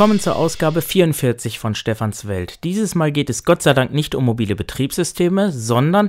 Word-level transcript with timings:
Willkommen 0.00 0.18
zur 0.18 0.36
Ausgabe 0.36 0.80
44 0.80 1.58
von 1.58 1.74
Stefans 1.74 2.26
Welt. 2.26 2.64
Dieses 2.64 2.94
Mal 2.94 3.12
geht 3.12 3.28
es 3.28 3.44
Gott 3.44 3.60
sei 3.60 3.74
Dank 3.74 3.92
nicht 3.92 4.14
um 4.14 4.24
mobile 4.24 4.56
Betriebssysteme, 4.56 5.52
sondern 5.52 6.08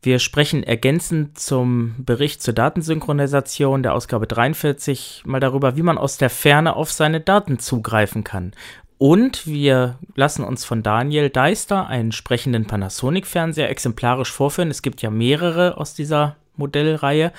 wir 0.00 0.20
sprechen 0.20 0.62
ergänzend 0.62 1.38
zum 1.38 1.96
Bericht 1.98 2.40
zur 2.40 2.54
Datensynchronisation 2.54 3.82
der 3.82 3.92
Ausgabe 3.92 4.26
43 4.26 5.24
mal 5.26 5.38
darüber, 5.38 5.76
wie 5.76 5.82
man 5.82 5.98
aus 5.98 6.16
der 6.16 6.30
Ferne 6.30 6.76
auf 6.76 6.90
seine 6.90 7.20
Daten 7.20 7.58
zugreifen 7.58 8.24
kann. 8.24 8.52
Und 8.96 9.46
wir 9.46 9.98
lassen 10.14 10.42
uns 10.42 10.64
von 10.64 10.82
Daniel 10.82 11.28
Deister 11.28 11.88
einen 11.88 12.12
sprechenden 12.12 12.66
Panasonic-Fernseher 12.66 13.68
exemplarisch 13.68 14.32
vorführen. 14.32 14.70
Es 14.70 14.80
gibt 14.80 15.02
ja 15.02 15.10
mehrere 15.10 15.76
aus 15.76 15.92
dieser 15.92 16.36
Modellreihe. 16.56 17.32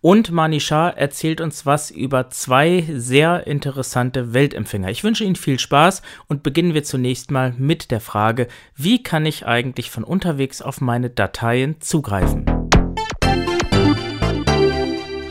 Und 0.00 0.30
Manichar 0.30 0.96
erzählt 0.96 1.40
uns 1.40 1.66
was 1.66 1.90
über 1.90 2.30
zwei 2.30 2.84
sehr 2.92 3.46
interessante 3.46 4.32
Weltempfänger. 4.32 4.90
Ich 4.90 5.04
wünsche 5.04 5.24
Ihnen 5.24 5.36
viel 5.36 5.58
Spaß 5.58 6.02
und 6.28 6.42
beginnen 6.42 6.74
wir 6.74 6.84
zunächst 6.84 7.30
mal 7.30 7.54
mit 7.56 7.90
der 7.90 8.00
Frage, 8.00 8.48
wie 8.76 9.02
kann 9.02 9.26
ich 9.26 9.46
eigentlich 9.46 9.90
von 9.90 10.04
unterwegs 10.04 10.62
auf 10.62 10.80
meine 10.80 11.10
Dateien 11.10 11.80
zugreifen? 11.80 12.46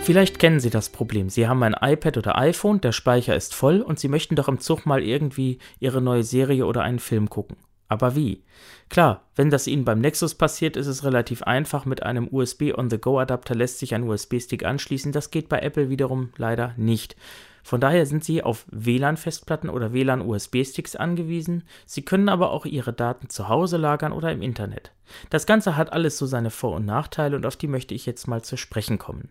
Vielleicht 0.10 0.40
kennen 0.40 0.60
Sie 0.60 0.72
das 0.72 0.90
Problem. 0.90 1.30
Sie 1.30 1.48
haben 1.48 1.62
ein 1.62 1.76
iPad 1.80 2.18
oder 2.18 2.36
iPhone, 2.36 2.82
der 2.82 2.94
Speicher 2.94 3.36
ist 3.36 3.54
voll 3.54 3.82
und 3.82 4.00
Sie 4.00 4.08
möchten 4.08 4.36
doch 4.36 4.48
im 4.48 4.60
Zug 4.60 4.88
mal 4.88 5.04
irgendwie 5.04 5.60
Ihre 5.80 6.02
neue 6.02 6.24
Serie 6.24 6.66
oder 6.66 6.82
einen 6.82 6.98
Film 6.98 7.30
gucken. 7.30 7.58
Aber 7.90 8.16
wie? 8.16 8.44
Klar, 8.90 9.24
wenn 9.36 9.50
das 9.50 9.68
Ihnen 9.68 9.84
beim 9.84 10.00
Nexus 10.00 10.36
passiert, 10.36 10.78
ist 10.78 10.88
es 10.88 11.04
relativ 11.04 11.42
einfach. 11.44 11.86
Mit 11.86 12.04
einem 12.04 12.28
USB-on-the-go-Adapter 12.32 13.56
lässt 13.56 13.80
sich 13.80 13.96
ein 13.96 14.04
USB-Stick 14.04 14.64
anschließen. 14.64 15.12
Das 15.12 15.32
geht 15.32 15.50
bei 15.50 15.60
Apple 15.60 15.90
wiederum 15.90 16.30
leider 16.38 16.74
nicht. 16.78 17.16
Von 17.64 17.82
daher 17.82 18.06
sind 18.06 18.24
Sie 18.24 18.44
auf 18.44 18.66
WLAN-Festplatten 18.72 19.70
oder 19.70 19.92
WLAN-USB-Sticks 19.92 20.96
angewiesen. 20.96 21.64
Sie 21.86 22.04
können 22.04 22.30
aber 22.30 22.52
auch 22.52 22.66
Ihre 22.66 22.94
Daten 22.94 23.30
zu 23.30 23.50
Hause 23.50 23.78
lagern 23.78 24.12
oder 24.12 24.32
im 24.32 24.44
Internet. 24.44 24.92
Das 25.32 25.46
Ganze 25.48 25.76
hat 25.76 25.92
alles 25.92 26.18
so 26.18 26.28
seine 26.28 26.52
Vor- 26.52 26.76
und 26.76 26.86
Nachteile 26.86 27.36
und 27.36 27.46
auf 27.46 27.58
die 27.58 27.68
möchte 27.68 27.96
ich 27.96 28.06
jetzt 28.06 28.28
mal 28.28 28.44
zu 28.44 28.56
sprechen 28.56 29.00
kommen. 29.00 29.30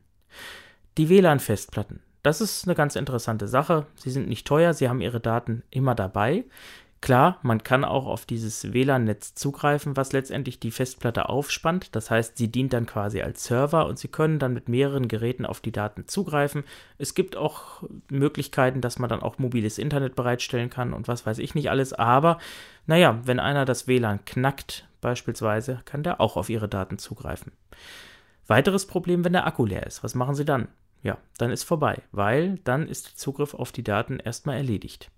Die 0.98 1.09
WLAN-Festplatten. 1.09 2.00
Das 2.25 2.41
ist 2.41 2.67
eine 2.67 2.75
ganz 2.75 2.97
interessante 2.97 3.47
Sache. 3.47 3.87
Sie 3.95 4.11
sind 4.11 4.28
nicht 4.28 4.47
teuer, 4.47 4.75
Sie 4.75 4.89
haben 4.89 5.00
Ihre 5.00 5.20
Daten 5.20 5.62
immer 5.70 5.95
dabei. 5.95 6.45
Klar, 7.01 7.39
man 7.43 7.63
kann 7.63 7.85
auch 7.85 8.07
auf 8.07 8.27
dieses 8.27 8.73
WLAN-Netz 8.73 9.35
zugreifen, 9.35 9.97
was 9.97 10.13
letztendlich 10.13 10.59
die 10.59 10.73
Festplatte 10.73 11.29
aufspannt. 11.29 11.95
Das 11.95 12.11
heißt, 12.11 12.37
sie 12.37 12.51
dient 12.51 12.73
dann 12.73 12.87
quasi 12.87 13.23
als 13.23 13.45
Server 13.45 13.87
und 13.87 14.01
Sie 14.01 14.09
können 14.09 14.41
dann 14.41 14.53
mit 14.53 14.69
mehreren 14.69 15.07
Geräten 15.07 15.47
auf 15.47 15.61
die 15.61 15.71
Daten 15.71 16.09
zugreifen. 16.09 16.65
Es 16.99 17.15
gibt 17.15 17.37
auch 17.37 17.85
Möglichkeiten, 18.11 18.81
dass 18.81 18.99
man 18.99 19.09
dann 19.09 19.23
auch 19.23 19.39
mobiles 19.39 19.79
Internet 19.79 20.17
bereitstellen 20.17 20.71
kann 20.71 20.93
und 20.93 21.07
was 21.07 21.25
weiß 21.25 21.39
ich 21.39 21.55
nicht 21.55 21.71
alles. 21.71 21.93
Aber 21.93 22.39
naja, 22.87 23.21
wenn 23.25 23.39
einer 23.39 23.65
das 23.65 23.87
WLAN 23.87 24.25
knackt, 24.25 24.89
beispielsweise, 25.01 25.81
kann 25.84 26.03
der 26.03 26.21
auch 26.21 26.37
auf 26.37 26.51
Ihre 26.51 26.69
Daten 26.69 26.99
zugreifen. 26.99 27.53
Weiteres 28.49 28.87
Problem, 28.87 29.25
wenn 29.25 29.34
der 29.34 29.47
Akku 29.47 29.65
leer 29.65 29.87
ist. 29.87 30.03
Was 30.03 30.17
machen 30.17 30.34
Sie 30.34 30.45
dann? 30.45 30.67
Ja, 31.05 31.19
dann 31.37 31.53
ist 31.53 31.62
vorbei, 31.62 32.03
weil 32.11 32.59
dann 32.65 32.89
ist 32.89 33.06
der 33.06 33.15
Zugriff 33.15 33.55
auf 33.55 33.71
die 33.71 33.84
Daten 33.84 34.19
erstmal 34.19 34.56
erledigt. 34.56 35.12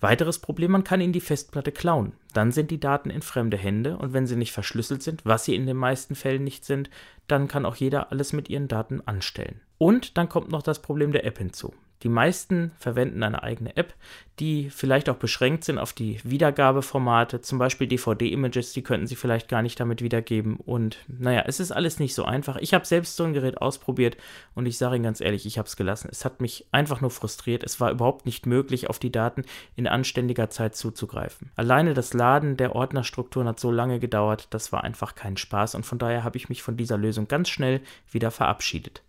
Weiteres 0.00 0.38
Problem, 0.38 0.70
man 0.70 0.84
kann 0.84 1.00
ihnen 1.00 1.12
die 1.12 1.20
Festplatte 1.20 1.72
klauen. 1.72 2.12
Dann 2.32 2.52
sind 2.52 2.70
die 2.70 2.80
Daten 2.80 3.10
in 3.10 3.20
fremde 3.20 3.58
Hände 3.58 3.98
und 3.98 4.12
wenn 4.14 4.26
sie 4.26 4.36
nicht 4.36 4.52
verschlüsselt 4.52 5.02
sind, 5.02 5.26
was 5.26 5.44
sie 5.44 5.54
in 5.54 5.66
den 5.66 5.76
meisten 5.76 6.14
Fällen 6.14 6.44
nicht 6.44 6.64
sind, 6.64 6.88
dann 7.26 7.48
kann 7.48 7.66
auch 7.66 7.76
jeder 7.76 8.10
alles 8.10 8.32
mit 8.32 8.48
ihren 8.48 8.68
Daten 8.68 9.02
anstellen. 9.02 9.60
Und 9.76 10.16
dann 10.16 10.28
kommt 10.28 10.50
noch 10.50 10.62
das 10.62 10.80
Problem 10.80 11.12
der 11.12 11.24
App 11.26 11.38
hinzu. 11.38 11.74
Die 12.02 12.08
meisten 12.08 12.72
verwenden 12.78 13.22
eine 13.22 13.42
eigene 13.42 13.76
App, 13.76 13.94
die 14.38 14.70
vielleicht 14.70 15.10
auch 15.10 15.16
beschränkt 15.16 15.64
sind 15.64 15.78
auf 15.78 15.92
die 15.92 16.18
Wiedergabeformate, 16.24 17.42
zum 17.42 17.58
Beispiel 17.58 17.86
DVD-Images, 17.86 18.72
die 18.72 18.82
könnten 18.82 19.06
sie 19.06 19.16
vielleicht 19.16 19.48
gar 19.48 19.60
nicht 19.60 19.78
damit 19.78 20.00
wiedergeben. 20.00 20.56
Und 20.56 20.98
naja, 21.08 21.44
es 21.46 21.60
ist 21.60 21.72
alles 21.72 21.98
nicht 21.98 22.14
so 22.14 22.24
einfach. 22.24 22.56
Ich 22.56 22.72
habe 22.72 22.86
selbst 22.86 23.16
so 23.16 23.24
ein 23.24 23.34
Gerät 23.34 23.60
ausprobiert 23.60 24.16
und 24.54 24.64
ich 24.64 24.78
sage 24.78 24.96
Ihnen 24.96 25.04
ganz 25.04 25.20
ehrlich, 25.20 25.44
ich 25.44 25.58
habe 25.58 25.68
es 25.68 25.76
gelassen. 25.76 26.08
Es 26.10 26.24
hat 26.24 26.40
mich 26.40 26.66
einfach 26.72 27.02
nur 27.02 27.10
frustriert. 27.10 27.62
Es 27.62 27.80
war 27.80 27.90
überhaupt 27.90 28.24
nicht 28.24 28.46
möglich, 28.46 28.88
auf 28.88 28.98
die 28.98 29.12
Daten 29.12 29.44
in 29.76 29.86
anständiger 29.86 30.48
Zeit 30.48 30.74
zuzugreifen. 30.74 31.50
Alleine 31.56 31.92
das 31.92 32.14
Laden 32.14 32.56
der 32.56 32.74
Ordnerstrukturen 32.74 33.46
hat 33.46 33.60
so 33.60 33.70
lange 33.70 34.00
gedauert, 34.00 34.48
das 34.50 34.72
war 34.72 34.84
einfach 34.84 35.14
kein 35.14 35.36
Spaß 35.36 35.74
und 35.74 35.84
von 35.84 35.98
daher 35.98 36.24
habe 36.24 36.38
ich 36.38 36.48
mich 36.48 36.62
von 36.62 36.78
dieser 36.78 36.96
Lösung 36.96 37.28
ganz 37.28 37.50
schnell 37.50 37.82
wieder 38.10 38.30
verabschiedet. 38.30 39.02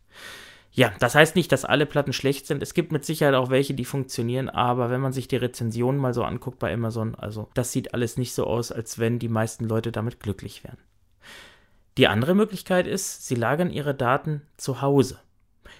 Ja, 0.73 0.93
das 0.99 1.15
heißt 1.15 1.35
nicht, 1.35 1.51
dass 1.51 1.65
alle 1.65 1.85
Platten 1.85 2.13
schlecht 2.13 2.47
sind. 2.47 2.63
Es 2.63 2.73
gibt 2.73 2.93
mit 2.93 3.03
Sicherheit 3.03 3.35
auch 3.35 3.49
welche, 3.49 3.73
die 3.73 3.83
funktionieren, 3.83 4.49
aber 4.49 4.89
wenn 4.89 5.01
man 5.01 5.11
sich 5.11 5.27
die 5.27 5.35
Rezensionen 5.35 5.99
mal 5.99 6.13
so 6.13 6.23
anguckt 6.23 6.59
bei 6.59 6.73
Amazon, 6.73 7.15
also 7.15 7.49
das 7.53 7.73
sieht 7.73 7.93
alles 7.93 8.17
nicht 8.17 8.33
so 8.33 8.45
aus, 8.45 8.71
als 8.71 8.97
wenn 8.97 9.19
die 9.19 9.27
meisten 9.27 9.65
Leute 9.65 9.91
damit 9.91 10.21
glücklich 10.21 10.63
wären. 10.63 10.77
Die 11.97 12.07
andere 12.07 12.35
Möglichkeit 12.35 12.87
ist, 12.87 13.27
sie 13.27 13.35
lagern 13.35 13.69
ihre 13.69 13.93
Daten 13.93 14.43
zu 14.55 14.81
Hause. 14.81 15.19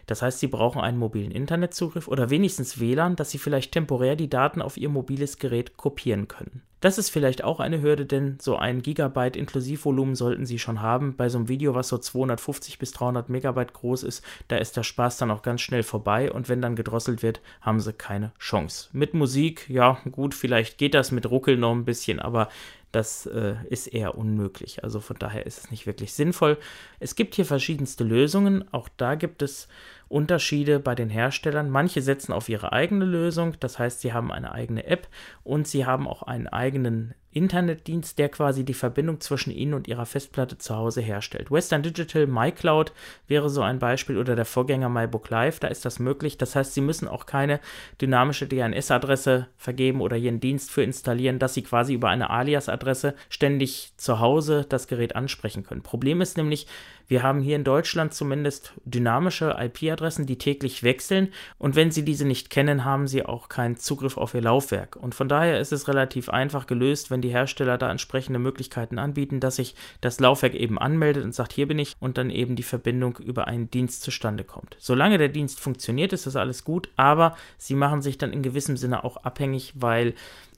Das 0.08 0.22
heißt, 0.22 0.40
Sie 0.40 0.48
brauchen 0.48 0.82
einen 0.82 0.98
mobilen 0.98 1.32
Internetzugriff 1.32 2.08
oder 2.08 2.30
wenigstens 2.30 2.80
WLAN, 2.80 3.16
dass 3.16 3.32
Sie 3.32 3.38
vielleicht 3.38 3.72
temporär 3.72 4.16
die 4.16 4.30
Daten 4.30 4.62
auf 4.62 4.78
Ihr 4.78 4.90
mobiles 4.90 5.38
Gerät 5.38 5.78
kopieren 5.78 6.28
können. 6.28 6.64
Das 6.82 6.98
ist 6.98 7.12
vielleicht 7.12 7.44
auch 7.44 7.60
eine 7.60 7.84
Hürde, 7.84 8.08
denn 8.08 8.38
so 8.42 8.58
ein 8.58 8.82
Gigabyte 8.82 9.38
Inklusivvolumen 9.38 10.16
sollten 10.16 10.48
Sie 10.48 10.58
schon 10.58 10.82
haben. 10.82 11.16
Bei 11.16 11.30
so 11.30 11.38
einem 11.38 11.48
Video, 11.48 11.76
was 11.76 11.88
so 11.88 12.00
250 12.00 12.80
bis 12.80 12.92
300 12.92 13.30
Megabyte 13.30 13.72
groß 13.72 14.02
ist, 14.02 14.26
da 14.48 14.58
ist 14.58 14.76
der 14.76 14.84
Spaß 14.84 15.18
dann 15.18 15.30
auch 15.30 15.44
ganz 15.44 15.62
schnell 15.62 15.84
vorbei 15.84 16.32
und 16.32 16.50
wenn 16.50 16.60
dann 16.60 16.76
gedrosselt 16.76 17.22
wird, 17.22 17.40
haben 17.62 17.80
Sie 17.80 17.94
keine 17.94 18.32
Chance. 18.40 18.90
Mit 18.94 19.14
Musik, 19.14 19.70
ja 19.70 20.00
gut, 20.12 20.34
vielleicht 20.34 20.80
geht 20.80 20.96
das 20.96 21.12
mit 21.12 21.30
Ruckel 21.30 21.56
noch 21.56 21.72
ein 21.72 21.86
bisschen, 21.86 22.20
aber 22.20 22.50
das 22.92 23.26
äh, 23.26 23.56
ist 23.70 23.88
eher 23.88 24.18
unmöglich. 24.18 24.84
Also 24.84 25.00
von 25.00 25.18
daher 25.18 25.46
ist 25.46 25.58
es 25.60 25.72
nicht 25.72 25.86
wirklich 25.86 26.14
sinnvoll. 26.14 26.58
Es 27.00 27.16
gibt 27.16 27.36
hier 27.36 27.46
verschiedenste 27.46 28.04
Lösungen. 28.04 28.66
Auch 28.74 28.90
da 28.98 29.16
gibt 29.16 29.42
es 29.42 29.68
Unterschiede 30.10 30.80
bei 30.80 30.94
den 30.94 31.10
Herstellern. 31.10 31.70
Manche 31.70 32.02
setzen 32.02 32.34
auf 32.34 32.50
ihre 32.50 32.74
eigene 32.74 33.06
Lösung, 33.06 33.56
das 33.60 33.80
heißt, 33.80 34.02
sie 34.02 34.12
haben 34.12 34.32
eine 34.32 34.52
eigene 34.52 34.86
App 34.86 35.08
und 35.44 35.68
sie 35.68 35.86
haben 35.86 36.08
auch 36.08 36.24
einen 36.24 36.48
eigenen 36.48 37.14
Internetdienst, 37.32 38.20
der 38.20 38.30
quasi 38.30 38.64
die 38.64 38.74
Verbindung 38.74 39.20
zwischen 39.22 39.52
Ihnen 39.52 39.74
und 39.74 39.88
Ihrer 39.88 40.06
Festplatte 40.06 40.58
zu 40.58 40.76
Hause 40.76 41.02
herstellt. 41.02 41.52
Western 41.52 41.84
Digital 41.84 42.28
MyCloud 42.28 42.92
wäre 43.28 43.50
so 43.50 43.62
ein 43.62 43.80
Beispiel 43.80 44.18
oder 44.18 44.36
der 44.36 44.46
Vorgänger 44.46 44.90
MyBook 44.90 45.30
Live, 45.30 45.60
da 45.60 45.68
ist 45.68 45.86
das 45.86 46.00
möglich. 46.00 46.38
Das 46.38 46.56
heißt, 46.56 46.74
Sie 46.74 46.82
müssen 46.82 47.08
auch 47.08 47.26
keine 47.26 47.60
dynamische 48.02 48.48
DNS-Adresse 48.48 49.48
vergeben 49.58 50.02
oder 50.02 50.18
Ihren 50.18 50.40
Dienst 50.40 50.72
für 50.72 50.84
installieren, 50.84 51.40
dass 51.40 51.54
Sie 51.54 51.64
quasi 51.64 51.94
über 51.94 52.10
eine 52.10 52.30
Alias-Adresse 52.30 53.16
ständig 53.30 53.94
zu 53.98 54.20
Hause 54.20 54.66
das 54.68 54.88
Gerät 54.88 55.16
ansprechen 55.16 55.64
können. 55.64 55.84
Problem 55.84 56.22
ist 56.22 56.38
nämlich, 56.38 56.68
wir 57.08 57.24
haben 57.24 57.42
hier 57.42 57.58
in 57.58 57.66
Deutschland 57.66 58.14
zumindest 58.14 58.74
dynamische 58.86 59.58
IP-Adressen, 59.60 60.26
die 60.26 60.38
täglich 60.38 60.84
wechseln 60.84 61.34
und 61.58 61.76
wenn 61.76 61.92
Sie 61.92 62.06
diese 62.06 62.26
nicht 62.26 62.50
kennen, 62.50 62.86
haben 62.86 63.08
Sie 63.08 63.26
auch 63.26 63.50
keinen 63.50 63.76
Zugriff 63.76 64.18
auf 64.18 64.34
Ihr 64.34 64.42
Laufwerk. 64.42 64.96
Und 64.96 65.14
von 65.14 65.28
daher 65.28 65.60
ist 65.60 65.74
es 65.74 65.88
relativ 65.88 66.30
einfach 66.30 66.68
gelöst, 66.68 67.12
wenn 67.12 67.21
die 67.22 67.30
Hersteller 67.30 67.78
da 67.78 67.90
entsprechende 67.92 68.40
Möglichkeiten 68.40 69.00
anbieten, 69.00 69.40
dass 69.40 69.58
sich 69.58 69.76
das 70.02 70.20
Laufwerk 70.20 70.54
eben 70.54 70.78
anmeldet 70.78 71.24
und 71.24 71.34
sagt, 71.34 71.54
hier 71.54 71.68
bin 71.68 71.80
ich 71.80 71.96
und 72.00 72.18
dann 72.18 72.30
eben 72.30 72.56
die 72.56 72.64
Verbindung 72.64 73.18
über 73.18 73.48
einen 73.48 73.70
Dienst 73.70 74.04
zustande 74.04 74.44
kommt. 74.44 74.76
Solange 74.80 75.18
der 75.18 75.30
Dienst 75.30 75.60
funktioniert, 75.60 76.14
ist 76.14 76.26
das 76.26 76.36
alles 76.36 76.64
gut, 76.64 76.90
aber 76.96 77.36
Sie 77.58 77.76
machen 77.76 78.02
sich 78.02 78.18
dann 78.18 78.34
in 78.34 78.42
gewissem 78.42 78.78
Sinne 78.78 79.04
auch 79.04 79.18
abhängig, 79.18 79.74
weil 79.76 80.14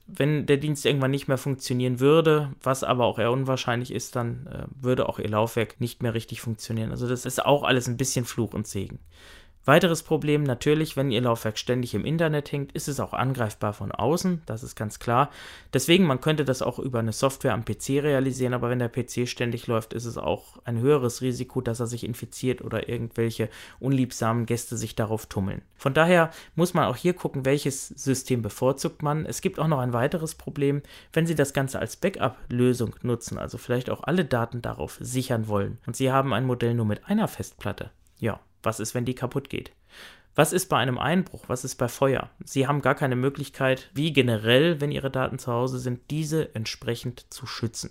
wenn 0.06 0.46
der 0.46 0.58
Dienst 0.58 0.84
irgendwann 0.84 1.10
nicht 1.10 1.28
mehr 1.28 1.38
funktionieren 1.38 1.98
würde, 1.98 2.52
was 2.62 2.84
aber 2.84 3.04
auch 3.06 3.18
eher 3.18 3.32
unwahrscheinlich 3.32 3.92
ist, 3.92 4.16
dann 4.16 4.46
äh, 4.46 4.64
würde 4.82 5.08
auch 5.08 5.18
ihr 5.18 5.28
Laufwerk 5.28 5.80
nicht 5.80 6.02
mehr 6.02 6.12
richtig 6.12 6.40
funktionieren. 6.40 6.90
Also 6.90 7.08
das 7.08 7.24
ist 7.24 7.44
auch 7.44 7.62
alles 7.62 7.88
ein 7.88 7.96
bisschen 7.96 8.24
Fluch 8.26 8.52
und 8.52 8.66
Segen. 8.66 8.98
Weiteres 9.66 10.02
Problem 10.02 10.42
natürlich, 10.42 10.94
wenn 10.94 11.10
Ihr 11.10 11.22
Laufwerk 11.22 11.56
ständig 11.56 11.94
im 11.94 12.04
Internet 12.04 12.52
hängt, 12.52 12.72
ist 12.72 12.86
es 12.86 13.00
auch 13.00 13.14
angreifbar 13.14 13.72
von 13.72 13.92
außen, 13.92 14.42
das 14.44 14.62
ist 14.62 14.76
ganz 14.76 14.98
klar. 14.98 15.30
Deswegen, 15.72 16.04
man 16.04 16.20
könnte 16.20 16.44
das 16.44 16.60
auch 16.60 16.78
über 16.78 16.98
eine 16.98 17.12
Software 17.12 17.54
am 17.54 17.64
PC 17.64 18.02
realisieren, 18.02 18.52
aber 18.52 18.68
wenn 18.68 18.78
der 18.78 18.90
PC 18.90 19.26
ständig 19.26 19.66
läuft, 19.66 19.94
ist 19.94 20.04
es 20.04 20.18
auch 20.18 20.58
ein 20.64 20.80
höheres 20.80 21.22
Risiko, 21.22 21.62
dass 21.62 21.80
er 21.80 21.86
sich 21.86 22.04
infiziert 22.04 22.60
oder 22.60 22.90
irgendwelche 22.90 23.48
unliebsamen 23.80 24.44
Gäste 24.44 24.76
sich 24.76 24.96
darauf 24.96 25.26
tummeln. 25.26 25.62
Von 25.76 25.94
daher 25.94 26.30
muss 26.56 26.74
man 26.74 26.84
auch 26.84 26.96
hier 26.96 27.14
gucken, 27.14 27.46
welches 27.46 27.88
System 27.88 28.42
bevorzugt 28.42 29.02
man. 29.02 29.24
Es 29.24 29.40
gibt 29.40 29.58
auch 29.58 29.68
noch 29.68 29.78
ein 29.78 29.94
weiteres 29.94 30.34
Problem, 30.34 30.82
wenn 31.14 31.26
Sie 31.26 31.34
das 31.34 31.54
Ganze 31.54 31.78
als 31.78 31.96
Backup-Lösung 31.96 32.96
nutzen, 33.00 33.38
also 33.38 33.56
vielleicht 33.56 33.88
auch 33.88 34.02
alle 34.02 34.26
Daten 34.26 34.60
darauf 34.60 34.98
sichern 35.00 35.48
wollen 35.48 35.78
und 35.86 35.96
Sie 35.96 36.12
haben 36.12 36.34
ein 36.34 36.44
Modell 36.44 36.74
nur 36.74 36.84
mit 36.84 37.06
einer 37.06 37.28
Festplatte. 37.28 37.90
Ja, 38.18 38.40
was 38.64 38.80
ist, 38.80 38.94
wenn 38.94 39.04
die 39.04 39.14
kaputt 39.14 39.48
geht? 39.48 39.72
Was 40.34 40.52
ist 40.52 40.68
bei 40.68 40.78
einem 40.78 40.98
Einbruch? 40.98 41.44
Was 41.46 41.64
ist 41.64 41.76
bei 41.76 41.86
Feuer? 41.88 42.30
Sie 42.44 42.66
haben 42.66 42.82
gar 42.82 42.96
keine 42.96 43.14
Möglichkeit, 43.14 43.90
wie 43.94 44.12
generell, 44.12 44.80
wenn 44.80 44.90
Ihre 44.90 45.10
Daten 45.10 45.38
zu 45.38 45.52
Hause 45.52 45.78
sind, 45.78 46.10
diese 46.10 46.54
entsprechend 46.54 47.32
zu 47.32 47.46
schützen. 47.46 47.90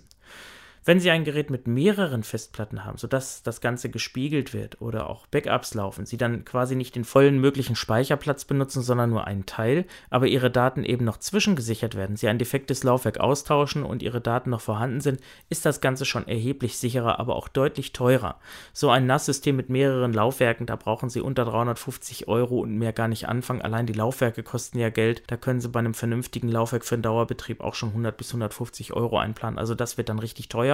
Wenn 0.86 1.00
Sie 1.00 1.10
ein 1.10 1.24
Gerät 1.24 1.48
mit 1.48 1.66
mehreren 1.66 2.24
Festplatten 2.24 2.84
haben, 2.84 2.98
sodass 2.98 3.42
das 3.42 3.62
Ganze 3.62 3.88
gespiegelt 3.88 4.52
wird 4.52 4.82
oder 4.82 5.08
auch 5.08 5.26
Backups 5.26 5.72
laufen, 5.72 6.04
Sie 6.04 6.18
dann 6.18 6.44
quasi 6.44 6.76
nicht 6.76 6.94
den 6.94 7.04
vollen 7.04 7.40
möglichen 7.40 7.74
Speicherplatz 7.74 8.44
benutzen, 8.44 8.82
sondern 8.82 9.08
nur 9.08 9.26
einen 9.26 9.46
Teil, 9.46 9.86
aber 10.10 10.26
Ihre 10.26 10.50
Daten 10.50 10.84
eben 10.84 11.06
noch 11.06 11.16
zwischengesichert 11.16 11.94
werden, 11.94 12.16
Sie 12.16 12.28
ein 12.28 12.38
defektes 12.38 12.84
Laufwerk 12.84 13.18
austauschen 13.18 13.82
und 13.82 14.02
Ihre 14.02 14.20
Daten 14.20 14.50
noch 14.50 14.60
vorhanden 14.60 15.00
sind, 15.00 15.20
ist 15.48 15.64
das 15.64 15.80
Ganze 15.80 16.04
schon 16.04 16.28
erheblich 16.28 16.76
sicherer, 16.76 17.18
aber 17.18 17.36
auch 17.36 17.48
deutlich 17.48 17.92
teurer. 17.92 18.38
So 18.74 18.90
ein 18.90 19.06
NAS-System 19.06 19.56
mit 19.56 19.70
mehreren 19.70 20.12
Laufwerken, 20.12 20.66
da 20.66 20.76
brauchen 20.76 21.08
Sie 21.08 21.22
unter 21.22 21.46
350 21.46 22.28
Euro 22.28 22.58
und 22.58 22.76
mehr 22.76 22.92
gar 22.92 23.08
nicht 23.08 23.26
anfangen. 23.26 23.62
Allein 23.62 23.86
die 23.86 23.94
Laufwerke 23.94 24.42
kosten 24.42 24.78
ja 24.78 24.90
Geld. 24.90 25.22
Da 25.28 25.38
können 25.38 25.62
Sie 25.62 25.68
bei 25.70 25.78
einem 25.78 25.94
vernünftigen 25.94 26.48
Laufwerk 26.48 26.84
für 26.84 26.96
einen 26.96 27.02
Dauerbetrieb 27.02 27.62
auch 27.62 27.74
schon 27.74 27.88
100 27.90 28.14
bis 28.18 28.28
150 28.28 28.92
Euro 28.92 29.16
einplanen. 29.16 29.58
Also 29.58 29.74
das 29.74 29.96
wird 29.96 30.10
dann 30.10 30.18
richtig 30.18 30.50
teuer. 30.50 30.73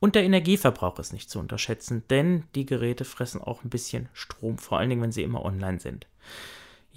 Und 0.00 0.14
der 0.14 0.24
Energieverbrauch 0.24 0.98
ist 0.98 1.12
nicht 1.12 1.30
zu 1.30 1.38
unterschätzen, 1.38 2.02
denn 2.10 2.44
die 2.54 2.66
Geräte 2.66 3.04
fressen 3.04 3.40
auch 3.40 3.64
ein 3.64 3.70
bisschen 3.70 4.08
Strom, 4.12 4.58
vor 4.58 4.78
allen 4.78 4.90
Dingen, 4.90 5.02
wenn 5.02 5.12
sie 5.12 5.22
immer 5.22 5.44
online 5.44 5.78
sind. 5.78 6.06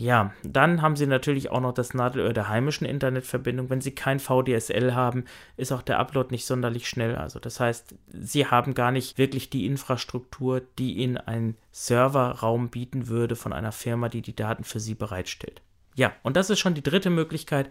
Ja, 0.01 0.33
dann 0.41 0.81
haben 0.81 0.95
Sie 0.95 1.05
natürlich 1.05 1.51
auch 1.51 1.59
noch 1.59 1.75
das 1.75 1.93
Nadelöhr 1.93 2.33
der 2.33 2.49
heimischen 2.49 2.87
Internetverbindung. 2.87 3.69
Wenn 3.69 3.81
Sie 3.81 3.93
kein 3.93 4.19
VDSL 4.19 4.95
haben, 4.95 5.25
ist 5.57 5.71
auch 5.71 5.83
der 5.83 5.99
Upload 5.99 6.29
nicht 6.31 6.47
sonderlich 6.47 6.89
schnell. 6.89 7.15
Also 7.15 7.37
das 7.39 7.59
heißt, 7.59 7.93
Sie 8.07 8.47
haben 8.47 8.73
gar 8.73 8.91
nicht 8.91 9.19
wirklich 9.19 9.51
die 9.51 9.67
Infrastruktur, 9.67 10.63
die 10.79 10.93
Ihnen 10.93 11.17
ein 11.17 11.55
Serverraum 11.71 12.69
bieten 12.69 13.09
würde 13.09 13.35
von 13.35 13.53
einer 13.53 13.71
Firma, 13.71 14.09
die 14.09 14.23
die 14.23 14.35
Daten 14.35 14.63
für 14.63 14.79
Sie 14.79 14.95
bereitstellt. 14.95 15.61
Ja, 15.95 16.13
und 16.23 16.35
das 16.35 16.49
ist 16.49 16.59
schon 16.59 16.73
die 16.73 16.81
dritte 16.81 17.11
Möglichkeit, 17.11 17.69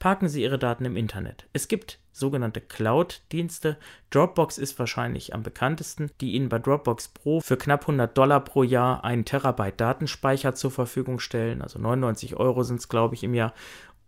parken 0.00 0.28
Sie 0.28 0.42
Ihre 0.42 0.58
Daten 0.58 0.84
im 0.84 0.96
Internet. 0.96 1.46
Es 1.52 1.68
gibt 1.68 2.00
sogenannte 2.12 2.60
Cloud-Dienste. 2.60 3.76
Dropbox 4.10 4.58
ist 4.58 4.76
wahrscheinlich 4.78 5.34
am 5.34 5.44
bekanntesten, 5.44 6.10
die 6.20 6.32
Ihnen 6.32 6.48
bei 6.48 6.58
Dropbox 6.58 7.08
Pro 7.08 7.40
für 7.40 7.56
knapp 7.56 7.82
100 7.82 8.16
Dollar 8.18 8.40
pro 8.40 8.64
Jahr 8.64 9.04
einen 9.04 9.24
Terabyte 9.24 9.80
Datenspeicher 9.80 10.54
zur 10.56 10.72
Verfügung 10.72 11.20
stellen. 11.20 11.62
Also 11.62 11.78
99 11.78 12.34
Euro 12.36 12.64
sind 12.64 12.80
es, 12.80 12.88
glaube 12.88 13.14
ich, 13.14 13.22
im 13.22 13.34
Jahr. 13.34 13.54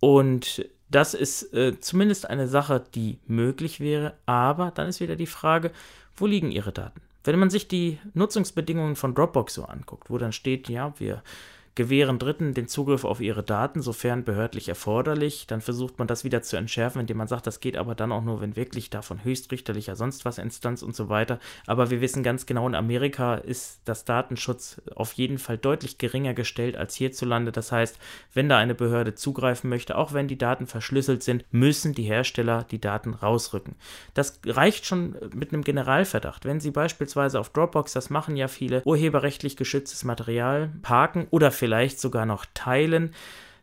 Und 0.01 0.69
das 0.91 1.15
ist 1.15 1.55
äh, 1.55 1.79
zumindest 1.79 2.29
eine 2.29 2.49
Sache, 2.49 2.83
die 2.95 3.21
möglich 3.27 3.79
wäre. 3.79 4.15
Aber 4.27 4.73
dann 4.75 4.89
ist 4.89 5.01
wieder 5.01 5.17
die 5.17 5.27
Frage, 5.27 5.71
wo 6.17 6.27
liegen 6.27 6.51
Ihre 6.51 6.73
Daten? 6.73 7.01
Wenn 7.25 7.39
man 7.39 7.51
sich 7.51 7.69
die 7.69 7.99
Nutzungsbedingungen 8.15 8.97
von 8.97 9.15
Dropbox 9.15 9.55
so 9.55 9.65
anguckt, 9.65 10.11
wo 10.11 10.19
dann 10.19 10.33
steht, 10.33 10.69
ja, 10.69 10.93
wir 10.99 11.23
gewähren 11.75 12.19
Dritten 12.19 12.55
den 12.55 12.69
Zugriff 12.69 13.05
auf 13.05 13.21
ihre 13.21 13.43
Daten, 13.43 13.81
sofern 13.81 14.25
behördlich 14.25 14.69
erforderlich. 14.69 15.47
Dann 15.47 15.61
versucht 15.61 15.99
man 15.99 16.07
das 16.07 16.25
wieder 16.25 16.43
zu 16.43 16.57
entschärfen, 16.57 17.01
indem 17.01 17.17
man 17.17 17.29
sagt, 17.29 17.47
das 17.47 17.61
geht 17.61 17.77
aber 17.77 17.95
dann 17.95 18.13
auch 18.13 18.23
nur, 18.23 18.41
wenn 18.41 18.57
wirklich 18.57 18.91
davon 18.91 19.25
höchstrichterlicher 19.25 19.97
sonst 19.97 20.25
was 20.25 20.39
Instanz 20.39 20.83
und 20.83 20.95
so 20.95 21.09
weiter. 21.09 21.39
Aber 21.67 21.91
wir 21.91 22.01
wissen 22.01 22.23
ganz 22.23 22.45
genau, 22.47 22.69
in 22.69 22.75
Amerika 22.75 23.37
ist 23.37 23.81
das 23.85 24.05
Datenschutz 24.05 24.83
auf 24.95 25.15
jeden 25.15 25.39
Fall 25.39 25.57
deutlich 25.57 25.99
geringer 25.99 26.35
gestellt 26.35 26.77
als 26.77 26.95
hierzulande. 26.95 27.53
Das 27.53 27.73
heißt, 27.73 27.99
wenn 28.35 28.49
da 28.49 28.59
eine 28.59 28.75
Behörde 28.75 29.15
zugreifen 29.15 29.71
möchte, 29.71 29.97
auch 29.97 30.13
wenn 30.13 30.29
die 30.29 30.39
Daten 30.39 30.67
verschlüsselt 30.67 31.23
sind, 31.23 31.45
müssen 31.51 31.95
die 31.95 32.03
Hersteller 32.03 32.65
die 32.71 32.81
Daten 32.81 33.15
rausrücken. 33.15 33.77
Das 34.15 34.41
reicht 34.45 34.85
schon 34.85 35.17
mit 35.35 35.53
einem 35.53 35.63
Generalverdacht. 35.63 36.45
Wenn 36.45 36.61
Sie 36.61 36.71
beispielsweise 36.71 37.41
auf 37.41 37.51
Dropbox, 37.51 37.93
das 37.93 38.11
machen 38.11 38.37
ja 38.37 38.49
viele, 38.49 38.83
urheberrechtlich 38.85 39.57
geschütztes 39.57 40.05
Material 40.05 40.71
parken 40.83 41.27
oder 41.31 41.51
vielleicht 41.63 42.01
sogar 42.01 42.27
noch 42.27 42.45
teilen, 42.55 43.15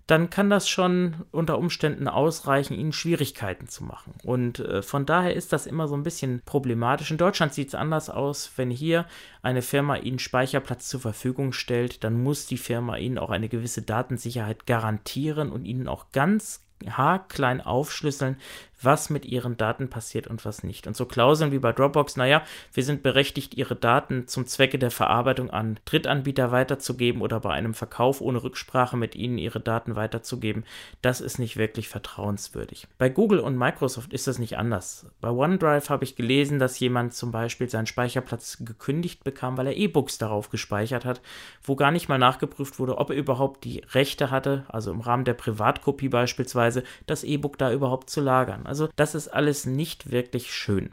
dann 0.07 0.29
kann 0.29 0.49
das 0.49 0.69
schon 0.69 1.17
unter 1.31 1.57
Umständen 1.57 2.07
ausreichen, 2.07 2.73
ihnen 2.73 2.93
Schwierigkeiten 2.93 3.67
zu 3.67 3.83
machen. 3.83 4.13
Und 4.23 4.59
äh, 4.59 4.81
von 4.81 5.05
daher 5.05 5.35
ist 5.35 5.51
das 5.51 5.67
immer 5.67 5.89
so 5.89 5.95
ein 5.95 6.03
bisschen 6.03 6.41
problematisch. 6.45 7.11
In 7.11 7.17
Deutschland 7.17 7.53
sieht 7.53 7.67
es 7.67 7.75
anders 7.75 8.09
aus. 8.09 8.53
Wenn 8.55 8.71
hier 8.71 9.05
eine 9.41 9.61
Firma 9.61 9.97
ihnen 9.97 10.17
Speicherplatz 10.17 10.87
zur 10.87 11.01
Verfügung 11.01 11.51
stellt, 11.51 12.05
dann 12.05 12.23
muss 12.23 12.47
die 12.47 12.57
Firma 12.57 12.95
ihnen 12.95 13.17
auch 13.17 13.31
eine 13.31 13.49
gewisse 13.49 13.81
Datensicherheit 13.81 14.65
garantieren 14.65 15.51
und 15.51 15.65
ihnen 15.65 15.89
auch 15.89 16.05
ganz 16.13 16.61
haarklein 16.87 17.59
aufschlüsseln, 17.59 18.37
was 18.81 19.09
mit 19.09 19.25
ihren 19.25 19.57
Daten 19.57 19.89
passiert 19.89 20.27
und 20.27 20.45
was 20.45 20.63
nicht. 20.63 20.87
Und 20.87 20.95
so 20.95 21.05
Klauseln 21.05 21.51
wie 21.51 21.59
bei 21.59 21.71
Dropbox, 21.71 22.15
naja, 22.15 22.43
wir 22.73 22.83
sind 22.83 23.03
berechtigt, 23.03 23.55
ihre 23.55 23.75
Daten 23.75 24.27
zum 24.27 24.47
Zwecke 24.47 24.79
der 24.79 24.91
Verarbeitung 24.91 25.49
an 25.49 25.79
Drittanbieter 25.85 26.51
weiterzugeben 26.51 27.21
oder 27.21 27.39
bei 27.39 27.51
einem 27.51 27.73
Verkauf 27.73 28.21
ohne 28.21 28.43
Rücksprache 28.43 28.97
mit 28.97 29.15
ihnen 29.15 29.37
ihre 29.37 29.59
Daten 29.59 29.95
weiterzugeben, 29.95 30.63
das 31.01 31.21
ist 31.21 31.39
nicht 31.39 31.57
wirklich 31.57 31.87
vertrauenswürdig. 31.89 32.87
Bei 32.97 33.09
Google 33.09 33.39
und 33.39 33.57
Microsoft 33.57 34.13
ist 34.13 34.27
das 34.27 34.39
nicht 34.39 34.57
anders. 34.57 35.05
Bei 35.21 35.29
OneDrive 35.29 35.89
habe 35.89 36.03
ich 36.03 36.15
gelesen, 36.15 36.59
dass 36.59 36.79
jemand 36.79 37.13
zum 37.13 37.31
Beispiel 37.31 37.69
seinen 37.69 37.87
Speicherplatz 37.87 38.57
gekündigt 38.59 39.23
bekam, 39.23 39.57
weil 39.57 39.67
er 39.67 39.77
E-Books 39.77 40.17
darauf 40.17 40.49
gespeichert 40.49 41.05
hat, 41.05 41.21
wo 41.63 41.75
gar 41.75 41.91
nicht 41.91 42.09
mal 42.09 42.17
nachgeprüft 42.17 42.79
wurde, 42.79 42.97
ob 42.97 43.09
er 43.09 43.15
überhaupt 43.15 43.63
die 43.63 43.83
Rechte 43.91 44.31
hatte, 44.31 44.65
also 44.69 44.91
im 44.91 45.01
Rahmen 45.01 45.25
der 45.25 45.33
Privatkopie 45.33 46.09
beispielsweise, 46.09 46.83
das 47.07 47.23
E-Book 47.23 47.57
da 47.57 47.71
überhaupt 47.71 48.09
zu 48.09 48.21
lagern. 48.21 48.65
Also 48.69 48.87
das 48.95 49.15
ist 49.15 49.27
alles 49.27 49.65
nicht 49.65 50.11
wirklich 50.11 50.53
schön. 50.53 50.91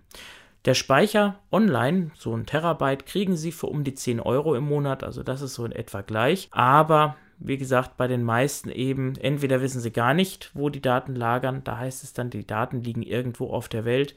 Der 0.65 0.75
Speicher 0.75 1.39
online, 1.53 2.11
so 2.19 2.35
ein 2.35 2.47
Terabyte, 2.47 3.07
kriegen 3.07 3.37
Sie 3.37 3.53
für 3.53 3.67
um 3.67 3.85
die 3.85 3.95
10 3.95 4.19
Euro 4.19 4.57
im 4.57 4.65
Monat, 4.65 5.05
also 5.05 5.23
das 5.23 5.43
ist 5.43 5.55
so 5.55 5.65
in 5.65 5.71
etwa 5.71 6.01
gleich. 6.01 6.49
Aber 6.51 7.17
wie 7.39 7.59
gesagt, 7.59 7.97
bei 7.97 8.09
den 8.09 8.25
meisten 8.25 8.71
eben, 8.71 9.15
entweder 9.17 9.61
wissen 9.61 9.81
sie 9.81 9.93
gar 9.93 10.15
nicht, 10.15 10.51
wo 10.55 10.71
die 10.71 10.81
Daten 10.81 11.15
lagern, 11.15 11.63
da 11.65 11.77
heißt 11.77 12.03
es 12.03 12.15
dann, 12.15 12.31
die 12.31 12.47
Daten 12.47 12.83
liegen 12.83 13.03
irgendwo 13.03 13.51
auf 13.51 13.69
der 13.69 13.85
Welt 13.85 14.15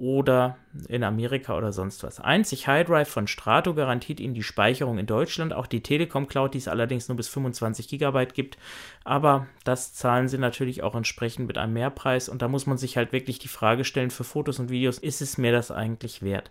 oder 0.00 0.56
in 0.88 1.04
Amerika 1.04 1.54
oder 1.56 1.72
sonst 1.72 2.02
was. 2.02 2.20
Einzig 2.20 2.66
HiDrive 2.66 3.08
von 3.08 3.26
Strato 3.26 3.74
garantiert 3.74 4.18
Ihnen 4.18 4.32
die 4.32 4.42
Speicherung 4.42 4.96
in 4.98 5.06
Deutschland, 5.06 5.52
auch 5.52 5.66
die 5.66 5.82
Telekom 5.82 6.26
Cloud, 6.26 6.54
die 6.54 6.58
es 6.58 6.68
allerdings 6.68 7.08
nur 7.08 7.18
bis 7.18 7.28
25 7.28 7.86
GB 7.86 8.26
gibt, 8.32 8.56
aber 9.04 9.46
das 9.64 9.92
zahlen 9.92 10.28
Sie 10.28 10.38
natürlich 10.38 10.82
auch 10.82 10.94
entsprechend 10.94 11.46
mit 11.46 11.58
einem 11.58 11.74
Mehrpreis 11.74 12.30
und 12.30 12.40
da 12.40 12.48
muss 12.48 12.66
man 12.66 12.78
sich 12.78 12.96
halt 12.96 13.12
wirklich 13.12 13.38
die 13.38 13.48
Frage 13.48 13.84
stellen, 13.84 14.10
für 14.10 14.24
Fotos 14.24 14.58
und 14.58 14.70
Videos, 14.70 14.96
ist 14.96 15.20
es 15.20 15.36
mir 15.36 15.52
das 15.52 15.70
eigentlich 15.70 16.22
wert? 16.22 16.50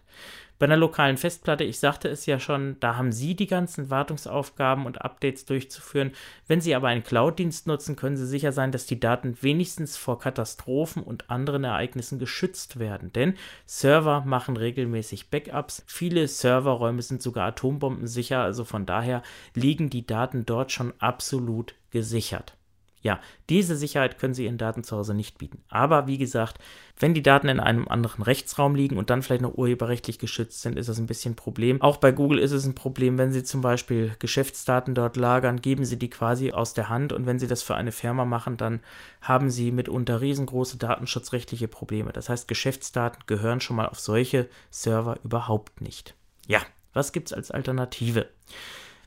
Bei 0.59 0.65
einer 0.65 0.75
lokalen 0.75 1.15
Festplatte, 1.15 1.63
ich 1.63 1.79
sagte 1.79 2.09
es 2.09 2.25
ja 2.25 2.37
schon, 2.37 2.75
da 2.81 2.97
haben 2.97 3.13
Sie 3.13 3.33
die 3.33 3.47
ganzen 3.47 3.89
Wartungsaufgaben 3.89 4.85
und 4.85 5.01
Updates 5.01 5.45
durchzuführen. 5.45 6.11
Wenn 6.47 6.59
Sie 6.59 6.75
aber 6.75 6.89
einen 6.89 7.03
Cloud-Dienst 7.03 7.65
nutzen, 7.65 7.95
können 7.95 8.17
Sie 8.17 8.27
sicher 8.27 8.51
sein, 8.51 8.73
dass 8.73 8.85
die 8.85 8.99
Daten 8.99 9.37
wenigstens 9.41 9.95
vor 9.95 10.19
Katastrophen 10.19 11.01
und 11.01 11.29
anderen 11.29 11.63
Ereignissen 11.63 12.19
geschützt 12.19 12.77
werden. 12.77 13.13
Denn 13.13 13.35
Server 13.65 14.25
machen 14.25 14.57
regelmäßig 14.57 15.29
Backups. 15.29 15.85
Viele 15.87 16.27
Serverräume 16.27 17.03
sind 17.03 17.21
sogar 17.21 17.47
atombombensicher, 17.47 18.41
also 18.41 18.65
von 18.65 18.85
daher 18.85 19.23
liegen 19.55 19.89
die 19.89 20.05
Daten 20.05 20.45
dort 20.45 20.73
schon 20.73 20.93
absolut 20.99 21.73
gesichert. 21.89 22.58
Ja, 23.01 23.19
diese 23.47 23.77
Sicherheit 23.77 24.19
können 24.19 24.33
Sie 24.33 24.43
Ihren 24.43 24.57
Daten 24.57 24.83
zu 24.83 24.97
Hause 24.97 25.13
nicht 25.13 25.37
bieten. 25.37 25.63
Aber 25.69 26.07
wie 26.07 26.17
gesagt, 26.17 26.57
wenn 26.99 27.13
die 27.13 27.23
Daten 27.23 27.47
in 27.47 27.61
einem 27.61 27.87
anderen 27.87 28.23
Rechtsraum 28.23 28.75
liegen 28.75 28.97
und 28.97 29.09
dann 29.09 29.23
vielleicht 29.23 29.41
noch 29.41 29.57
urheberrechtlich 29.57 30.19
geschützt 30.19 30.61
sind, 30.61 30.77
ist 30.77 30.89
das 30.89 30.99
ein 30.99 31.07
bisschen 31.07 31.31
ein 31.31 31.35
Problem. 31.37 31.81
Auch 31.81 31.95
bei 31.95 32.11
Google 32.11 32.39
ist 32.39 32.51
es 32.51 32.65
ein 32.65 32.75
Problem, 32.75 33.17
wenn 33.17 33.31
Sie 33.31 33.43
zum 33.43 33.61
Beispiel 33.61 34.15
Geschäftsdaten 34.19 34.95
dort 34.95 35.15
lagern, 35.15 35.61
geben 35.61 35.85
Sie 35.85 35.97
die 35.97 36.09
quasi 36.09 36.51
aus 36.51 36.73
der 36.73 36.89
Hand 36.89 37.13
und 37.13 37.25
wenn 37.25 37.39
Sie 37.39 37.47
das 37.47 37.63
für 37.63 37.75
eine 37.75 37.93
Firma 37.93 38.25
machen, 38.25 38.57
dann 38.57 38.81
haben 39.21 39.49
Sie 39.49 39.71
mitunter 39.71 40.19
riesengroße 40.19 40.77
datenschutzrechtliche 40.77 41.69
Probleme. 41.69 42.11
Das 42.11 42.27
heißt, 42.27 42.49
Geschäftsdaten 42.49 43.23
gehören 43.27 43.61
schon 43.61 43.77
mal 43.77 43.87
auf 43.87 43.99
solche 43.99 44.49
Server 44.71 45.17
überhaupt 45.23 45.79
nicht. 45.79 46.15
Ja, 46.47 46.59
was 46.93 47.13
gibt 47.13 47.29
es 47.29 47.33
als 47.33 47.49
Alternative? 47.49 48.27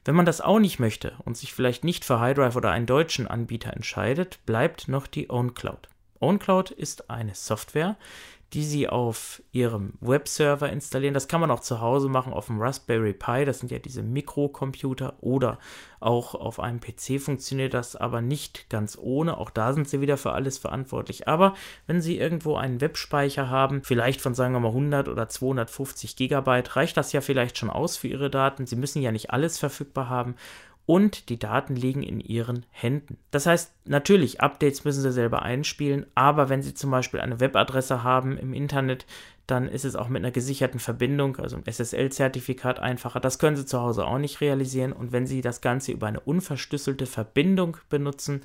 Wenn 0.04 0.16
man 0.16 0.26
das 0.26 0.40
auch 0.40 0.58
nicht 0.58 0.80
möchte 0.80 1.14
und 1.24 1.36
sich 1.36 1.54
vielleicht 1.54 1.84
nicht 1.84 2.04
für 2.04 2.20
HiDrive 2.20 2.56
oder 2.56 2.70
einen 2.70 2.86
deutschen 2.86 3.28
Anbieter 3.28 3.72
entscheidet, 3.72 4.44
bleibt 4.46 4.88
noch 4.88 5.06
die 5.06 5.30
OwnCloud. 5.30 5.88
OwnCloud 6.20 6.70
ist 6.72 7.10
eine 7.10 7.34
Software, 7.34 7.96
die 8.52 8.64
Sie 8.64 8.88
auf 8.88 9.42
Ihrem 9.52 9.94
Webserver 10.00 10.70
installieren. 10.70 11.14
Das 11.14 11.28
kann 11.28 11.40
man 11.40 11.50
auch 11.50 11.60
zu 11.60 11.80
Hause 11.80 12.08
machen 12.08 12.32
auf 12.32 12.46
dem 12.46 12.60
Raspberry 12.60 13.14
Pi. 13.14 13.44
Das 13.44 13.60
sind 13.60 13.70
ja 13.70 13.78
diese 13.78 14.02
Mikrocomputer 14.02 15.14
oder 15.20 15.58
auch 16.00 16.34
auf 16.34 16.60
einem 16.60 16.80
PC 16.80 17.20
funktioniert 17.20 17.74
das 17.74 17.96
aber 17.96 18.20
nicht 18.20 18.68
ganz 18.68 18.98
ohne. 19.00 19.38
Auch 19.38 19.50
da 19.50 19.72
sind 19.72 19.88
Sie 19.88 20.00
wieder 20.00 20.16
für 20.16 20.32
alles 20.32 20.58
verantwortlich. 20.58 21.28
Aber 21.28 21.54
wenn 21.86 22.02
Sie 22.02 22.18
irgendwo 22.18 22.56
einen 22.56 22.80
Webspeicher 22.80 23.48
haben, 23.48 23.82
vielleicht 23.84 24.20
von 24.20 24.34
sagen 24.34 24.52
wir 24.52 24.60
mal 24.60 24.68
100 24.68 25.08
oder 25.08 25.28
250 25.28 26.16
Gigabyte, 26.16 26.76
reicht 26.76 26.96
das 26.96 27.12
ja 27.12 27.20
vielleicht 27.20 27.56
schon 27.56 27.70
aus 27.70 27.96
für 27.96 28.08
Ihre 28.08 28.30
Daten. 28.30 28.66
Sie 28.66 28.76
müssen 28.76 29.00
ja 29.00 29.12
nicht 29.12 29.30
alles 29.30 29.58
verfügbar 29.58 30.08
haben 30.08 30.34
und 30.86 31.28
die 31.28 31.38
Daten 31.38 31.76
liegen 31.76 32.02
in 32.02 32.20
ihren 32.20 32.66
Händen. 32.70 33.18
Das 33.30 33.46
heißt, 33.46 33.72
natürlich, 33.84 34.40
Updates 34.40 34.84
müssen 34.84 35.02
sie 35.02 35.12
selber 35.12 35.42
einspielen, 35.42 36.06
aber 36.14 36.48
wenn 36.48 36.62
sie 36.62 36.74
zum 36.74 36.90
Beispiel 36.90 37.20
eine 37.20 37.40
Webadresse 37.40 38.02
haben 38.02 38.36
im 38.36 38.52
Internet, 38.52 39.06
dann 39.46 39.68
ist 39.68 39.84
es 39.84 39.96
auch 39.96 40.08
mit 40.08 40.22
einer 40.22 40.30
gesicherten 40.30 40.80
Verbindung, 40.80 41.36
also 41.36 41.56
ein 41.56 41.66
SSL-Zertifikat 41.66 42.78
einfacher. 42.78 43.20
Das 43.20 43.38
können 43.38 43.56
Sie 43.56 43.66
zu 43.66 43.80
Hause 43.80 44.06
auch 44.06 44.18
nicht 44.18 44.40
realisieren. 44.40 44.92
Und 44.92 45.12
wenn 45.12 45.26
Sie 45.26 45.40
das 45.40 45.60
Ganze 45.60 45.92
über 45.92 46.06
eine 46.06 46.20
unverschlüsselte 46.20 47.06
Verbindung 47.06 47.76
benutzen, 47.88 48.42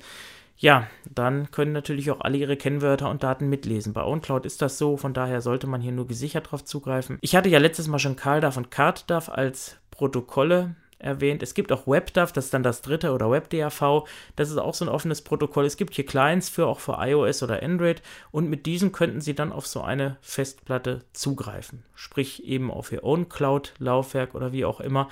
ja, 0.56 0.88
dann 1.08 1.52
können 1.52 1.72
natürlich 1.72 2.10
auch 2.10 2.20
alle 2.20 2.36
ihre 2.36 2.56
Kennwörter 2.56 3.08
und 3.10 3.22
Daten 3.22 3.48
mitlesen. 3.48 3.92
Bei 3.92 4.02
OwnCloud 4.02 4.44
ist 4.44 4.60
das 4.60 4.76
so, 4.76 4.96
von 4.96 5.14
daher 5.14 5.40
sollte 5.40 5.68
man 5.68 5.80
hier 5.80 5.92
nur 5.92 6.08
gesichert 6.08 6.46
darauf 6.46 6.64
zugreifen. 6.64 7.18
Ich 7.20 7.36
hatte 7.36 7.48
ja 7.48 7.60
letztes 7.60 7.86
Mal 7.86 8.00
schon 8.00 8.16
CalDAV 8.16 8.56
und 8.56 8.70
CardDAV 8.72 9.28
als 9.28 9.76
Protokolle 9.92 10.74
erwähnt. 10.98 11.42
Es 11.42 11.54
gibt 11.54 11.72
auch 11.72 11.86
WebDAV, 11.86 12.32
das 12.32 12.46
ist 12.46 12.54
dann 12.54 12.62
das 12.62 12.82
dritte, 12.82 13.12
oder 13.12 13.30
WebDAV. 13.30 14.04
Das 14.36 14.50
ist 14.50 14.58
auch 14.58 14.74
so 14.74 14.84
ein 14.84 14.88
offenes 14.88 15.22
Protokoll. 15.22 15.64
Es 15.64 15.76
gibt 15.76 15.94
hier 15.94 16.06
Clients 16.06 16.48
für, 16.48 16.66
auch 16.66 16.80
für 16.80 16.96
iOS 16.98 17.42
oder 17.42 17.62
Android. 17.62 18.02
Und 18.30 18.50
mit 18.50 18.66
diesen 18.66 18.92
könnten 18.92 19.20
Sie 19.20 19.34
dann 19.34 19.52
auf 19.52 19.66
so 19.66 19.80
eine 19.82 20.16
Festplatte 20.20 21.04
zugreifen. 21.12 21.84
Sprich 21.94 22.44
eben 22.44 22.70
auf 22.70 22.92
Ihr 22.92 23.04
Own 23.04 23.28
Cloud-Laufwerk 23.28 24.34
oder 24.34 24.52
wie 24.52 24.64
auch 24.64 24.80
immer 24.80 25.08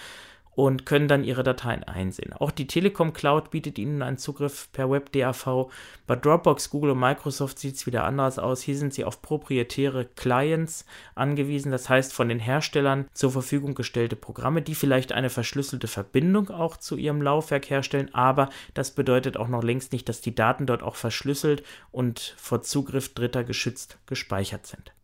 und 0.56 0.86
können 0.86 1.06
dann 1.06 1.22
ihre 1.22 1.44
Dateien 1.44 1.84
einsehen. 1.84 2.32
Auch 2.32 2.50
die 2.50 2.66
Telekom 2.66 3.12
Cloud 3.12 3.50
bietet 3.50 3.78
ihnen 3.78 4.02
einen 4.02 4.16
Zugriff 4.16 4.72
per 4.72 4.90
WebDAV. 4.90 5.68
Bei 6.06 6.16
Dropbox, 6.16 6.70
Google 6.70 6.92
und 6.92 6.98
Microsoft 6.98 7.58
sieht 7.58 7.76
es 7.76 7.86
wieder 7.86 8.04
anders 8.04 8.38
aus. 8.38 8.62
Hier 8.62 8.76
sind 8.76 8.94
sie 8.94 9.04
auf 9.04 9.20
proprietäre 9.20 10.06
Clients 10.16 10.86
angewiesen, 11.14 11.70
das 11.70 11.90
heißt 11.90 12.12
von 12.14 12.30
den 12.30 12.38
Herstellern 12.40 13.06
zur 13.12 13.32
Verfügung 13.32 13.74
gestellte 13.74 14.16
Programme, 14.16 14.62
die 14.62 14.74
vielleicht 14.74 15.12
eine 15.12 15.28
verschlüsselte 15.28 15.88
Verbindung 15.88 16.48
auch 16.48 16.78
zu 16.78 16.96
ihrem 16.96 17.20
Laufwerk 17.20 17.68
herstellen, 17.68 18.14
aber 18.14 18.48
das 18.72 18.92
bedeutet 18.92 19.36
auch 19.36 19.48
noch 19.48 19.62
längst 19.62 19.92
nicht, 19.92 20.08
dass 20.08 20.22
die 20.22 20.34
Daten 20.34 20.64
dort 20.64 20.82
auch 20.82 20.96
verschlüsselt 20.96 21.62
und 21.92 22.34
vor 22.38 22.62
Zugriff 22.62 23.12
Dritter 23.12 23.44
geschützt 23.44 23.98
gespeichert 24.06 24.66
sind. 24.66 24.95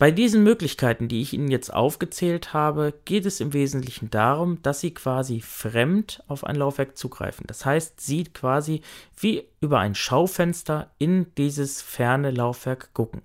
Bei 0.00 0.10
diesen 0.10 0.42
Möglichkeiten, 0.44 1.08
die 1.08 1.20
ich 1.20 1.34
Ihnen 1.34 1.50
jetzt 1.50 1.74
aufgezählt 1.74 2.54
habe, 2.54 2.94
geht 3.04 3.26
es 3.26 3.38
im 3.38 3.52
Wesentlichen 3.52 4.08
darum, 4.08 4.62
dass 4.62 4.80
Sie 4.80 4.94
quasi 4.94 5.42
fremd 5.42 6.24
auf 6.26 6.42
ein 6.42 6.56
Laufwerk 6.56 6.96
zugreifen. 6.96 7.44
Das 7.46 7.66
heißt, 7.66 8.00
Sie 8.00 8.24
quasi 8.24 8.80
wie 9.18 9.46
über 9.60 9.78
ein 9.78 9.94
Schaufenster 9.94 10.90
in 10.96 11.26
dieses 11.36 11.82
ferne 11.82 12.30
Laufwerk 12.30 12.94
gucken. 12.94 13.20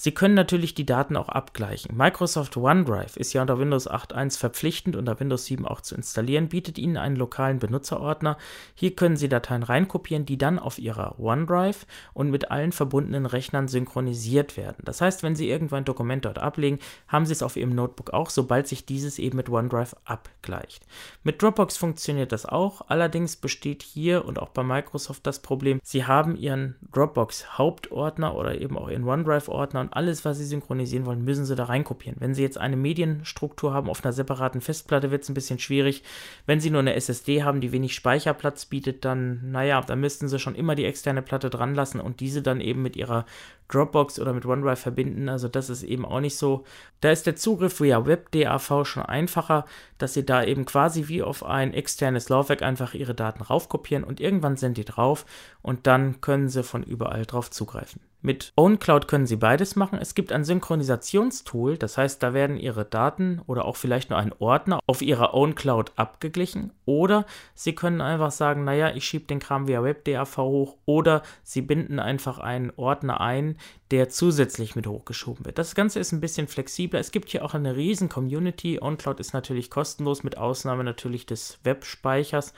Sie 0.00 0.12
können 0.12 0.34
natürlich 0.34 0.74
die 0.74 0.86
Daten 0.86 1.16
auch 1.16 1.28
abgleichen. 1.28 1.96
Microsoft 1.96 2.56
OneDrive 2.56 3.16
ist 3.16 3.32
ja 3.32 3.40
unter 3.40 3.58
Windows 3.58 3.90
8.1 3.90 4.38
verpflichtend, 4.38 4.94
unter 4.94 5.18
Windows 5.18 5.44
7 5.46 5.66
auch 5.66 5.80
zu 5.80 5.96
installieren, 5.96 6.48
bietet 6.48 6.78
Ihnen 6.78 6.96
einen 6.96 7.16
lokalen 7.16 7.58
Benutzerordner. 7.58 8.38
Hier 8.76 8.94
können 8.94 9.16
Sie 9.16 9.28
Dateien 9.28 9.64
reinkopieren, 9.64 10.24
die 10.24 10.38
dann 10.38 10.60
auf 10.60 10.78
Ihrer 10.78 11.18
OneDrive 11.18 11.84
und 12.14 12.30
mit 12.30 12.52
allen 12.52 12.70
verbundenen 12.70 13.26
Rechnern 13.26 13.66
synchronisiert 13.66 14.56
werden. 14.56 14.76
Das 14.84 15.00
heißt, 15.00 15.24
wenn 15.24 15.34
Sie 15.34 15.50
irgendwann 15.50 15.82
ein 15.82 15.84
Dokument 15.84 16.24
dort 16.24 16.38
ablegen, 16.38 16.78
haben 17.08 17.26
Sie 17.26 17.32
es 17.32 17.42
auf 17.42 17.56
Ihrem 17.56 17.74
Notebook 17.74 18.10
auch, 18.10 18.30
sobald 18.30 18.68
sich 18.68 18.86
dieses 18.86 19.18
eben 19.18 19.36
mit 19.36 19.50
OneDrive 19.50 19.96
abgleicht. 20.04 20.86
Mit 21.24 21.42
Dropbox 21.42 21.76
funktioniert 21.76 22.30
das 22.30 22.46
auch, 22.46 22.82
allerdings 22.86 23.34
besteht 23.34 23.82
hier 23.82 24.24
und 24.24 24.38
auch 24.38 24.50
bei 24.50 24.62
Microsoft 24.62 25.26
das 25.26 25.40
Problem, 25.40 25.80
Sie 25.82 26.04
haben 26.04 26.36
Ihren 26.36 26.76
Dropbox 26.92 27.58
Hauptordner 27.58 28.36
oder 28.36 28.60
eben 28.60 28.78
auch 28.78 28.88
Ihren 28.88 29.02
OneDrive-Ordner 29.02 29.87
und 29.88 29.94
alles, 29.94 30.24
was 30.26 30.36
Sie 30.36 30.44
synchronisieren 30.44 31.06
wollen, 31.06 31.24
müssen 31.24 31.46
Sie 31.46 31.54
da 31.54 31.64
reinkopieren. 31.64 32.20
Wenn 32.20 32.34
Sie 32.34 32.42
jetzt 32.42 32.58
eine 32.58 32.76
Medienstruktur 32.76 33.72
haben 33.72 33.88
auf 33.88 34.04
einer 34.04 34.12
separaten 34.12 34.60
Festplatte, 34.60 35.10
wird 35.10 35.22
es 35.22 35.30
ein 35.30 35.34
bisschen 35.34 35.58
schwierig. 35.58 36.02
Wenn 36.44 36.60
Sie 36.60 36.68
nur 36.68 36.80
eine 36.80 36.94
SSD 36.94 37.42
haben, 37.42 37.62
die 37.62 37.72
wenig 37.72 37.94
Speicherplatz 37.94 38.66
bietet, 38.66 39.06
dann, 39.06 39.50
naja, 39.50 39.80
dann 39.80 40.00
müssten 40.00 40.28
Sie 40.28 40.38
schon 40.38 40.54
immer 40.54 40.74
die 40.74 40.84
externe 40.84 41.22
Platte 41.22 41.48
dran 41.48 41.74
lassen 41.74 42.00
und 42.00 42.20
diese 42.20 42.42
dann 42.42 42.60
eben 42.60 42.82
mit 42.82 42.96
Ihrer 42.96 43.24
Dropbox 43.68 44.20
oder 44.20 44.34
mit 44.34 44.44
OneDrive 44.44 44.78
verbinden. 44.78 45.30
Also 45.30 45.48
das 45.48 45.70
ist 45.70 45.82
eben 45.82 46.04
auch 46.04 46.20
nicht 46.20 46.36
so. 46.36 46.64
Da 47.00 47.10
ist 47.10 47.26
der 47.26 47.36
Zugriff 47.36 47.80
via 47.80 48.04
WebDAV 48.04 48.84
schon 48.84 49.02
einfacher, 49.02 49.64
dass 49.96 50.12
Sie 50.12 50.26
da 50.26 50.44
eben 50.44 50.66
quasi 50.66 51.08
wie 51.08 51.22
auf 51.22 51.44
ein 51.44 51.72
externes 51.72 52.28
Laufwerk 52.28 52.60
einfach 52.60 52.92
Ihre 52.92 53.14
Daten 53.14 53.42
raufkopieren 53.42 54.04
und 54.04 54.20
irgendwann 54.20 54.58
sind 54.58 54.76
die 54.76 54.84
drauf 54.84 55.24
und 55.62 55.86
dann 55.86 56.20
können 56.20 56.50
Sie 56.50 56.62
von 56.62 56.82
überall 56.82 57.24
drauf 57.24 57.50
zugreifen. 57.50 58.00
Mit 58.20 58.52
OwnCloud 58.56 59.06
können 59.06 59.26
Sie 59.26 59.36
beides 59.36 59.76
machen. 59.76 59.96
Es 60.00 60.16
gibt 60.16 60.32
ein 60.32 60.42
Synchronisationstool, 60.42 61.78
das 61.78 61.96
heißt, 61.96 62.20
da 62.20 62.34
werden 62.34 62.56
Ihre 62.56 62.84
Daten 62.84 63.40
oder 63.46 63.64
auch 63.64 63.76
vielleicht 63.76 64.10
nur 64.10 64.18
ein 64.18 64.32
Ordner 64.40 64.80
auf 64.86 65.02
Ihrer 65.02 65.34
OwnCloud 65.34 65.92
abgeglichen. 65.94 66.72
Oder 66.84 67.26
Sie 67.54 67.76
können 67.76 68.00
einfach 68.00 68.32
sagen, 68.32 68.64
naja, 68.64 68.90
ich 68.92 69.04
schiebe 69.04 69.26
den 69.26 69.38
Kram 69.38 69.68
via 69.68 69.84
WebDAV 69.84 70.36
hoch 70.38 70.76
oder 70.84 71.22
Sie 71.44 71.62
binden 71.62 72.00
einfach 72.00 72.40
einen 72.40 72.72
Ordner 72.74 73.20
ein, 73.20 73.56
der 73.92 74.08
zusätzlich 74.08 74.74
mit 74.74 74.88
hochgeschoben 74.88 75.46
wird. 75.46 75.58
Das 75.58 75.76
Ganze 75.76 76.00
ist 76.00 76.10
ein 76.10 76.20
bisschen 76.20 76.48
flexibler. 76.48 76.98
Es 76.98 77.12
gibt 77.12 77.28
hier 77.28 77.44
auch 77.44 77.54
eine 77.54 77.76
riesen 77.76 78.08
Community. 78.08 78.80
OwnCloud 78.80 79.20
ist 79.20 79.32
natürlich 79.32 79.70
kostenlos, 79.70 80.24
mit 80.24 80.36
Ausnahme 80.36 80.82
natürlich 80.82 81.24
des 81.24 81.60
Webspeichers. 81.62 82.52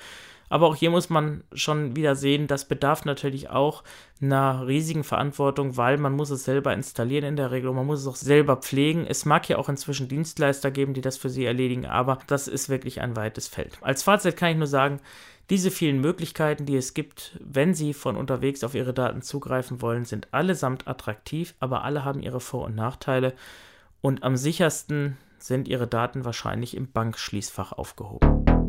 Aber 0.50 0.66
auch 0.66 0.74
hier 0.74 0.90
muss 0.90 1.08
man 1.08 1.44
schon 1.54 1.96
wieder 1.96 2.16
sehen, 2.16 2.48
das 2.48 2.66
bedarf 2.66 3.04
natürlich 3.04 3.48
auch 3.48 3.84
einer 4.20 4.66
riesigen 4.66 5.04
Verantwortung, 5.04 5.76
weil 5.76 5.96
man 5.96 6.12
muss 6.12 6.30
es 6.30 6.44
selber 6.44 6.74
installieren 6.74 7.24
in 7.24 7.36
der 7.36 7.52
Regel 7.52 7.70
und 7.70 7.76
man 7.76 7.86
muss 7.86 8.00
es 8.00 8.06
auch 8.06 8.16
selber 8.16 8.56
pflegen. 8.56 9.06
Es 9.06 9.24
mag 9.24 9.48
ja 9.48 9.56
auch 9.56 9.68
inzwischen 9.68 10.08
Dienstleister 10.08 10.72
geben, 10.72 10.92
die 10.92 11.00
das 11.00 11.16
für 11.16 11.30
sie 11.30 11.44
erledigen, 11.44 11.86
aber 11.86 12.18
das 12.26 12.48
ist 12.48 12.68
wirklich 12.68 13.00
ein 13.00 13.16
weites 13.16 13.46
Feld. 13.46 13.78
Als 13.80 14.02
Fazit 14.02 14.36
kann 14.36 14.50
ich 14.50 14.56
nur 14.58 14.66
sagen, 14.66 15.00
diese 15.50 15.70
vielen 15.70 16.00
Möglichkeiten, 16.00 16.66
die 16.66 16.76
es 16.76 16.94
gibt, 16.94 17.38
wenn 17.40 17.72
Sie 17.74 17.94
von 17.94 18.16
unterwegs 18.16 18.62
auf 18.62 18.74
Ihre 18.74 18.94
Daten 18.94 19.22
zugreifen 19.22 19.80
wollen, 19.80 20.04
sind 20.04 20.28
allesamt 20.32 20.86
attraktiv, 20.86 21.54
aber 21.60 21.84
alle 21.84 22.04
haben 22.04 22.20
ihre 22.20 22.40
Vor- 22.40 22.66
und 22.66 22.74
Nachteile 22.74 23.34
und 24.00 24.22
am 24.22 24.36
sichersten 24.36 25.16
sind 25.38 25.68
Ihre 25.68 25.86
Daten 25.86 26.24
wahrscheinlich 26.24 26.76
im 26.76 26.90
Bankschließfach 26.90 27.72
aufgehoben. 27.72 28.59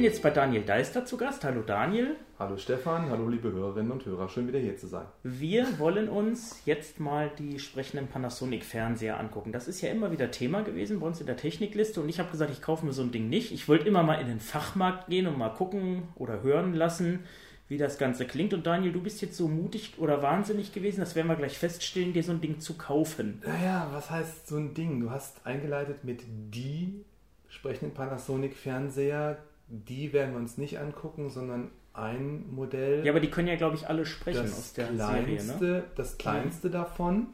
Bin 0.00 0.06
jetzt 0.06 0.22
bei 0.22 0.30
Daniel 0.30 0.62
Deister 0.62 1.04
zu 1.04 1.18
Gast. 1.18 1.44
Hallo 1.44 1.60
Daniel. 1.60 2.16
Hallo 2.38 2.56
Stefan, 2.56 3.10
hallo 3.10 3.28
liebe 3.28 3.52
Hörerinnen 3.52 3.92
und 3.92 4.06
Hörer, 4.06 4.30
schön 4.30 4.48
wieder 4.48 4.58
hier 4.58 4.74
zu 4.74 4.86
sein. 4.86 5.04
Wir 5.24 5.78
wollen 5.78 6.08
uns 6.08 6.62
jetzt 6.64 7.00
mal 7.00 7.30
die 7.38 7.58
sprechenden 7.58 8.08
Panasonic-Fernseher 8.08 9.20
angucken. 9.20 9.52
Das 9.52 9.68
ist 9.68 9.82
ja 9.82 9.90
immer 9.90 10.10
wieder 10.10 10.30
Thema 10.30 10.62
gewesen 10.62 11.00
bei 11.00 11.06
uns 11.06 11.20
in 11.20 11.26
der 11.26 11.36
Technikliste 11.36 12.00
und 12.00 12.08
ich 12.08 12.18
habe 12.18 12.30
gesagt, 12.30 12.50
ich 12.50 12.62
kaufe 12.62 12.86
mir 12.86 12.94
so 12.94 13.02
ein 13.02 13.12
Ding 13.12 13.28
nicht. 13.28 13.52
Ich 13.52 13.68
wollte 13.68 13.86
immer 13.86 14.02
mal 14.02 14.22
in 14.22 14.26
den 14.26 14.40
Fachmarkt 14.40 15.10
gehen 15.10 15.26
und 15.26 15.36
mal 15.36 15.50
gucken 15.50 16.04
oder 16.14 16.42
hören 16.42 16.72
lassen, 16.72 17.24
wie 17.68 17.76
das 17.76 17.98
Ganze 17.98 18.24
klingt. 18.24 18.54
Und 18.54 18.66
Daniel, 18.66 18.92
du 18.92 19.02
bist 19.02 19.20
jetzt 19.20 19.36
so 19.36 19.48
mutig 19.48 19.96
oder 19.98 20.22
wahnsinnig 20.22 20.72
gewesen, 20.72 21.00
das 21.00 21.14
werden 21.14 21.28
wir 21.28 21.36
gleich 21.36 21.58
feststellen, 21.58 22.14
dir 22.14 22.22
so 22.22 22.32
ein 22.32 22.40
Ding 22.40 22.58
zu 22.58 22.78
kaufen. 22.78 23.42
Naja, 23.44 23.90
was 23.92 24.10
heißt 24.10 24.48
so 24.48 24.56
ein 24.56 24.72
Ding? 24.72 24.98
Du 24.98 25.10
hast 25.10 25.44
eingeleitet 25.44 26.04
mit 26.04 26.22
die 26.26 27.04
sprechenden 27.50 27.92
Panasonic-Fernseher, 27.92 29.36
die 29.70 30.12
werden 30.12 30.32
wir 30.32 30.38
uns 30.38 30.58
nicht 30.58 30.78
angucken, 30.78 31.30
sondern 31.30 31.70
ein 31.92 32.52
Modell. 32.52 33.04
Ja, 33.04 33.12
aber 33.12 33.20
die 33.20 33.30
können 33.30 33.48
ja, 33.48 33.56
glaube 33.56 33.76
ich, 33.76 33.88
alle 33.88 34.04
sprechen 34.04 34.42
aus 34.44 34.72
der 34.72 34.88
kleinste, 34.88 35.58
Serie. 35.58 35.78
Ne? 35.78 35.84
Das 35.96 36.18
kleinste 36.18 36.68
mhm. 36.68 36.72
davon. 36.72 37.26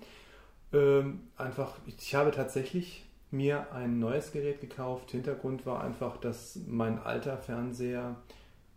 Ähm, 0.73 1.21
einfach, 1.37 1.75
ich 1.87 2.15
habe 2.15 2.31
tatsächlich 2.31 3.05
mir 3.31 3.73
ein 3.73 3.99
neues 3.99 4.33
Gerät 4.33 4.61
gekauft. 4.61 5.11
Hintergrund 5.11 5.67
war 5.67 5.83
einfach, 5.83 6.17
dass 6.17 6.59
mein 6.67 6.99
alter 6.99 7.37
Fernseher, 7.37 8.17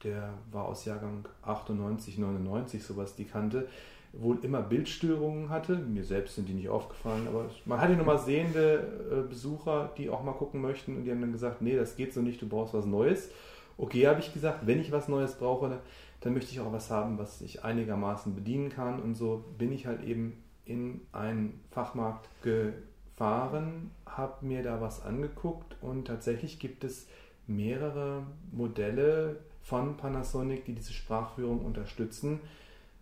der 0.04 0.34
war 0.52 0.66
aus 0.66 0.86
Jahrgang 0.86 1.28
98, 1.44 2.18
99, 2.18 2.84
sowas 2.84 3.16
die 3.16 3.26
kannte, 3.26 3.68
wohl 4.12 4.40
immer 4.44 4.62
Bildstörungen 4.62 5.50
hatte. 5.50 5.76
Mir 5.76 6.04
selbst 6.04 6.36
sind 6.36 6.50
die 6.50 6.54
nicht 6.54 6.70
aufgefallen, 6.70 7.28
aber 7.28 7.50
man 7.66 7.80
hatte 7.80 7.94
nochmal 7.94 8.20
sehende 8.20 8.88
äh, 9.12 9.28
Besucher, 9.28 9.92
die 9.98 10.10
auch 10.10 10.24
mal 10.24 10.34
gucken 10.34 10.62
möchten 10.62 10.98
und 10.98 11.06
die 11.06 11.12
haben 11.12 11.22
dann 11.22 11.32
gesagt, 11.32 11.62
nee, 11.62 11.76
das 11.76 11.96
geht 11.96 12.14
so 12.14 12.22
nicht, 12.22 12.42
du 12.42 12.48
brauchst 12.48 12.74
was 12.74 12.86
Neues. 12.86 13.30
Okay, 13.80 14.08
habe 14.08 14.20
ich 14.20 14.34
gesagt, 14.34 14.68
wenn 14.68 14.82
ich 14.82 14.92
was 14.92 15.08
Neues 15.08 15.36
brauche, 15.36 15.80
dann 16.20 16.34
möchte 16.34 16.52
ich 16.52 16.60
auch 16.60 16.74
was 16.74 16.92
haben, 16.92 17.18
was 17.18 17.42
ich 17.42 17.64
einigermaßen 17.64 18.36
bedienen 18.36 18.70
kann. 18.70 19.02
Und 19.02 19.16
so 19.16 19.46
bin 19.58 19.72
ich 19.72 19.88
halt 19.88 20.04
eben 20.04 20.44
in 20.66 21.00
einen 21.14 21.62
Fachmarkt 21.72 22.28
gefahren, 22.44 23.92
habe 24.06 24.46
mir 24.46 24.64
da 24.64 24.82
was 24.82 25.04
angeguckt 25.06 25.78
und 25.82 26.06
tatsächlich 26.06 26.60
gibt 26.60 26.84
es 26.84 27.08
mehrere 27.48 28.24
Modelle 28.52 29.38
von 29.62 29.96
Panasonic, 29.96 30.66
die 30.66 30.74
diese 30.74 30.94
Sprachführung 30.94 31.62
unterstützen 31.66 32.42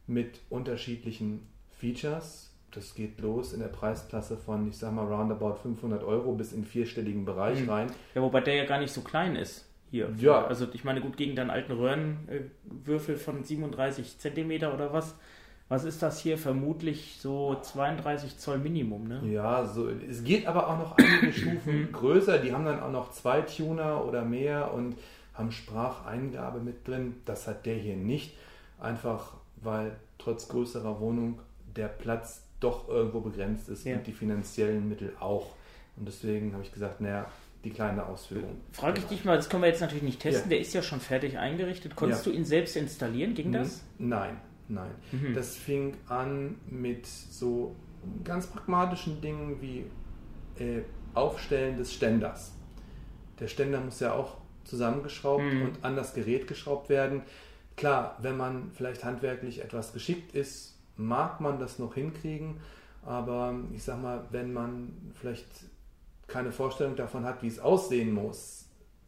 mit 0.05 0.39
unterschiedlichen 0.49 1.47
Features. 1.79 2.53
Das 2.71 2.93
geht 2.93 3.19
los 3.19 3.51
in 3.51 3.61
der 3.61 3.67
Preisklasse 3.67 4.37
von, 4.37 4.67
ich 4.67 4.77
sag 4.77 4.93
mal, 4.93 5.11
roundabout 5.11 5.55
500 5.55 6.03
Euro 6.03 6.33
bis 6.33 6.53
in 6.53 6.63
vierstelligen 6.63 7.25
Bereich 7.25 7.61
mhm. 7.63 7.69
rein. 7.69 7.91
Ja, 8.13 8.21
wobei 8.21 8.41
der 8.41 8.55
ja 8.55 8.65
gar 8.65 8.79
nicht 8.79 8.93
so 8.93 9.01
klein 9.01 9.35
ist 9.35 9.66
hier. 9.91 10.13
Ja. 10.17 10.45
Also 10.45 10.67
ich 10.73 10.83
meine, 10.83 11.01
gut, 11.01 11.17
gegen 11.17 11.35
deinen 11.35 11.49
alten 11.49 11.71
Röhrenwürfel 11.71 13.17
von 13.17 13.43
37 13.43 14.19
Zentimeter 14.19 14.73
oder 14.73 14.93
was, 14.93 15.15
was 15.69 15.83
ist 15.83 16.01
das 16.01 16.19
hier? 16.19 16.37
Vermutlich 16.37 17.17
so 17.19 17.55
32 17.61 18.37
Zoll 18.37 18.59
Minimum, 18.59 19.07
ne? 19.07 19.21
Ja, 19.25 19.65
so, 19.65 19.89
es 19.89 20.23
geht 20.23 20.47
aber 20.47 20.67
auch 20.67 20.77
noch 20.77 20.97
einige 20.97 21.33
Stufen 21.33 21.91
größer. 21.91 22.39
Die 22.39 22.53
haben 22.53 22.65
dann 22.65 22.79
auch 22.79 22.91
noch 22.91 23.11
zwei 23.11 23.41
Tuner 23.41 24.05
oder 24.05 24.23
mehr 24.23 24.73
und 24.73 24.95
haben 25.33 25.51
Spracheingabe 25.51 26.59
mit 26.59 26.87
drin. 26.87 27.15
Das 27.25 27.47
hat 27.47 27.65
der 27.65 27.75
hier 27.75 27.95
nicht. 27.95 28.35
Einfach 28.79 29.33
weil 29.61 29.95
trotz 30.17 30.47
größerer 30.47 30.99
Wohnung 30.99 31.39
der 31.75 31.87
Platz 31.87 32.43
doch 32.59 32.87
irgendwo 32.87 33.21
begrenzt 33.21 33.69
ist 33.69 33.85
ja. 33.85 33.97
und 33.97 34.07
die 34.07 34.13
finanziellen 34.13 34.87
Mittel 34.87 35.13
auch. 35.19 35.55
Und 35.95 36.07
deswegen 36.07 36.53
habe 36.53 36.63
ich 36.63 36.71
gesagt, 36.71 37.01
naja, 37.01 37.25
die 37.63 37.71
kleine 37.71 38.05
Ausführung. 38.05 38.61
Frage 38.71 38.99
ich 38.99 39.05
dich 39.05 39.25
mal, 39.25 39.35
das 39.35 39.49
können 39.49 39.63
wir 39.63 39.69
jetzt 39.69 39.81
natürlich 39.81 40.03
nicht 40.03 40.19
testen, 40.19 40.45
ja. 40.45 40.49
der 40.49 40.59
ist 40.59 40.73
ja 40.73 40.81
schon 40.81 40.99
fertig 40.99 41.37
eingerichtet. 41.37 41.95
Konntest 41.95 42.25
ja. 42.25 42.31
du 42.31 42.37
ihn 42.37 42.45
selbst 42.45 42.75
installieren? 42.75 43.33
Ging 43.33 43.51
das? 43.51 43.83
Nein, 43.97 44.37
nein. 44.67 44.91
Mhm. 45.11 45.33
Das 45.33 45.55
fing 45.55 45.95
an 46.07 46.55
mit 46.69 47.05
so 47.05 47.75
ganz 48.23 48.47
pragmatischen 48.47 49.21
Dingen 49.21 49.61
wie 49.61 49.85
äh, 50.63 50.81
Aufstellen 51.13 51.77
des 51.77 51.93
Ständers. 51.93 52.53
Der 53.39 53.47
Ständer 53.47 53.79
muss 53.79 53.99
ja 53.99 54.13
auch 54.13 54.37
zusammengeschraubt 54.63 55.43
mhm. 55.43 55.61
und 55.63 55.83
an 55.83 55.95
das 55.95 56.13
Gerät 56.13 56.47
geschraubt 56.47 56.89
werden. 56.89 57.21
Klar, 57.75 58.17
wenn 58.21 58.37
man 58.37 58.71
vielleicht 58.73 59.03
handwerklich 59.03 59.63
etwas 59.63 59.93
geschickt 59.93 60.33
ist, 60.33 60.77
mag 60.95 61.41
man 61.41 61.59
das 61.59 61.79
noch 61.79 61.93
hinkriegen, 61.93 62.57
aber 63.05 63.55
ich 63.73 63.83
sag 63.83 64.01
mal, 64.01 64.25
wenn 64.31 64.51
man 64.51 64.91
vielleicht 65.13 65.45
keine 66.27 66.51
Vorstellung 66.51 66.95
davon 66.95 67.25
hat, 67.25 67.41
wie 67.41 67.47
es 67.47 67.59
aussehen 67.59 68.13
muss, 68.13 68.65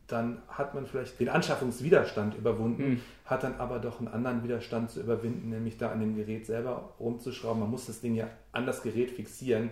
dann 0.07 0.41
hat 0.47 0.73
man 0.73 0.87
vielleicht 0.87 1.19
den 1.19 1.29
Anschaffungswiderstand 1.29 2.35
überwunden, 2.35 2.89
mhm. 2.89 3.01
hat 3.25 3.43
dann 3.43 3.55
aber 3.59 3.79
doch 3.79 3.99
einen 3.99 4.07
anderen 4.07 4.43
Widerstand 4.43 4.89
zu 4.89 5.01
überwinden, 5.01 5.49
nämlich 5.49 5.77
da 5.77 5.91
an 5.91 5.99
dem 5.99 6.15
Gerät 6.15 6.45
selber 6.45 6.95
rumzuschrauben. 6.99 7.59
Man 7.59 7.69
muss 7.69 7.85
das 7.85 8.01
Ding 8.01 8.15
ja 8.15 8.27
an 8.51 8.65
das 8.65 8.81
Gerät 8.81 9.11
fixieren. 9.11 9.69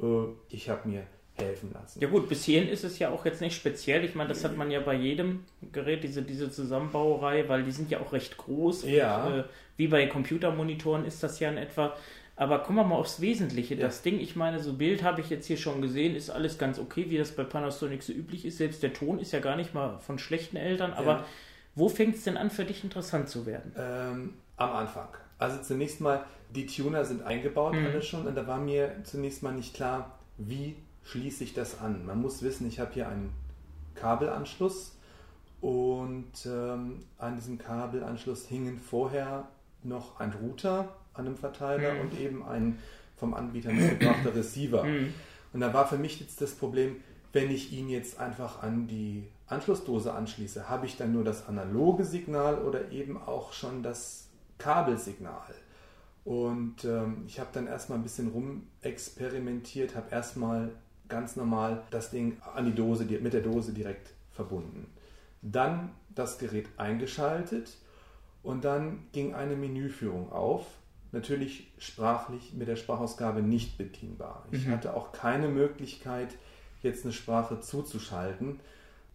Äh, 0.00 0.24
ich 0.48 0.70
habe 0.70 0.88
mir 0.88 1.02
helfen 1.34 1.70
lassen. 1.72 2.00
Ja 2.00 2.08
gut, 2.08 2.28
bis 2.28 2.44
hierhin 2.44 2.68
ist 2.68 2.84
es 2.84 2.98
ja 2.98 3.10
auch 3.10 3.24
jetzt 3.24 3.40
nicht 3.40 3.54
speziell. 3.54 4.04
Ich 4.04 4.14
meine, 4.14 4.28
das 4.28 4.44
hat 4.44 4.56
man 4.56 4.70
ja 4.70 4.80
bei 4.80 4.94
jedem 4.94 5.44
Gerät, 5.72 6.02
diese, 6.02 6.22
diese 6.22 6.50
Zusammenbauerei, 6.50 7.48
weil 7.48 7.62
die 7.62 7.70
sind 7.70 7.90
ja 7.90 8.00
auch 8.00 8.12
recht 8.12 8.36
groß. 8.36 8.84
Ja. 8.84 9.24
Und, 9.24 9.38
äh, 9.40 9.44
wie 9.76 9.88
bei 9.88 10.06
Computermonitoren 10.06 11.04
ist 11.04 11.22
das 11.22 11.38
ja 11.40 11.50
in 11.50 11.58
etwa. 11.58 11.94
Aber 12.38 12.60
kommen 12.60 12.78
wir 12.78 12.84
mal 12.84 12.94
aufs 12.94 13.20
Wesentliche. 13.20 13.74
Ja. 13.74 13.86
Das 13.86 14.02
Ding, 14.02 14.20
ich 14.20 14.36
meine, 14.36 14.60
so 14.60 14.74
Bild 14.74 15.02
habe 15.02 15.20
ich 15.20 15.28
jetzt 15.28 15.46
hier 15.46 15.56
schon 15.56 15.82
gesehen, 15.82 16.14
ist 16.14 16.30
alles 16.30 16.56
ganz 16.56 16.78
okay, 16.78 17.06
wie 17.10 17.18
das 17.18 17.32
bei 17.32 17.42
Panasonic 17.42 18.00
so 18.00 18.12
üblich 18.12 18.44
ist. 18.44 18.58
Selbst 18.58 18.80
der 18.84 18.92
Ton 18.92 19.18
ist 19.18 19.32
ja 19.32 19.40
gar 19.40 19.56
nicht 19.56 19.74
mal 19.74 19.98
von 19.98 20.20
schlechten 20.20 20.56
Eltern. 20.56 20.92
Aber 20.92 21.10
ja. 21.10 21.24
wo 21.74 21.88
fängt 21.88 22.14
es 22.14 22.22
denn 22.22 22.36
an, 22.36 22.50
für 22.50 22.64
dich 22.64 22.84
interessant 22.84 23.28
zu 23.28 23.44
werden? 23.44 23.72
Ähm, 23.76 24.34
am 24.56 24.70
Anfang. 24.70 25.08
Also 25.36 25.60
zunächst 25.62 26.00
mal, 26.00 26.24
die 26.54 26.66
Tuner 26.66 27.04
sind 27.04 27.22
eingebaut, 27.22 27.74
mhm. 27.74 27.86
alle 27.86 28.02
schon. 28.02 28.24
Und 28.24 28.36
da 28.36 28.46
war 28.46 28.58
mir 28.58 28.94
zunächst 29.02 29.42
mal 29.42 29.52
nicht 29.52 29.74
klar, 29.74 30.16
wie 30.36 30.76
schließe 31.02 31.42
ich 31.42 31.54
das 31.54 31.80
an. 31.80 32.06
Man 32.06 32.22
muss 32.22 32.44
wissen, 32.44 32.68
ich 32.68 32.78
habe 32.78 32.92
hier 32.94 33.08
einen 33.08 33.32
Kabelanschluss 33.96 34.96
und 35.60 36.46
ähm, 36.46 37.00
an 37.18 37.34
diesem 37.34 37.58
Kabelanschluss 37.58 38.46
hingen 38.46 38.78
vorher 38.78 39.48
noch 39.82 40.20
ein 40.20 40.32
Router 40.32 40.88
an 41.18 41.26
einem 41.26 41.36
Verteiler 41.36 41.94
mhm. 41.94 42.00
und 42.00 42.20
eben 42.20 42.44
ein 42.44 42.78
vom 43.16 43.34
Anbieter 43.34 43.72
mitgebrachter 43.72 44.34
Receiver. 44.34 44.84
Mhm. 44.84 45.12
Und 45.52 45.60
da 45.60 45.72
war 45.74 45.86
für 45.86 45.98
mich 45.98 46.20
jetzt 46.20 46.40
das 46.40 46.54
Problem, 46.54 46.96
wenn 47.32 47.50
ich 47.50 47.72
ihn 47.72 47.88
jetzt 47.88 48.18
einfach 48.18 48.62
an 48.62 48.86
die 48.86 49.24
Anschlussdose 49.46 50.12
anschließe, 50.12 50.68
habe 50.68 50.86
ich 50.86 50.96
dann 50.96 51.12
nur 51.12 51.24
das 51.24 51.48
analoge 51.48 52.04
Signal 52.04 52.58
oder 52.58 52.90
eben 52.90 53.16
auch 53.16 53.52
schon 53.52 53.82
das 53.82 54.28
Kabelsignal. 54.58 55.54
Und 56.24 56.84
ähm, 56.84 57.24
ich 57.26 57.40
habe 57.40 57.50
dann 57.52 57.66
erstmal 57.66 57.98
ein 57.98 58.02
bisschen 58.02 58.28
rumexperimentiert, 58.28 59.94
habe 59.94 60.10
erstmal 60.10 60.70
ganz 61.08 61.36
normal 61.36 61.82
das 61.90 62.10
Ding 62.10 62.36
an 62.54 62.66
die 62.66 62.74
Dose, 62.74 63.04
mit 63.04 63.32
der 63.32 63.40
Dose 63.40 63.72
direkt 63.72 64.12
verbunden. 64.32 64.86
Dann 65.40 65.90
das 66.14 66.38
Gerät 66.38 66.68
eingeschaltet 66.76 67.78
und 68.42 68.64
dann 68.64 69.06
ging 69.12 69.34
eine 69.34 69.56
Menüführung 69.56 70.30
auf. 70.30 70.66
Natürlich 71.10 71.72
sprachlich 71.78 72.52
mit 72.54 72.68
der 72.68 72.76
Sprachausgabe 72.76 73.42
nicht 73.42 73.78
bedienbar. 73.78 74.44
Ich 74.50 74.66
mhm. 74.66 74.72
hatte 74.72 74.94
auch 74.94 75.12
keine 75.12 75.48
Möglichkeit, 75.48 76.34
jetzt 76.82 77.04
eine 77.04 77.14
Sprache 77.14 77.60
zuzuschalten. 77.60 78.60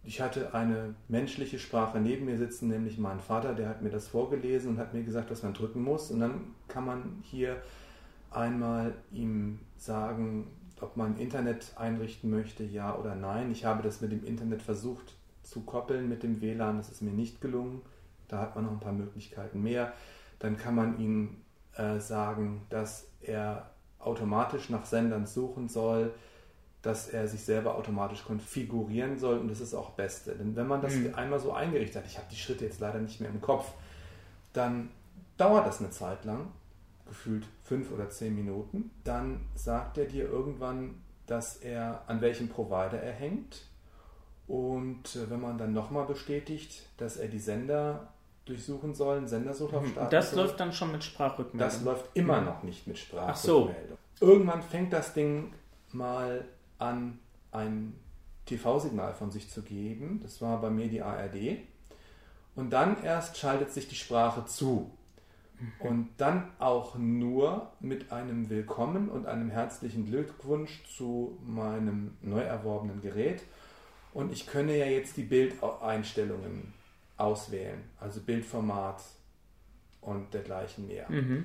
Ich 0.02 0.20
hatte 0.20 0.54
eine 0.54 0.94
menschliche 1.08 1.58
Sprache 1.58 1.98
neben 1.98 2.26
mir 2.26 2.36
sitzen, 2.36 2.68
nämlich 2.68 2.98
mein 2.98 3.20
Vater, 3.20 3.54
der 3.54 3.68
hat 3.68 3.80
mir 3.80 3.90
das 3.90 4.08
vorgelesen 4.08 4.70
und 4.70 4.78
hat 4.78 4.92
mir 4.92 5.02
gesagt, 5.02 5.30
was 5.30 5.42
man 5.42 5.54
drücken 5.54 5.82
muss. 5.82 6.10
Und 6.10 6.20
dann 6.20 6.54
kann 6.68 6.84
man 6.84 7.22
hier 7.22 7.62
einmal 8.30 8.92
ihm 9.12 9.60
sagen, 9.78 10.48
ob 10.80 10.96
man 10.96 11.16
Internet 11.16 11.72
einrichten 11.76 12.28
möchte, 12.28 12.64
ja 12.64 12.94
oder 12.96 13.14
nein. 13.14 13.50
Ich 13.50 13.64
habe 13.64 13.82
das 13.82 14.00
mit 14.00 14.12
dem 14.12 14.24
Internet 14.24 14.62
versucht 14.62 15.14
zu 15.42 15.60
koppeln 15.60 16.08
mit 16.08 16.22
dem 16.22 16.40
WLAN, 16.40 16.78
das 16.78 16.90
ist 16.90 17.02
mir 17.02 17.12
nicht 17.12 17.40
gelungen. 17.40 17.82
Da 18.28 18.40
hat 18.40 18.56
man 18.56 18.64
noch 18.64 18.72
ein 18.72 18.80
paar 18.80 18.92
Möglichkeiten 18.92 19.62
mehr. 19.62 19.92
Dann 20.38 20.56
kann 20.56 20.74
man 20.74 20.98
ihm 20.98 21.36
äh, 21.76 21.98
sagen, 21.98 22.66
dass 22.70 23.06
er 23.22 23.70
automatisch 23.98 24.70
nach 24.70 24.84
Sendern 24.84 25.26
suchen 25.26 25.68
soll, 25.68 26.12
dass 26.82 27.08
er 27.08 27.26
sich 27.28 27.42
selber 27.42 27.76
automatisch 27.76 28.24
konfigurieren 28.24 29.18
soll 29.18 29.38
und 29.38 29.48
das 29.48 29.60
ist 29.60 29.74
auch 29.74 29.90
Beste. 29.90 30.34
Denn 30.34 30.54
wenn 30.54 30.66
man 30.66 30.82
das 30.82 30.94
mhm. 30.94 31.14
einmal 31.14 31.40
so 31.40 31.52
eingerichtet 31.52 32.02
hat, 32.02 32.10
ich 32.10 32.18
habe 32.18 32.26
die 32.30 32.36
Schritte 32.36 32.66
jetzt 32.66 32.80
leider 32.80 32.98
nicht 32.98 33.20
mehr 33.20 33.30
im 33.30 33.40
Kopf, 33.40 33.72
dann 34.52 34.90
dauert 35.36 35.66
das 35.66 35.80
eine 35.80 35.90
Zeit 35.90 36.24
lang 36.24 36.48
gefühlt 37.06 37.46
fünf 37.62 37.90
oder 37.90 38.10
zehn 38.10 38.34
Minuten. 38.34 38.90
Dann 39.04 39.40
sagt 39.54 39.98
er 39.98 40.06
dir 40.06 40.28
irgendwann, 40.28 41.02
dass 41.26 41.56
er 41.56 42.02
an 42.06 42.20
welchem 42.20 42.48
Provider 42.48 43.00
er 43.00 43.12
hängt. 43.12 43.66
Und 44.46 45.16
äh, 45.16 45.30
wenn 45.30 45.40
man 45.40 45.56
dann 45.56 45.72
nochmal 45.72 46.06
bestätigt, 46.06 46.86
dass 46.98 47.16
er 47.16 47.28
die 47.28 47.38
Sender 47.38 48.08
durchsuchen 48.44 48.94
soll, 48.94 49.18
einen 49.18 49.28
Sendersucher 49.28 49.84
starten 49.86 50.10
Das 50.10 50.30
soll, 50.30 50.44
läuft 50.44 50.60
dann 50.60 50.72
schon 50.72 50.92
mit 50.92 51.02
Sprachrückmeldung? 51.02 51.58
Das 51.58 51.82
läuft 51.82 52.10
immer 52.14 52.40
mhm. 52.40 52.46
noch 52.46 52.62
nicht 52.62 52.86
mit 52.86 52.98
Sprachrückmeldung. 52.98 53.98
So. 54.18 54.26
Irgendwann 54.26 54.62
fängt 54.62 54.92
das 54.92 55.12
Ding 55.14 55.52
mal 55.92 56.44
an, 56.78 57.18
ein 57.52 57.94
TV-Signal 58.46 59.14
von 59.14 59.30
sich 59.30 59.50
zu 59.50 59.62
geben. 59.62 60.20
Das 60.22 60.40
war 60.40 60.60
bei 60.60 60.70
mir 60.70 60.88
die 60.88 61.02
ARD. 61.02 61.58
Und 62.54 62.70
dann 62.70 63.02
erst 63.02 63.36
schaltet 63.36 63.72
sich 63.72 63.88
die 63.88 63.94
Sprache 63.94 64.44
zu. 64.44 64.90
Und 65.78 66.10
dann 66.18 66.50
auch 66.58 66.96
nur 66.96 67.72
mit 67.80 68.12
einem 68.12 68.50
Willkommen 68.50 69.08
und 69.08 69.26
einem 69.26 69.50
herzlichen 69.50 70.04
Glückwunsch 70.04 70.82
zu 70.84 71.38
meinem 71.46 72.16
neu 72.20 72.40
erworbenen 72.40 73.00
Gerät. 73.00 73.42
Und 74.12 74.32
ich 74.32 74.46
könne 74.46 74.76
ja 74.76 74.86
jetzt 74.86 75.16
die 75.16 75.22
Bildeinstellungen 75.22 76.74
auswählen, 77.16 77.82
also 78.00 78.20
Bildformat 78.20 79.02
und 80.00 80.32
dergleichen 80.34 80.86
mehr. 80.86 81.10
Mhm. 81.10 81.44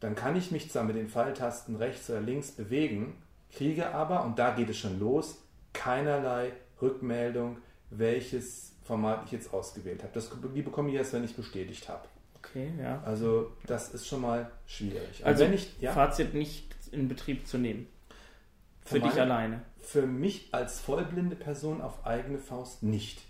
Dann 0.00 0.14
kann 0.14 0.36
ich 0.36 0.50
mich 0.50 0.70
zwar 0.70 0.84
mit 0.84 0.96
den 0.96 1.08
Pfeiltasten 1.08 1.76
rechts 1.76 2.10
oder 2.10 2.20
links 2.20 2.50
bewegen, 2.50 3.14
kriege 3.52 3.94
aber, 3.94 4.24
und 4.24 4.38
da 4.38 4.50
geht 4.54 4.68
es 4.68 4.78
schon 4.78 4.98
los, 4.98 5.38
keinerlei 5.72 6.52
Rückmeldung, 6.80 7.58
welches 7.90 8.72
Format 8.82 9.22
ich 9.26 9.32
jetzt 9.32 9.52
ausgewählt 9.52 10.02
habe. 10.02 10.12
Das, 10.14 10.30
die 10.54 10.62
bekomme 10.62 10.88
ich 10.90 10.96
erst, 10.96 11.12
wenn 11.12 11.24
ich 11.24 11.36
bestätigt 11.36 11.88
habe. 11.88 12.08
Okay, 12.38 12.72
ja. 12.80 13.00
Also 13.04 13.52
das 13.66 13.94
ist 13.94 14.06
schon 14.06 14.20
mal 14.20 14.50
schwierig. 14.66 15.24
Also 15.24 15.44
wenn 15.44 15.52
ich, 15.52 15.80
ja, 15.80 15.92
Fazit 15.92 16.34
nicht 16.34 16.74
in 16.90 17.08
Betrieb 17.08 17.46
zu 17.46 17.58
nehmen. 17.58 17.86
Für 18.84 18.98
dich 18.98 19.20
alleine. 19.20 19.62
Für 19.78 20.06
mich 20.06 20.48
als 20.52 20.80
vollblinde 20.80 21.36
Person 21.36 21.80
auf 21.80 22.04
eigene 22.04 22.38
Faust 22.38 22.82
nicht. 22.82 23.22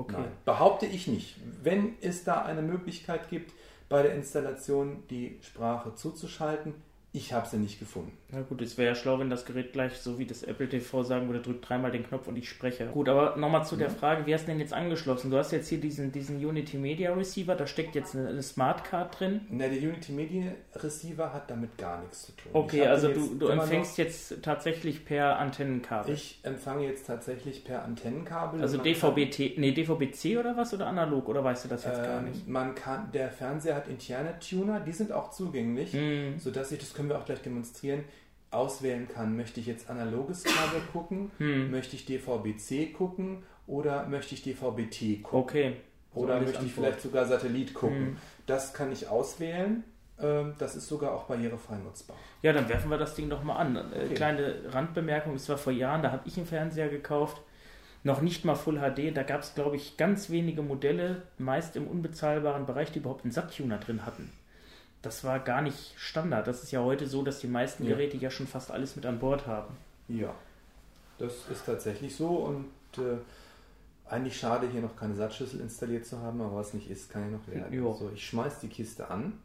Okay. 0.00 0.16
Nein, 0.16 0.32
behaupte 0.46 0.86
ich 0.86 1.08
nicht. 1.08 1.36
Wenn 1.62 1.96
es 2.00 2.24
da 2.24 2.42
eine 2.42 2.62
Möglichkeit 2.62 3.28
gibt, 3.28 3.52
bei 3.90 4.02
der 4.02 4.14
Installation 4.14 5.02
die 5.10 5.38
Sprache 5.42 5.94
zuzuschalten, 5.94 6.74
ich 7.12 7.32
habe 7.32 7.46
sie 7.48 7.56
nicht 7.56 7.80
gefunden. 7.80 8.12
Na 8.30 8.42
gut, 8.42 8.62
es 8.62 8.78
wäre 8.78 8.90
ja 8.90 8.94
schlau, 8.94 9.18
wenn 9.18 9.30
das 9.30 9.44
Gerät 9.44 9.72
gleich 9.72 9.94
so 9.94 10.20
wie 10.20 10.26
das 10.26 10.44
Apple 10.44 10.68
TV 10.68 11.02
sagen 11.02 11.26
würde, 11.26 11.40
drückt 11.40 11.68
dreimal 11.68 11.90
den 11.90 12.06
Knopf 12.06 12.28
und 12.28 12.36
ich 12.36 12.48
spreche. 12.48 12.86
Gut, 12.86 13.08
aber 13.08 13.36
nochmal 13.36 13.66
zu 13.66 13.74
ja. 13.74 13.80
der 13.80 13.90
Frage, 13.90 14.26
wie 14.26 14.34
hast 14.34 14.44
du 14.44 14.52
denn 14.52 14.60
jetzt 14.60 14.72
angeschlossen? 14.72 15.30
Du 15.30 15.36
hast 15.36 15.50
jetzt 15.50 15.68
hier 15.68 15.80
diesen, 15.80 16.12
diesen 16.12 16.44
Unity 16.44 16.78
Media 16.78 17.12
Receiver, 17.12 17.56
da 17.56 17.66
steckt 17.66 17.96
jetzt 17.96 18.14
eine, 18.14 18.28
eine 18.28 18.42
Smart 18.42 18.84
Card 18.84 19.18
drin. 19.18 19.40
Na, 19.50 19.66
der 19.66 19.78
Unity 19.78 20.12
Media 20.12 20.52
Receiver 20.76 21.32
hat 21.32 21.50
damit 21.50 21.76
gar 21.78 22.00
nichts 22.00 22.26
zu 22.26 22.32
tun. 22.32 22.52
Okay, 22.52 22.86
also 22.86 23.08
du, 23.08 23.34
du 23.34 23.48
empfängst 23.48 23.98
jetzt 23.98 24.40
tatsächlich 24.42 25.04
per 25.04 25.40
Antennenkabel. 25.40 26.14
Ich 26.14 26.38
empfange 26.44 26.86
jetzt 26.86 27.08
tatsächlich 27.08 27.64
per 27.64 27.84
Antennenkabel. 27.84 28.60
Also 28.60 28.78
DVB-T, 28.78 29.54
nee, 29.56 29.72
DVB-C 29.72 30.38
oder 30.38 30.56
was 30.56 30.72
oder 30.74 30.86
analog 30.86 31.28
oder 31.28 31.42
weißt 31.42 31.64
du 31.64 31.68
das 31.68 31.84
jetzt 31.84 31.98
ähm, 31.98 32.04
gar 32.04 32.22
nicht? 32.22 32.46
Man 32.46 32.76
kann, 32.76 33.10
der 33.12 33.30
Fernseher 33.30 33.74
hat 33.74 33.88
interne 33.88 34.38
Tuner, 34.38 34.78
die 34.78 34.92
sind 34.92 35.10
auch 35.10 35.32
zugänglich, 35.32 35.92
mhm. 35.92 36.38
sodass 36.38 36.70
ich 36.70 36.78
das 36.78 36.94
können 37.00 37.08
wir 37.08 37.18
auch 37.18 37.24
gleich 37.24 37.40
demonstrieren, 37.40 38.04
auswählen 38.50 39.08
kann, 39.08 39.34
möchte 39.34 39.58
ich 39.58 39.66
jetzt 39.66 39.88
analoges 39.88 40.44
Kabel 40.44 40.82
gucken, 40.92 41.30
hm. 41.38 41.70
möchte 41.70 41.96
ich 41.96 42.04
DVB-C 42.04 42.88
gucken 42.88 43.42
oder 43.66 44.06
möchte 44.06 44.34
ich 44.34 44.42
DVB-T 44.42 45.20
gucken. 45.22 45.40
Okay. 45.40 45.76
So 46.12 46.20
oder 46.20 46.40
möchte 46.42 46.62
ich 46.66 46.74
vielleicht 46.74 47.00
sogar 47.00 47.24
Satellit 47.24 47.72
gucken. 47.72 47.98
Hm. 47.98 48.16
Das 48.46 48.74
kann 48.74 48.92
ich 48.92 49.08
auswählen. 49.08 49.82
Ähm, 50.20 50.52
das 50.58 50.76
ist 50.76 50.88
sogar 50.88 51.14
auch 51.14 51.24
barrierefrei 51.24 51.76
nutzbar. 51.76 52.18
Ja, 52.42 52.52
dann 52.52 52.68
werfen 52.68 52.90
wir 52.90 52.98
das 52.98 53.14
Ding 53.14 53.30
doch 53.30 53.42
mal 53.42 53.56
an. 53.56 53.76
Äh, 53.76 53.80
okay. 54.04 54.14
Kleine 54.14 54.56
Randbemerkung, 54.68 55.36
es 55.36 55.48
war 55.48 55.56
vor 55.56 55.72
Jahren, 55.72 56.02
da 56.02 56.12
habe 56.12 56.24
ich 56.26 56.36
einen 56.36 56.46
Fernseher 56.46 56.90
gekauft, 56.90 57.40
noch 58.02 58.20
nicht 58.20 58.44
mal 58.44 58.56
Full 58.56 58.78
HD, 58.78 59.16
da 59.16 59.22
gab 59.22 59.40
es, 59.40 59.54
glaube 59.54 59.76
ich, 59.76 59.96
ganz 59.96 60.28
wenige 60.28 60.60
Modelle, 60.60 61.22
meist 61.38 61.76
im 61.76 61.86
unbezahlbaren 61.86 62.66
Bereich, 62.66 62.92
die 62.92 62.98
überhaupt 62.98 63.24
einen 63.24 63.32
Sat-Tuner 63.32 63.78
drin 63.78 64.04
hatten 64.04 64.30
das 65.02 65.24
war 65.24 65.40
gar 65.40 65.62
nicht 65.62 65.94
Standard. 65.96 66.46
Das 66.46 66.62
ist 66.62 66.72
ja 66.72 66.80
heute 66.80 67.06
so, 67.06 67.22
dass 67.22 67.40
die 67.40 67.48
meisten 67.48 67.84
ja. 67.84 67.90
Geräte 67.90 68.16
ja 68.16 68.30
schon 68.30 68.46
fast 68.46 68.70
alles 68.70 68.96
mit 68.96 69.06
an 69.06 69.18
Bord 69.18 69.46
haben. 69.46 69.76
Ja, 70.08 70.34
das 71.18 71.48
ist 71.50 71.64
tatsächlich 71.66 72.14
so 72.14 72.28
und 72.28 72.66
äh, 72.98 73.18
eigentlich 74.10 74.38
schade, 74.38 74.68
hier 74.68 74.80
noch 74.80 74.96
keine 74.96 75.14
Satzschlüssel 75.14 75.60
installiert 75.60 76.04
zu 76.04 76.18
haben, 76.18 76.40
aber 76.40 76.56
was 76.56 76.74
nicht 76.74 76.90
ist, 76.90 77.10
kann 77.10 77.22
ja 77.22 77.28
noch 77.38 77.46
werden. 77.46 77.72
Jo. 77.72 77.94
So, 77.94 78.10
ich 78.10 78.26
schmeiß 78.26 78.60
die 78.60 78.68
Kiste 78.68 79.08
an. 79.08 79.38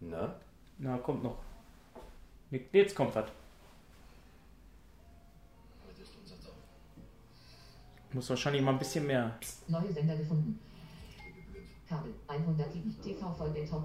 Na? 0.00 0.36
Na, 0.78 0.96
kommt 0.98 1.24
noch. 1.24 1.38
Jetzt 2.72 2.94
kommt 2.94 3.14
was. 3.14 3.26
Muss 8.12 8.30
wahrscheinlich 8.30 8.62
mal 8.62 8.72
ein 8.72 8.78
bisschen 8.78 9.06
mehr. 9.06 9.36
Neue 9.66 9.92
Sender 9.92 10.16
gefunden. 10.16 10.58
Kabel 11.88 12.12
107 12.26 12.96
TV 13.02 13.32
Vollbildtop. 13.32 13.84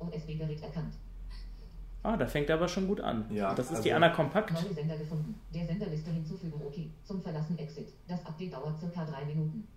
USB-Gerät 0.00 0.62
erkannt. 0.62 0.94
Ah, 2.02 2.16
da 2.16 2.26
fängt 2.26 2.48
er 2.48 2.56
aber 2.56 2.68
schon 2.68 2.86
gut 2.86 3.00
an. 3.00 3.26
Ja, 3.30 3.54
das 3.54 3.66
ist 3.66 3.72
also- 3.72 3.82
die 3.82 3.92
Anna 3.92 4.08
Kompakt. 4.08 4.52
Neue 4.52 4.72
Sender 4.72 4.96
gefunden. 4.96 5.34
Der 5.52 5.66
Senderliste 5.66 6.10
hinzufügen. 6.10 6.60
Okay. 6.66 6.90
Zum 7.04 7.20
Verlassen 7.20 7.58
Exit. 7.58 7.92
Das 8.08 8.24
Update 8.24 8.54
dauert 8.54 8.80
circa 8.80 9.04
drei 9.04 9.26
Minuten. 9.26 9.68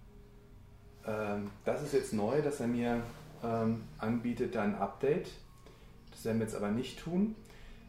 Ähm, 1.06 1.52
das 1.66 1.84
ist 1.84 1.94
jetzt 1.94 2.14
neu, 2.14 2.42
dass 2.42 2.62
er 2.62 2.68
mir 2.68 3.04
ähm, 3.44 3.84
anbietet, 3.98 4.56
ein 4.56 4.76
Update. 4.76 5.32
Das 6.12 6.24
werden 6.24 6.40
wir 6.40 6.46
jetzt 6.46 6.56
aber 6.56 6.72
nicht 6.72 6.98
tun. 7.00 7.36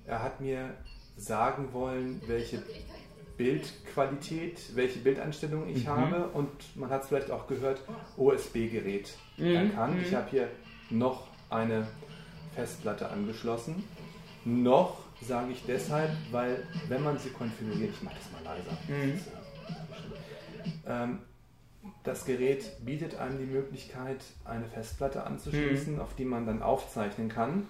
Er 0.05 0.21
hat 0.21 0.41
mir 0.41 0.75
sagen 1.17 1.73
wollen, 1.73 2.21
welche 2.27 2.61
Bildqualität, 3.37 4.75
welche 4.77 4.99
Bildeinstellungen 5.01 5.69
ich 5.69 5.85
Mhm. 5.85 5.89
habe 5.89 6.29
und 6.29 6.51
man 6.77 6.91
hat 6.91 7.03
es 7.03 7.09
vielleicht 7.09 7.31
auch 7.31 7.47
gehört, 7.47 7.81
OSB-Gerät 8.17 9.15
Mhm, 9.37 9.47
erkannt. 9.57 9.97
mhm. 9.97 10.03
Ich 10.03 10.15
habe 10.15 10.31
hier 10.31 10.49
noch 10.91 11.29
eine 11.51 11.87
Festplatte 12.55 13.09
angeschlossen. 13.09 13.85
Noch 14.45 14.99
sage 15.21 15.53
ich 15.53 15.65
deshalb, 15.67 16.11
weil 16.31 16.67
wenn 16.89 17.03
man 17.03 17.19
sie 17.19 17.31
konfiguriert, 17.31 17.91
ich 17.95 18.03
mache 18.03 18.17
das 18.17 18.31
mal 18.33 18.43
leiser. 18.45 18.77
Mhm. 18.89 19.21
Ähm, 20.87 21.19
das 22.03 22.25
Gerät 22.25 22.65
bietet 22.85 23.17
einem 23.17 23.39
die 23.39 23.45
Möglichkeit, 23.47 24.19
eine 24.45 24.67
Festplatte 24.67 25.25
anzuschließen, 25.25 26.01
auf 26.01 26.15
die 26.15 26.25
man 26.25 26.47
dann 26.47 26.63
aufzeichnen 26.63 27.29
kann. 27.29 27.67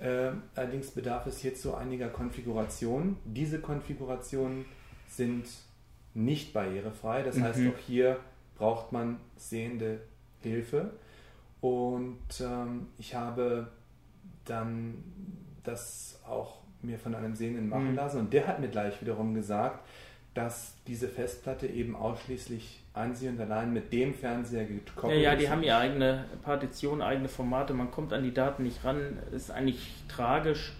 Ähm, 0.00 0.42
allerdings 0.54 0.90
bedarf 0.90 1.26
es 1.26 1.38
hierzu 1.38 1.74
einiger 1.74 2.08
Konfigurationen. 2.08 3.16
Diese 3.24 3.60
Konfigurationen 3.60 4.64
sind 5.08 5.46
nicht 6.14 6.52
barrierefrei. 6.52 7.22
Das 7.22 7.40
heißt, 7.40 7.58
Mhm. 7.60 7.72
auch 7.72 7.78
hier 7.86 8.16
braucht 8.56 8.92
man 8.92 9.18
sehende 9.36 10.00
Hilfe. 10.42 10.90
Und 11.60 12.18
ähm, 12.40 12.86
ich 12.98 13.14
habe 13.14 13.68
dann 14.44 14.94
das 15.64 16.20
auch 16.26 16.58
mir 16.82 16.98
von 16.98 17.14
einem 17.14 17.34
Sehenden 17.34 17.68
machen 17.68 17.90
Mhm. 17.90 17.96
lassen. 17.96 18.20
Und 18.20 18.32
der 18.32 18.46
hat 18.46 18.60
mir 18.60 18.68
gleich 18.68 19.00
wiederum 19.00 19.34
gesagt, 19.34 19.84
dass 20.34 20.74
diese 20.86 21.08
Festplatte 21.08 21.66
eben 21.66 21.96
ausschließlich 21.96 22.80
einzig 22.94 23.28
und 23.28 23.40
allein 23.40 23.72
mit 23.72 23.92
dem 23.92 24.14
Fernseher 24.14 24.62
Ja, 24.62 24.68
gekoppelt 24.68 25.20
ja, 25.20 25.32
ist. 25.32 25.40
die 25.42 25.50
haben 25.50 25.62
ihre 25.64 25.76
eigene 25.78 26.24
Partition, 26.42 27.02
eigene 27.02 27.28
Formate. 27.28 27.74
Man 27.74 27.90
kommt 27.90 28.12
an 28.12 28.22
die 28.22 28.32
Daten 28.34 28.62
nicht 28.62 28.84
ran. 28.84 29.18
Ist 29.32 29.50
eigentlich 29.50 29.92
tragisch. 30.08 30.72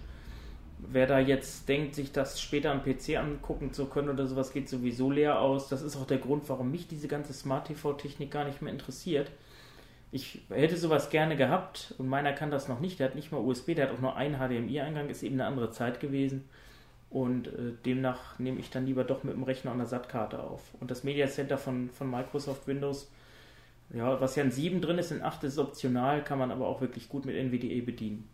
Wer 0.80 1.06
da 1.06 1.18
jetzt 1.18 1.68
denkt, 1.68 1.94
sich 1.94 2.12
das 2.12 2.40
später 2.40 2.70
am 2.70 2.82
PC 2.82 3.16
angucken 3.16 3.72
zu 3.72 3.86
können 3.86 4.08
oder 4.08 4.26
sowas, 4.26 4.52
geht 4.52 4.68
sowieso 4.68 5.10
leer 5.10 5.40
aus. 5.40 5.68
Das 5.68 5.82
ist 5.82 5.96
auch 5.96 6.06
der 6.06 6.18
Grund, 6.18 6.48
warum 6.48 6.70
mich 6.70 6.86
diese 6.86 7.08
ganze 7.08 7.32
Smart-TV-Technik 7.32 8.30
gar 8.30 8.44
nicht 8.44 8.62
mehr 8.62 8.72
interessiert. 8.72 9.30
Ich 10.10 10.42
hätte 10.48 10.76
sowas 10.76 11.10
gerne 11.10 11.36
gehabt 11.36 11.94
und 11.98 12.08
meiner 12.08 12.32
kann 12.32 12.50
das 12.50 12.68
noch 12.68 12.80
nicht. 12.80 13.00
Der 13.00 13.08
hat 13.08 13.14
nicht 13.14 13.32
mal 13.32 13.38
USB, 13.38 13.74
der 13.74 13.88
hat 13.88 13.94
auch 13.94 14.00
nur 14.00 14.16
einen 14.16 14.36
HDMI-Eingang, 14.36 15.10
ist 15.10 15.22
eben 15.22 15.34
eine 15.34 15.46
andere 15.46 15.70
Zeit 15.70 16.00
gewesen. 16.00 16.48
Und 17.10 17.48
äh, 17.48 17.72
demnach 17.84 18.38
nehme 18.38 18.60
ich 18.60 18.70
dann 18.70 18.86
lieber 18.86 19.04
doch 19.04 19.24
mit 19.24 19.34
dem 19.34 19.42
Rechner 19.42 19.72
und 19.72 19.78
einer 19.78 19.88
SAT-Karte 19.88 20.42
auf. 20.42 20.62
Und 20.80 20.90
das 20.90 21.04
Media 21.04 21.26
Center 21.26 21.58
von, 21.58 21.90
von 21.90 22.10
Microsoft 22.10 22.66
Windows, 22.66 23.10
ja, 23.90 24.20
was 24.20 24.36
ja 24.36 24.44
in 24.44 24.50
7 24.50 24.80
drin 24.80 24.98
ist, 24.98 25.10
in 25.10 25.22
8 25.22 25.44
ist 25.44 25.58
optional, 25.58 26.22
kann 26.22 26.38
man 26.38 26.50
aber 26.50 26.66
auch 26.66 26.80
wirklich 26.80 27.08
gut 27.08 27.24
mit 27.24 27.36
NVDA 27.36 27.84
bedienen. 27.84 28.28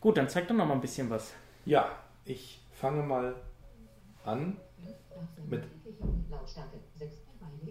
Gut, 0.00 0.16
dann 0.16 0.28
zeig 0.28 0.48
doch 0.48 0.54
noch 0.54 0.66
mal 0.66 0.74
ein 0.74 0.80
bisschen 0.80 1.10
was. 1.10 1.32
Ja, 1.68 1.90
ich 2.24 2.60
fange 2.72 3.02
mal 3.02 3.34
an 4.24 4.56
Mit- 5.46 5.64
Lautstärke 6.30 6.78
6. 6.96 7.16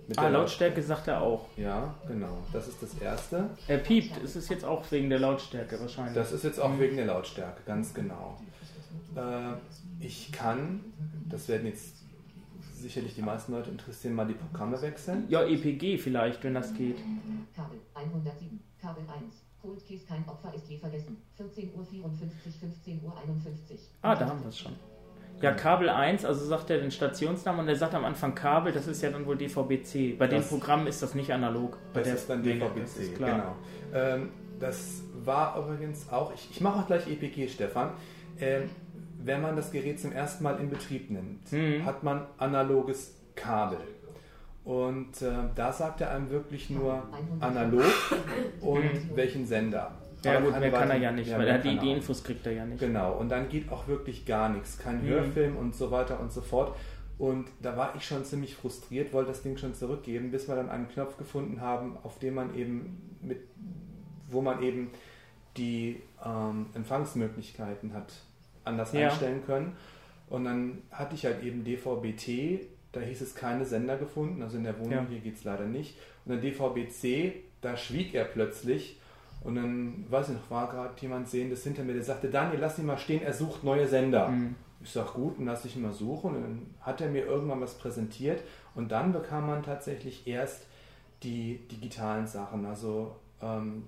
mit 0.07 0.17
Ah, 0.19 0.21
der 0.21 0.31
Lautstärke 0.31 0.83
sagt 0.83 1.07
er 1.07 1.21
auch. 1.21 1.47
Ja, 1.57 1.95
genau. 2.07 2.37
Das 2.53 2.67
ist 2.67 2.81
das 2.83 2.93
erste. 2.99 3.49
Er 3.67 3.79
piept, 3.79 4.15
ist 4.17 4.35
es 4.35 4.49
jetzt 4.49 4.63
auch 4.63 4.85
wegen 4.91 5.09
der 5.09 5.17
Lautstärke 5.19 5.79
wahrscheinlich. 5.79 6.13
Das 6.13 6.31
ist 6.31 6.43
jetzt 6.43 6.59
auch 6.59 6.77
wegen 6.77 6.95
der 6.97 7.07
Lautstärke, 7.07 7.63
ganz 7.65 7.91
genau. 7.91 8.39
Äh, 9.15 9.53
ich 9.99 10.31
kann, 10.31 10.81
das 11.27 11.47
werden 11.47 11.65
jetzt 11.65 11.95
sicherlich 12.75 13.15
die 13.15 13.23
meisten 13.23 13.51
Leute 13.53 13.71
interessieren, 13.71 14.13
mal 14.13 14.27
die 14.27 14.35
Programme 14.35 14.79
wechseln. 14.79 15.25
ja, 15.29 15.43
EPG 15.43 15.97
vielleicht, 15.97 16.43
wenn 16.43 16.53
das 16.53 16.71
geht. 16.75 16.97
Kabel 17.55 17.79
107. 17.95 18.59
Kabel 18.79 19.03
1. 19.09 19.46
Cold 19.61 19.81
kein 20.07 20.27
Opfer 20.27 20.53
ist 20.53 20.69
je 20.69 20.77
vergessen. 20.77 21.17
14 21.35 21.73
Uhr 21.75 21.83
54, 21.85 22.55
15 22.59 23.01
Uhr 23.03 23.13
51. 23.17 23.79
Ah, 24.01 24.15
da 24.15 24.27
haben 24.27 24.41
wir 24.41 24.49
es 24.49 24.57
schon. 24.59 24.73
Ja, 25.41 25.51
Kabel 25.51 25.89
1, 25.89 26.25
also 26.25 26.45
sagt 26.45 26.69
er 26.71 26.79
den 26.79 26.89
Stationsnamen 26.89 27.61
und 27.61 27.67
er 27.67 27.75
sagt 27.75 27.93
am 27.93 28.05
Anfang 28.05 28.33
Kabel, 28.33 28.71
das 28.73 28.87
ist 28.87 29.03
ja 29.03 29.11
dann 29.11 29.25
wohl 29.27 29.37
DVB-C. 29.37 30.13
Bei 30.13 30.25
den 30.27 30.39
Das- 30.39 30.49
Programmen 30.49 30.87
ist 30.87 31.03
das 31.03 31.13
nicht 31.13 31.31
analog. 31.31 31.77
Bei 31.93 31.99
Das 31.99 32.07
der 32.07 32.15
ist 32.15 32.29
dann 32.29 32.43
DVB-C, 32.43 32.79
das 32.81 32.97
ist 32.97 33.15
klar. 33.15 33.55
genau. 33.91 34.03
Ähm, 34.05 34.29
das 34.59 35.03
war 35.23 35.57
übrigens 35.59 36.09
auch, 36.11 36.33
ich, 36.33 36.49
ich 36.49 36.61
mache 36.61 36.79
auch 36.79 36.87
gleich 36.87 37.07
EPG, 37.07 37.47
Stefan. 37.49 37.91
Ähm, 38.39 38.69
wenn 39.19 39.41
man 39.41 39.55
das 39.55 39.71
Gerät 39.71 39.99
zum 39.99 40.11
ersten 40.11 40.43
Mal 40.43 40.59
in 40.59 40.69
Betrieb 40.69 41.11
nimmt, 41.11 41.51
Mhm. 41.51 41.85
hat 41.85 42.01
man 42.03 42.25
analoges 42.37 43.15
Kabel. 43.35 43.79
Und 44.67 45.21
äh, 45.21 45.31
da 45.55 45.71
sagt 45.71 46.01
er 46.01 46.11
einem 46.11 46.29
wirklich 46.29 46.69
nur 46.69 47.01
analog 47.39 47.85
und 48.61 49.15
welchen 49.15 49.45
Sender. 49.45 49.95
Ja 50.25 50.41
gut, 50.41 50.59
mehr 50.59 50.71
kann 50.71 50.89
er 50.89 50.97
ja 50.97 51.11
nicht, 51.13 51.31
weil 51.31 51.47
er 51.47 51.59
die, 51.59 51.77
die 51.79 51.91
Infos 51.91 52.21
kriegt 52.21 52.45
er 52.45 52.51
ja 52.51 52.65
nicht. 52.65 52.79
Genau, 52.81 53.13
und 53.13 53.29
dann 53.29 53.47
geht 53.47 53.71
auch 53.71 53.87
wirklich 53.87 54.25
gar 54.25 54.49
nichts. 54.49 54.77
Kein 54.77 55.03
Mhm. 55.03 55.07
Hörfilm 55.07 55.55
und 55.55 55.73
so 55.73 55.89
weiter 55.89 56.19
und 56.19 56.33
so 56.33 56.41
fort. 56.41 56.75
Und 57.17 57.47
da 57.61 57.77
war 57.77 57.95
ich 57.95 58.05
schon 58.05 58.25
ziemlich 58.25 58.55
frustriert, 58.55 59.13
wollte 59.13 59.29
das 59.31 59.41
Ding 59.41 59.55
schon 59.57 59.73
zurückgeben, 59.73 60.31
bis 60.31 60.49
wir 60.49 60.55
dann 60.57 60.69
einen 60.69 60.89
Knopf 60.89 61.17
gefunden 61.17 61.61
haben, 61.61 61.95
auf 62.03 62.19
dem 62.19 62.33
man 62.35 62.53
eben 62.53 63.17
mit, 63.21 63.39
wo 64.29 64.41
man 64.41 64.61
eben 64.61 64.89
die 65.55 66.01
ähm, 66.25 66.65
Empfangsmöglichkeiten 66.73 67.93
hat 67.93 68.11
anders 68.65 68.91
Ja. 68.91 69.07
einstellen 69.07 69.43
können. 69.45 69.77
Und 70.29 70.43
dann 70.43 70.79
hatte 70.91 71.15
ich 71.15 71.25
halt 71.25 71.41
eben 71.41 71.63
DVB-T, 71.63 72.67
da 72.99 73.05
hieß 73.05 73.21
es 73.21 73.35
keine 73.35 73.65
Sender 73.65 73.97
gefunden, 73.97 74.41
also 74.41 74.57
in 74.57 74.63
der 74.63 74.77
Wohnung 74.79 74.91
Ja. 74.91 75.05
hier 75.09 75.19
geht 75.19 75.35
es 75.37 75.43
leider 75.43 75.65
nicht. 75.65 75.97
Und 76.25 76.31
dann 76.33 76.41
DVB-C, 76.41 77.33
da 77.61 77.75
schwieg 77.77 78.13
er 78.13 78.25
plötzlich 78.25 78.99
und 79.43 79.55
dann, 79.55 80.05
weiß 80.09 80.29
ich 80.29 80.35
noch, 80.35 80.49
war 80.51 80.69
gerade 80.69 80.93
jemand 80.99 81.27
sehendes 81.29 81.63
hinter 81.63 81.83
mir, 81.83 81.93
der 81.93 82.03
sagte, 82.03 82.29
Daniel, 82.29 82.59
lass 82.59 82.77
ihn 82.79 82.85
mal 82.85 82.97
stehen, 82.97 83.21
er 83.23 83.33
sucht 83.33 83.63
neue 83.63 83.87
Sender. 83.87 84.29
Mhm. 84.29 84.55
Ich 84.83 84.91
sag 84.91 85.13
gut, 85.13 85.39
dann 85.39 85.45
lass 85.45 85.65
ich 85.65 85.75
ihn 85.75 85.81
mal 85.81 85.93
suchen. 85.93 86.35
Und 86.35 86.41
dann 86.43 86.61
hat 86.81 87.01
er 87.01 87.09
mir 87.09 87.25
irgendwann 87.25 87.61
was 87.61 87.77
präsentiert 87.77 88.41
und 88.75 88.91
dann 88.91 89.11
bekam 89.11 89.47
man 89.47 89.63
tatsächlich 89.63 90.27
erst 90.27 90.67
die 91.23 91.59
digitalen 91.71 92.27
Sachen, 92.27 92.65
also 92.65 93.15
ähm, 93.41 93.83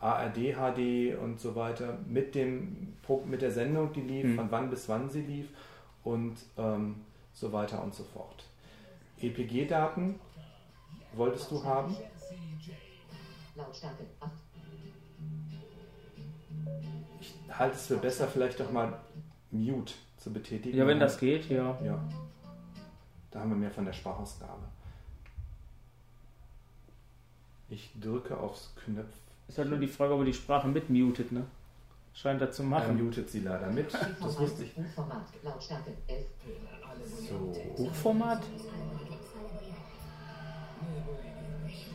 ARD, 0.00 0.54
HD 0.54 1.16
und 1.22 1.40
so 1.40 1.54
weiter 1.56 1.98
mit 2.08 2.34
dem 2.34 2.94
mit 3.26 3.42
der 3.42 3.50
Sendung, 3.50 3.92
die 3.92 4.00
lief, 4.02 4.24
Mhm. 4.26 4.34
von 4.36 4.50
wann 4.50 4.70
bis 4.70 4.88
wann 4.88 5.08
sie 5.10 5.22
lief 5.22 5.46
und 6.04 6.36
ähm, 6.56 6.96
so 7.38 7.52
weiter 7.52 7.82
und 7.82 7.94
so 7.94 8.04
fort. 8.04 8.44
EPG-Daten 9.20 10.18
wolltest 11.14 11.50
du 11.50 11.62
haben? 11.64 11.96
Lautstärke 13.54 14.04
8. 14.20 14.30
Ich 17.20 17.34
halte 17.50 17.74
es 17.76 17.86
für 17.86 17.96
besser, 17.96 18.28
vielleicht 18.28 18.60
doch 18.60 18.70
mal 18.70 19.00
Mute 19.50 19.94
zu 20.16 20.32
betätigen. 20.32 20.76
Ja, 20.76 20.86
wenn 20.86 21.00
das 21.00 21.18
geht, 21.18 21.48
ja. 21.48 21.76
Ja. 21.82 22.02
Da 23.30 23.40
haben 23.40 23.50
wir 23.50 23.56
mehr 23.56 23.70
von 23.70 23.84
der 23.84 23.92
Sprachausgabe. 23.92 24.62
Ich 27.68 27.90
drücke 28.00 28.36
aufs 28.38 28.74
Knöpf. 28.84 29.14
Ist 29.48 29.58
halt 29.58 29.68
nur 29.68 29.78
die 29.78 29.86
Frage, 29.88 30.14
ob 30.14 30.20
er 30.20 30.26
die 30.26 30.34
Sprache 30.34 30.68
mitmutet, 30.68 31.32
ne? 31.32 31.44
Scheint 32.14 32.40
er 32.40 32.50
zu 32.50 32.62
Er 32.62 32.68
machen. 32.68 33.04
mutet 33.04 33.28
sie 33.30 33.40
leider 33.40 33.68
mit. 33.70 33.92
Das 33.92 34.38
wusste 34.38 34.64
ich. 34.64 34.72
Lautstärke 35.42 35.92
11. 36.06 36.26
So. 37.28 37.52
Hochformat? 37.84 38.42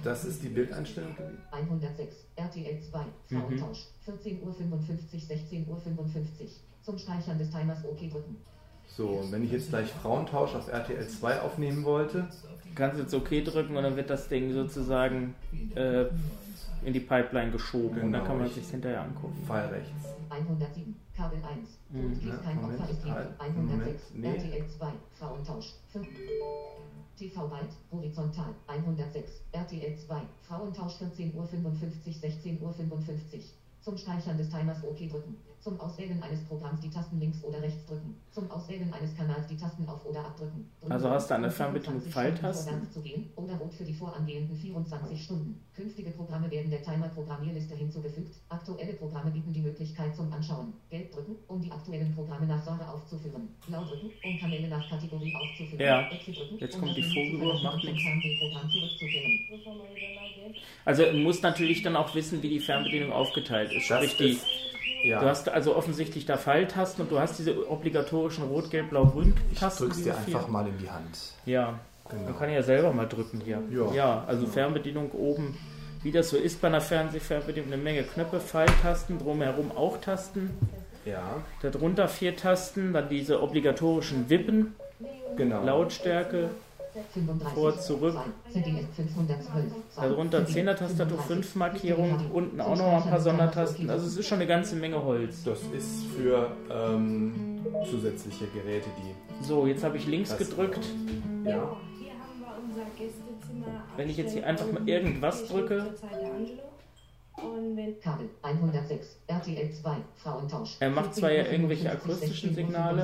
Das 0.03 0.25
ist 0.25 0.43
die 0.43 0.49
Bildeinstellung 0.49 1.15
gewesen. 1.15 1.37
106. 1.51 2.15
RTL 2.35 2.81
2. 2.81 2.99
Mhm. 3.29 3.39
Frauentausch. 3.41 3.87
14 4.03 4.43
Uhr 4.43 4.53
55, 4.53 5.25
16 5.27 5.67
Uhr 5.67 5.77
55. 5.77 6.49
Zum 6.81 6.97
Speichern 6.97 7.37
des 7.37 7.49
Timers 7.49 7.85
OK 7.85 7.99
drücken. 8.11 8.35
So, 8.85 9.07
und 9.07 9.31
wenn 9.31 9.43
ich 9.45 9.51
jetzt 9.51 9.69
gleich 9.69 9.89
Frauentausch 9.89 10.53
auf 10.55 10.67
RTL 10.67 11.07
2 11.07 11.41
aufnehmen 11.41 11.83
wollte, 11.85 12.27
Kannst 12.75 12.99
jetzt 12.99 13.13
OK 13.13 13.29
drücken 13.45 13.77
und 13.77 13.83
dann 13.83 13.95
wird 13.95 14.09
das 14.09 14.27
Ding 14.27 14.51
sozusagen 14.51 15.35
äh, 15.75 16.05
in 16.83 16.91
die 16.91 16.99
Pipeline 16.99 17.51
geschoben 17.51 18.01
und 18.01 18.11
dann 18.11 18.11
Genau, 18.13 18.23
kann 18.25 18.37
man 18.39 18.47
ich- 18.47 18.55
sich 18.55 18.67
hinterher 18.67 19.03
angucken. 19.03 19.37
Pfeil 19.45 19.67
rechts. 19.67 19.91
107, 20.31 20.95
Kabel 21.15 21.43
1. 21.43 21.59
Mhm. 21.89 22.27
Ja, 22.27 22.37
kein 22.37 22.61
Moment, 22.61 22.79
Opfer 22.79 22.91
ist 22.91 23.05
halt, 23.05 23.27
Liebe. 23.39 23.61
Moment, 23.61 23.81
106, 23.81 24.13
nee. 24.13 24.35
RTL 24.35 24.67
2, 24.67 24.91
Frauentausch. 25.19 25.73
5. 25.91 26.07
TV 27.15 27.47
Byte, 27.47 27.75
horizontal, 27.91 28.55
106, 28.67 29.41
RTL 29.51 29.95
2, 29.95 30.21
Frauentausch 30.47 30.93
14.55 30.93 31.35
Uhr, 31.35 31.45
16.55 31.45 32.61
Uhr. 32.61 32.69
Zum 33.81 33.97
Speichern 33.97 34.37
des 34.37 34.49
Timers 34.49 34.83
OK 34.83 34.97
drücken. 35.09 35.37
Zum 35.63 35.79
Auswählen 35.79 36.21
eines 36.21 36.43
Programms 36.43 36.81
die 36.81 36.89
Tasten 36.89 37.21
links 37.21 37.41
oder 37.41 37.61
rechts 37.61 37.85
drücken. 37.85 38.17
Zum 38.31 38.51
Auswählen 38.51 38.91
eines 38.93 39.15
Kanals 39.15 39.47
die 39.47 39.55
Tasten 39.55 39.87
auf 39.87 40.05
oder 40.05 40.19
abdrücken. 40.19 40.69
Drücken 40.81 40.91
Also 40.91 41.09
hast 41.09 41.29
du 41.29 41.35
an 41.35 41.41
der 41.43 41.51
um 41.51 41.55
Fernbedienung 41.55 42.01
24 42.01 42.11
Stunden 42.11 42.41
Pfeiltasten? 42.41 42.91
Zu 42.91 43.01
gehen, 43.01 43.29
oder 43.37 43.53
rot 43.55 43.73
für 43.73 43.85
die 43.85 43.93
vorangehenden 43.93 44.57
24 44.57 45.23
Stunden. 45.23 45.61
Künftige 45.73 46.11
Programme 46.11 46.51
werden 46.51 46.69
der 46.69 46.83
Timer-Programmierliste 46.83 47.75
hinzugefügt. 47.75 48.35
Aktuelle 48.49 48.91
Programme 48.93 49.31
bieten 49.31 49.53
die 49.53 49.61
Möglichkeit 49.61 50.13
zum 50.13 50.33
Anschauen. 50.33 50.73
Gelb 50.89 51.13
drücken, 51.13 51.37
um 51.47 51.61
die 51.61 51.71
aktuellen 51.71 52.13
Programme 52.13 52.45
nach 52.45 52.61
Genre 52.65 52.85
aufzuführen. 52.89 53.47
Blau 53.65 53.85
drücken, 53.85 54.11
um 54.21 54.37
Kanäle 54.39 54.67
nach 54.67 54.89
Kategorie 54.89 55.33
aufzuführen. 55.33 55.79
Ja. 55.79 56.09
Drücken, 56.09 56.57
Jetzt 56.59 56.75
um 56.75 56.81
kommt 56.81 56.97
die 56.97 57.03
Vogeluhr, 57.03 57.63
macht 57.63 57.81
nichts. 57.85 58.03
Also 60.83 61.05
du 61.05 61.17
musst 61.19 61.41
natürlich 61.41 61.81
dann 61.83 61.95
auch 61.95 62.13
wissen, 62.13 62.43
wie 62.43 62.49
die 62.49 62.59
Fernbedienung 62.59 63.13
aufgeteilt 63.13 63.71
ist. 63.71 63.89
Das 63.89 64.03
Sprich, 64.11 64.17
die, 64.17 64.29
ist- 64.33 64.45
Ja, 65.03 65.19
du 65.19 65.25
hast 65.25 65.49
also 65.49 65.75
offensichtlich 65.75 66.25
da 66.25 66.37
Pfeiltasten 66.37 67.03
und 67.03 67.11
du 67.11 67.19
hast 67.19 67.37
diese 67.39 67.69
obligatorischen 67.69 68.45
Rot, 68.45 68.71
Gelb, 68.71 68.89
Blau, 68.89 69.05
Grün 69.05 69.33
ich 69.51 69.59
drück's 69.59 70.01
dir 70.01 70.15
einfach 70.15 70.47
mal 70.47 70.67
in 70.67 70.77
die 70.77 70.89
Hand. 70.89 71.17
Ja, 71.45 71.79
Genau. 72.09 72.23
man 72.25 72.37
kann 72.37 72.51
ja 72.51 72.61
selber 72.61 72.91
mal 72.91 73.07
drücken 73.07 73.41
hier. 73.43 73.61
Ja. 73.93 74.23
also 74.27 74.41
Genau. 74.41 74.53
Fernbedienung 74.53 75.11
oben, 75.11 75.57
wie 76.03 76.11
das 76.11 76.29
so 76.29 76.37
ist 76.37 76.59
bei 76.61 76.67
einer 76.67 76.81
Fernsehfernbedienung, 76.81 77.71
eine 77.71 77.81
Menge 77.81 78.03
Knöpfe, 78.03 78.39
Pfeiltasten, 78.39 79.19
drumherum 79.19 79.71
auch 79.71 79.97
Tasten, 80.01 80.49
Ja, 81.05 81.21
darunter 81.61 82.07
vier 82.07 82.35
Tasten, 82.35 82.93
dann 82.93 83.09
diese 83.09 83.41
obligatorischen 83.41 84.29
Wippen, 84.29 84.75
genau. 85.37 85.63
Lautstärke, 85.63 86.49
35, 86.49 86.72
Vor, 87.53 87.79
zurück. 87.79 88.15
2, 88.51 88.61
ZDF 88.61 88.85
512, 88.95 89.63
darunter 89.95 90.45
ZDF 90.45 90.57
10er-Tastatur, 90.57 91.17
35, 91.17 91.27
5 91.27 91.55
Markierungen, 91.55 92.31
unten 92.31 92.61
auch 92.61 92.77
noch 92.77 93.03
ein 93.03 93.09
paar 93.09 93.19
Sondertasten. 93.19 93.89
Also 93.89 94.05
es 94.05 94.17
ist 94.17 94.27
schon 94.27 94.37
eine 94.37 94.47
ganze 94.47 94.75
Menge 94.75 95.03
Holz. 95.03 95.43
Das 95.43 95.59
ist 95.75 96.05
für 96.15 96.55
ähm, 96.69 97.65
zusätzliche 97.89 98.45
Geräte, 98.47 98.89
die. 98.97 99.43
So, 99.45 99.65
jetzt 99.65 99.83
habe 99.83 99.97
ich 99.97 100.05
links 100.07 100.37
gedrückt. 100.37 100.85
Ja. 101.45 101.75
Wenn 103.97 104.09
ich 104.09 104.17
jetzt 104.17 104.33
hier 104.33 104.45
einfach 104.45 104.71
mal 104.71 104.87
irgendwas 104.87 105.47
drücke. 105.47 105.93
Kabel 108.01 108.29
106, 108.43 109.17
RTL 109.27 109.71
2, 109.71 109.95
Frauentausch. 110.15 110.75
Er 110.79 110.89
macht 110.91 111.15
zwar 111.15 111.31
ja 111.31 111.43
14.55 111.43 111.51
irgendwelche 111.51 111.91
akustischen 111.91 112.49
16.55. 112.51 112.55
Signale. 112.55 113.03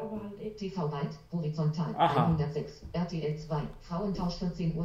aber 0.00 0.20
halt. 0.22 0.56
TV 0.56 0.88
Byte, 0.88 1.18
horizontal, 1.32 1.94
Aha. 1.96 2.24
106, 2.26 2.82
RTL 2.92 3.36
2, 3.36 3.62
Frauentausch 3.80 4.34
14.55 4.42 4.76
Uhr, 4.76 4.82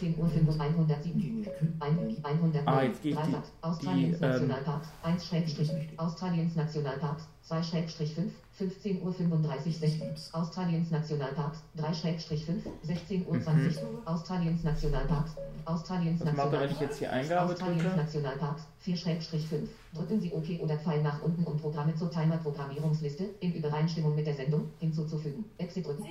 16 0.00 0.18
Uhr, 0.18 0.30
107, 0.58 1.46
100, 1.80 2.62
Ah, 2.66 2.82
jetzt 2.82 3.02
geht 3.02 3.14
die- 3.14 3.36
Australiens 3.62 4.18
die, 4.18 4.24
ähm, 4.24 4.30
Nationalparks, 4.30 4.88
1 5.02 5.26
Schrägstrich, 5.26 5.70
Australiens 5.96 6.56
Nationalparks, 6.56 7.28
2 7.42 7.62
Schrägstrich 7.62 8.14
5, 8.14 8.32
15 8.58 9.02
Uhr 9.02 9.12
35, 9.14 9.78
16, 9.78 10.14
Australiens 10.32 10.90
Nationalparks, 10.90 11.58
3 11.76 11.94
Schrägstrich 11.94 12.44
5, 12.44 12.64
16 12.82 13.26
Uhr 13.26 13.40
20, 13.40 13.78
Australiens 14.04 14.64
Nationalparks, 14.64 15.30
Australiens 15.64 16.20
Mhm. 16.20 16.26
Was 16.26 16.36
macht 16.36 16.52
er, 16.52 16.60
wenn 16.62 16.70
ich 16.72 16.80
jetzt 16.80 16.98
hier 16.98 17.12
Eingabe 17.12 17.52
Australiens 17.52 17.82
drücke? 17.84 17.96
Nationalparks, 17.96 18.62
4-5. 18.84 19.68
Drücken 19.94 20.20
Sie 20.20 20.32
OK 20.32 20.60
oder 20.60 20.76
Pfeil 20.76 21.02
nach 21.02 21.22
unten, 21.22 21.44
um 21.44 21.56
Programme 21.56 21.94
zur 21.94 22.10
Timer-Programmierungsliste 22.10 23.26
in 23.38 23.54
Übereinstimmung 23.54 24.16
mit 24.16 24.26
der 24.26 24.34
Sendung 24.34 24.68
hinzuzufügen. 24.80 25.44
Exit 25.58 25.86
drücken. 25.86 26.04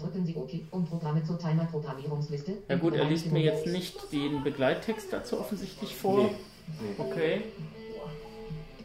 Drücken 0.00 0.24
Sie 0.24 0.34
OK, 0.36 0.50
um 0.70 0.86
Programme 0.86 1.22
zur 1.22 1.38
Timer-Programmierungsliste 1.38 2.56
Ja 2.68 2.76
in 2.76 2.80
gut, 2.80 2.94
er 2.94 3.04
liest 3.04 3.30
mir 3.30 3.42
Übereinstimmung 3.42 3.42
jetzt 3.42 3.66
nicht 3.66 4.10
den 4.10 4.42
Begleittext 4.42 5.12
dazu 5.12 5.38
offensichtlich 5.38 5.94
vor. 5.94 6.16
Nee. 6.16 6.30
Nee. 6.80 6.94
Okay, 6.96 7.42
Kabel 7.42 7.42
100. 7.42 7.83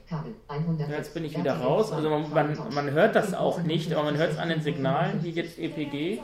ja, 0.09 0.87
jetzt 0.89 1.13
bin 1.13 1.25
ich 1.25 1.37
wieder 1.37 1.59
raus. 1.59 1.91
Also 1.91 2.09
man, 2.09 2.29
man, 2.31 2.57
man 2.73 2.91
hört 2.91 3.15
das 3.15 3.33
auch 3.33 3.61
nicht, 3.61 3.93
aber 3.93 4.03
man 4.03 4.17
hört 4.17 4.31
es 4.31 4.37
an 4.37 4.49
den 4.49 4.61
Signalen, 4.61 5.23
wie 5.23 5.29
jetzt 5.31 5.59
EPG. 5.59 6.19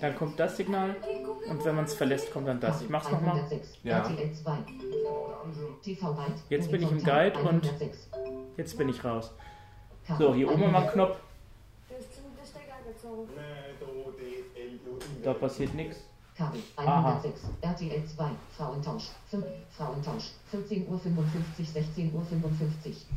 Dann 0.00 0.16
kommt 0.16 0.38
das 0.40 0.56
Signal 0.56 0.96
und 1.48 1.64
wenn 1.64 1.76
man 1.76 1.84
es 1.84 1.94
verlässt, 1.94 2.32
kommt 2.32 2.48
dann 2.48 2.60
das. 2.60 2.82
Ich 2.82 2.88
mach's 2.88 3.10
nochmal. 3.10 3.36
106, 3.36 3.78
Ja. 3.82 3.98
RTL 3.98 4.32
2. 4.32 4.58
TV 5.82 6.12
Byte. 6.12 6.32
Jetzt 6.48 6.70
bin 6.70 6.82
ich 6.82 6.90
im 6.90 7.02
Guide 7.02 7.38
und- 7.38 7.46
106. 7.64 8.08
Jetzt 8.56 8.78
bin 8.78 8.88
ich 8.88 9.04
raus. 9.04 9.32
So, 10.18 10.34
hier 10.34 10.50
oben 10.50 10.62
haben 10.62 10.72
wir 10.72 10.78
einen 10.78 10.88
106. 10.88 10.92
Knopf, 10.94 11.16
da 15.22 15.34
passiert 15.34 15.74
nichts. 15.74 15.98
Kabel 16.36 16.60
Aha. 16.76 17.20
106, 17.20 17.42
RTL 17.60 18.04
2, 18.06 18.30
Frauentausch, 18.56 19.08
5, 19.30 19.44
Frauentausch, 19.76 20.30
14.55 20.52 20.88
Uhr, 20.88 20.94
16.55 20.94 22.12
Uhr. 22.12 22.22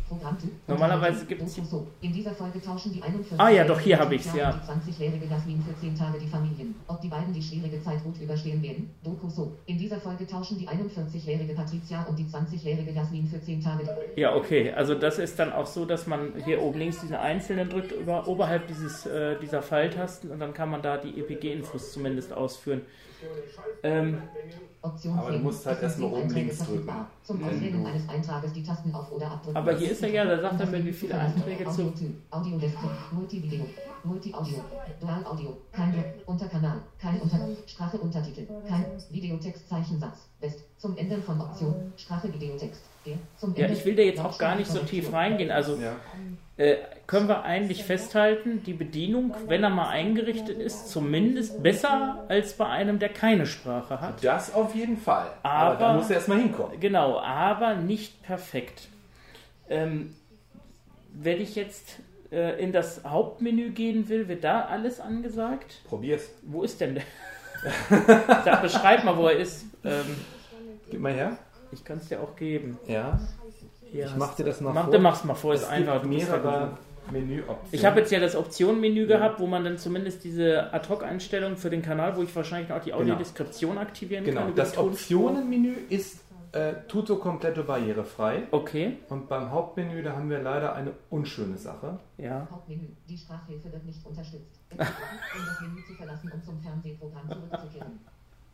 Programmtyp. 0.07 0.51
Normalerweise 0.67 1.25
gibt's 1.25 1.55
Doku 1.55 1.67
so. 1.67 1.87
In 2.01 2.13
dieser 2.13 2.31
Folge 2.31 2.61
tauschen 2.61 2.93
die 2.93 3.01
41 3.01 3.39
Ah 3.39 3.49
ja, 3.49 3.63
doch, 3.63 3.79
hier 3.79 3.99
hab 3.99 4.11
ich's, 4.11 4.33
ja. 4.35 4.51
Die 4.51 4.91
20-jährige 4.91 5.25
Jasmin 5.25 5.61
für 5.63 5.75
10 5.79 5.95
Tage 5.95 6.19
die 6.19 6.27
Familien. 6.27 6.75
Ob 6.87 7.01
die 7.01 7.07
beiden 7.07 7.33
die 7.33 7.41
schwierige 7.41 7.81
Zeit 7.81 8.03
gut 8.03 8.19
überstehen 8.21 8.61
werden? 8.61 8.93
Doku 9.03 9.29
so. 9.29 9.53
In 9.65 9.77
dieser 9.77 9.99
Folge 9.99 10.27
tauschen 10.27 10.59
die 10.59 10.67
41-jährige 10.67 11.53
Patricia 11.53 12.03
und 12.03 12.17
die 12.17 12.25
20-jährige 12.25 12.91
Jasmin 12.91 13.27
für 13.27 13.41
10 13.41 13.61
Tage 13.61 13.83
Ja, 14.15 14.35
okay. 14.35 14.71
Also 14.71 14.93
das 14.93 15.17
ist 15.17 15.39
dann 15.39 15.51
auch 15.51 15.65
so, 15.65 15.85
dass 15.85 16.05
man 16.05 16.33
hier 16.45 16.61
oben 16.61 16.79
links 16.79 17.01
diesen 17.01 17.15
einzelnen 17.15 17.69
drückt, 17.69 17.91
über, 17.91 18.27
oberhalb 18.27 18.67
dieses, 18.67 19.05
äh, 19.05 19.39
dieser 19.39 19.63
Pfeiltasten 19.63 20.29
und 20.29 20.39
dann 20.39 20.53
kann 20.53 20.69
man 20.69 20.81
da 20.81 20.97
die 20.97 21.19
EPG-Infos 21.19 21.93
zumindest 21.93 22.33
ausführen. 22.33 22.81
Ähm, 23.83 24.21
Option 24.83 25.17
Aber 25.17 25.29
du 25.31 25.35
10. 25.37 25.43
musst 25.43 25.65
halt 25.65 25.77
Es 25.77 25.83
erst 25.83 25.95
sind 25.97 26.11
mal 26.11 26.19
oben 26.19 26.29
links 26.29 26.57
drücken. 26.59 26.91
Zum 27.23 27.43
Auswählen 27.43 27.81
du- 27.83 27.89
eines 27.89 28.09
Eintrages 28.09 28.53
die 28.53 28.63
Tasten 28.63 28.93
auf 28.93 29.11
oder 29.11 29.31
abdrücken. 29.31 29.55
aber 29.57 29.75
hier 29.77 29.91
ist 29.91 30.03
er 30.03 30.09
ja, 30.09 30.25
da 30.25 30.39
sagt 30.41 30.59
er 30.59 30.67
mir, 30.67 30.85
wie 30.85 30.91
viele 30.93 31.15
Einträge 31.17 31.63
zu... 31.63 31.69
Audio-Typ, 31.71 32.15
Audio-Desktop, 32.31 32.91
Multivideo, 33.13 33.65
Multi-Audio, 34.03 34.55
Dual-Audio, 34.99 35.57
kein 35.71 36.03
Unterkanal, 36.25 36.79
kein 37.01 37.19
Unter, 37.21 37.39
Sprache 37.65 37.97
Untertitel, 37.97 38.45
kein 38.67 38.85
Videotext-Zeichensatz, 39.09 40.17
West, 40.41 40.59
zum 40.77 40.97
Ändern 40.97 41.23
von 41.23 41.39
Option, 41.39 41.93
Sprache 41.97 42.31
Videotext, 42.33 42.81
zum 43.37 43.55
Ja, 43.55 43.69
ich 43.69 43.83
will 43.85 43.95
da 43.95 44.01
jetzt 44.01 44.19
auch 44.19 44.37
gar 44.37 44.55
nicht 44.57 44.69
so 44.69 44.79
tief 44.79 45.11
reingehen. 45.13 45.51
Also 45.51 45.75
Ja. 45.77 45.95
äh, 46.57 46.75
können 47.07 47.27
wir 47.27 47.43
eigentlich 47.43 47.83
festhalten, 47.83 48.63
die 48.63 48.73
Bedienung, 48.73 49.35
wenn 49.47 49.63
er 49.63 49.69
mal 49.69 49.89
eingerichtet 49.89 50.57
ist, 50.59 50.89
zumindest 50.89 51.61
besser 51.61 52.23
als 52.29 52.53
bei 52.53 52.65
einem, 52.67 52.97
der 52.99 53.09
keine 53.09 53.45
Sprache 53.45 53.99
hat. 53.99 54.23
Das 54.23 54.53
auf 54.53 54.73
jeden 54.73 54.97
Fall. 54.97 55.27
Aber- 55.43 55.75
da 55.77 55.93
muss 55.93 56.09
er 56.09 56.15
erstmal 56.17 56.39
hinkommen. 56.39 56.79
Genau, 56.79 57.19
aber 57.19 57.75
nicht 57.75 58.23
perfekt. 58.23 58.87
Ähm, 59.69 60.15
wenn 61.13 61.41
ich 61.41 61.55
jetzt 61.55 61.99
äh, 62.31 62.59
in 62.61 62.71
das 62.71 63.01
Hauptmenü 63.05 63.69
gehen 63.71 64.09
will, 64.09 64.27
wird 64.27 64.43
da 64.43 64.61
alles 64.65 64.99
angesagt? 64.99 65.81
Probier's. 65.87 66.29
Wo 66.41 66.63
ist 66.63 66.79
denn 66.81 66.95
der? 66.95 67.03
Sag, 68.43 68.61
beschreib 68.61 69.03
mal, 69.03 69.15
wo 69.17 69.27
er 69.27 69.37
ist. 69.37 69.65
Ähm, 69.83 70.15
Gib 70.89 70.99
mal 70.99 71.13
her. 71.13 71.37
ich 71.71 71.83
kann 71.83 71.97
es 71.97 72.07
dir 72.09 72.19
auch 72.21 72.35
geben. 72.35 72.77
Ja. 72.87 73.19
Hier 73.91 74.05
Ich 74.05 74.15
mach 74.15 74.35
dir 74.35 74.43
das 74.45 74.59
mal 74.61 74.73
Mach, 74.73 74.85
vor. 74.85 74.93
du 74.93 74.99
mach's 74.99 75.23
mal 75.23 75.33
vor, 75.35 75.53
ist 75.53 75.61
es 75.63 75.67
einfach. 75.69 76.01
gibt 76.01 76.15
bist 76.15 76.27
ja 76.29 76.37
mehrere 76.37 76.77
gewohnt. 77.07 77.27
Menüoptionen. 77.27 77.67
Ich 77.71 77.85
habe 77.85 77.99
jetzt 77.99 78.11
ja 78.11 78.19
das 78.19 78.35
Optionenmenü 78.35 79.07
gehabt, 79.07 79.39
wo 79.39 79.47
man 79.47 79.63
dann 79.63 79.77
zumindest 79.77 80.23
diese 80.23 80.73
Ad-Hoc-Einstellung 80.73 81.57
für 81.57 81.69
den 81.69 81.81
Kanal, 81.81 82.15
wo 82.17 82.21
ich 82.23 82.35
wahrscheinlich 82.35 82.71
auch 82.71 82.81
die 82.81 82.93
Audiodeskription 82.93 83.77
aktivieren 83.77 84.23
Genau, 84.25 84.41
kann. 84.41 84.49
über 84.51 84.61
das. 84.63 84.77
Optionenmenü 84.77 85.73
ist 85.89 86.19
äh, 86.53 86.73
tutto 86.87 87.15
completo 87.17 87.63
barrierefrei. 87.63 88.43
Okay, 88.51 88.97
Und 89.09 89.27
beim 89.27 89.49
Hauptmenü, 89.49 90.03
da 90.03 90.13
haben 90.15 90.29
wir 90.29 90.39
leider 90.39 90.75
eine 90.75 90.91
unschöne 91.09 91.57
Sache. 91.57 91.97
ja. 92.17 92.47
Hauptmenü, 92.51 92.87
die 93.09 93.17
Sprachhilfe 93.17 93.71
wird 93.71 93.85
nicht 93.85 94.05
unterstützt. 94.05 94.59
Drücken, 94.69 94.83
um 95.39 95.45
das 95.47 95.61
Menü 95.61 95.83
zu 95.87 95.93
verlassen 95.93 96.31
und 96.31 96.45
zum 96.45 96.61
Fernsehprogramm 96.61 97.27
zurückzukehren. 97.29 97.99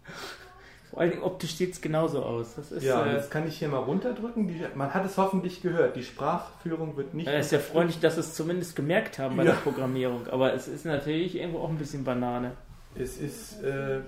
Vor 0.89 0.99
allen 1.01 1.11
Dingen 1.11 1.23
optisch 1.23 1.55
sieht 1.55 1.73
es 1.73 1.81
genauso 1.81 2.23
aus. 2.23 2.55
Das 2.55 2.71
ist, 2.71 2.83
Ja, 2.83 3.05
äh, 3.05 3.13
jetzt 3.13 3.29
kann 3.29 3.47
ich 3.47 3.57
hier 3.59 3.67
mal 3.67 3.77
runterdrücken. 3.77 4.47
Die, 4.47 4.59
man 4.73 4.91
hat 4.93 5.05
es 5.05 5.17
hoffentlich 5.17 5.61
gehört. 5.61 5.95
Die 5.95 6.03
Sprachführung 6.03 6.97
wird 6.97 7.13
nicht. 7.13 7.27
Es 7.27 7.47
ist 7.47 7.51
ja 7.51 7.59
freundlich, 7.59 7.99
dass 7.99 8.15
sie 8.15 8.21
es 8.21 8.33
zumindest 8.33 8.75
gemerkt 8.75 9.19
haben 9.19 9.37
bei 9.37 9.43
Ja. 9.43 9.51
der 9.51 9.59
Programmierung, 9.59 10.27
aber 10.31 10.53
es 10.53 10.67
ist 10.67 10.85
natürlich 10.85 11.35
irgendwo 11.37 11.59
auch 11.59 11.69
ein 11.69 11.77
bisschen 11.77 12.03
Banane. 12.03 12.53
Es 12.95 13.17
ist 13.17 13.61
äh, 13.63 13.99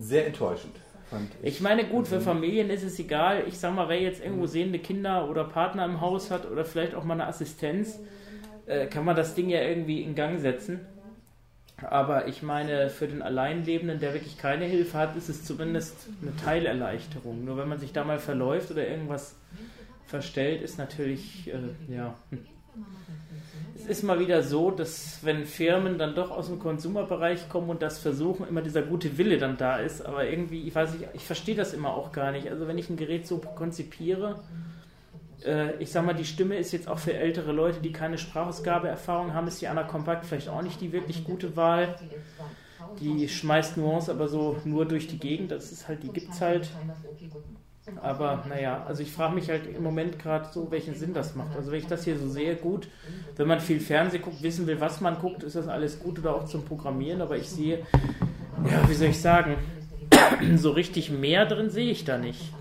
sehr 0.00 0.26
enttäuschend. 0.26 0.74
Fand 1.08 1.30
ich. 1.42 1.54
Ich 1.54 1.60
meine, 1.60 1.84
gut, 1.86 2.08
für 2.08 2.20
Familien 2.20 2.68
ist 2.68 2.82
es 2.82 2.98
egal. 2.98 3.44
Ich 3.46 3.58
sag 3.58 3.74
mal, 3.74 3.88
wer 3.88 4.00
jetzt 4.00 4.22
irgendwo 4.22 4.46
sehende 4.46 4.78
Kinder 4.80 5.30
oder 5.30 5.44
Partner 5.44 5.84
im 5.84 6.00
Haus 6.00 6.30
hat 6.32 6.50
oder 6.50 6.64
vielleicht 6.64 6.94
auch 6.94 7.04
mal 7.04 7.14
eine 7.14 7.26
Assistenz, 7.28 7.98
äh, 8.66 8.86
kann 8.86 9.04
man 9.04 9.14
das 9.16 9.34
Ding 9.34 9.48
ja 9.48 9.62
irgendwie 9.62 10.02
in 10.02 10.14
Gang 10.14 10.38
setzen. 10.40 10.80
Aber 11.82 12.26
ich 12.26 12.42
meine, 12.42 12.90
für 12.90 13.06
den 13.06 13.22
Alleinlebenden, 13.22 14.00
der 14.00 14.12
wirklich 14.12 14.36
keine 14.36 14.64
Hilfe 14.64 14.98
hat, 14.98 15.16
ist 15.16 15.28
es 15.28 15.44
zumindest 15.44 16.08
eine 16.20 16.34
Teilerleichterung. 16.36 17.44
Nur 17.44 17.56
wenn 17.56 17.68
man 17.68 17.78
sich 17.78 17.92
da 17.92 18.04
mal 18.04 18.18
verläuft 18.18 18.70
oder 18.70 18.86
irgendwas 18.86 19.36
verstellt, 20.06 20.62
ist 20.62 20.78
natürlich, 20.78 21.48
äh, 21.48 21.94
ja. 21.94 22.14
Es 23.76 23.86
ist 23.86 24.02
mal 24.02 24.18
wieder 24.18 24.42
so, 24.42 24.70
dass 24.72 25.20
wenn 25.22 25.46
Firmen 25.46 25.98
dann 25.98 26.14
doch 26.14 26.30
aus 26.30 26.48
dem 26.48 26.58
Konsumerbereich 26.58 27.48
kommen 27.48 27.70
und 27.70 27.80
das 27.80 28.00
versuchen, 28.00 28.48
immer 28.48 28.62
dieser 28.62 28.82
gute 28.82 29.16
Wille 29.16 29.38
dann 29.38 29.56
da 29.56 29.78
ist, 29.78 30.04
aber 30.04 30.28
irgendwie, 30.28 30.66
ich 30.66 30.74
weiß 30.74 30.94
nicht, 30.94 31.08
ich 31.14 31.24
verstehe 31.24 31.54
das 31.54 31.74
immer 31.74 31.94
auch 31.94 32.10
gar 32.10 32.32
nicht. 32.32 32.48
Also 32.50 32.66
wenn 32.66 32.78
ich 32.78 32.90
ein 32.90 32.96
Gerät 32.96 33.26
so 33.26 33.38
konzipiere, 33.38 34.40
ich 35.78 35.92
sag 35.92 36.04
mal, 36.04 36.14
die 36.14 36.24
Stimme 36.24 36.56
ist 36.56 36.72
jetzt 36.72 36.88
auch 36.88 36.98
für 36.98 37.14
ältere 37.14 37.52
Leute, 37.52 37.80
die 37.80 37.92
keine 37.92 38.18
Sprachausgabeerfahrung 38.18 39.34
haben, 39.34 39.46
ist 39.46 39.60
die 39.60 39.68
Anna 39.68 39.84
Compact 39.84 40.26
vielleicht 40.26 40.48
auch 40.48 40.62
nicht 40.62 40.80
die 40.80 40.92
wirklich 40.92 41.24
gute 41.24 41.56
Wahl. 41.56 41.94
Die 43.00 43.28
schmeißt 43.28 43.76
Nuance 43.76 44.10
aber 44.10 44.28
so 44.28 44.56
nur 44.64 44.86
durch 44.86 45.06
die 45.06 45.18
Gegend, 45.18 45.52
das 45.52 45.70
ist 45.70 45.86
halt, 45.86 46.02
die 46.02 46.08
gibt's 46.08 46.40
halt. 46.40 46.68
Aber 48.02 48.44
naja, 48.48 48.84
also 48.86 49.02
ich 49.02 49.10
frage 49.10 49.34
mich 49.34 49.48
halt 49.48 49.66
im 49.66 49.82
Moment 49.82 50.18
gerade 50.18 50.48
so, 50.52 50.70
welchen 50.70 50.94
Sinn 50.94 51.14
das 51.14 51.34
macht. 51.34 51.56
Also 51.56 51.70
wenn 51.70 51.78
ich 51.78 51.86
das 51.86 52.04
hier 52.04 52.18
so 52.18 52.28
sehe, 52.28 52.54
gut, 52.56 52.88
wenn 53.36 53.48
man 53.48 53.60
viel 53.60 53.80
Fernsehen 53.80 54.22
guckt, 54.22 54.42
wissen 54.42 54.66
will, 54.66 54.80
was 54.80 55.00
man 55.00 55.18
guckt, 55.18 55.42
ist 55.42 55.56
das 55.56 55.68
alles 55.68 56.00
gut 56.00 56.18
oder 56.18 56.34
auch 56.34 56.44
zum 56.44 56.64
Programmieren, 56.64 57.22
aber 57.22 57.36
ich 57.36 57.48
sehe, 57.48 57.86
ja, 58.70 58.88
wie 58.88 58.94
soll 58.94 59.08
ich 59.08 59.20
sagen, 59.20 59.56
so 60.56 60.72
richtig 60.72 61.10
mehr 61.10 61.46
drin 61.46 61.70
sehe 61.70 61.90
ich 61.90 62.04
da 62.04 62.18
nicht. 62.18 62.52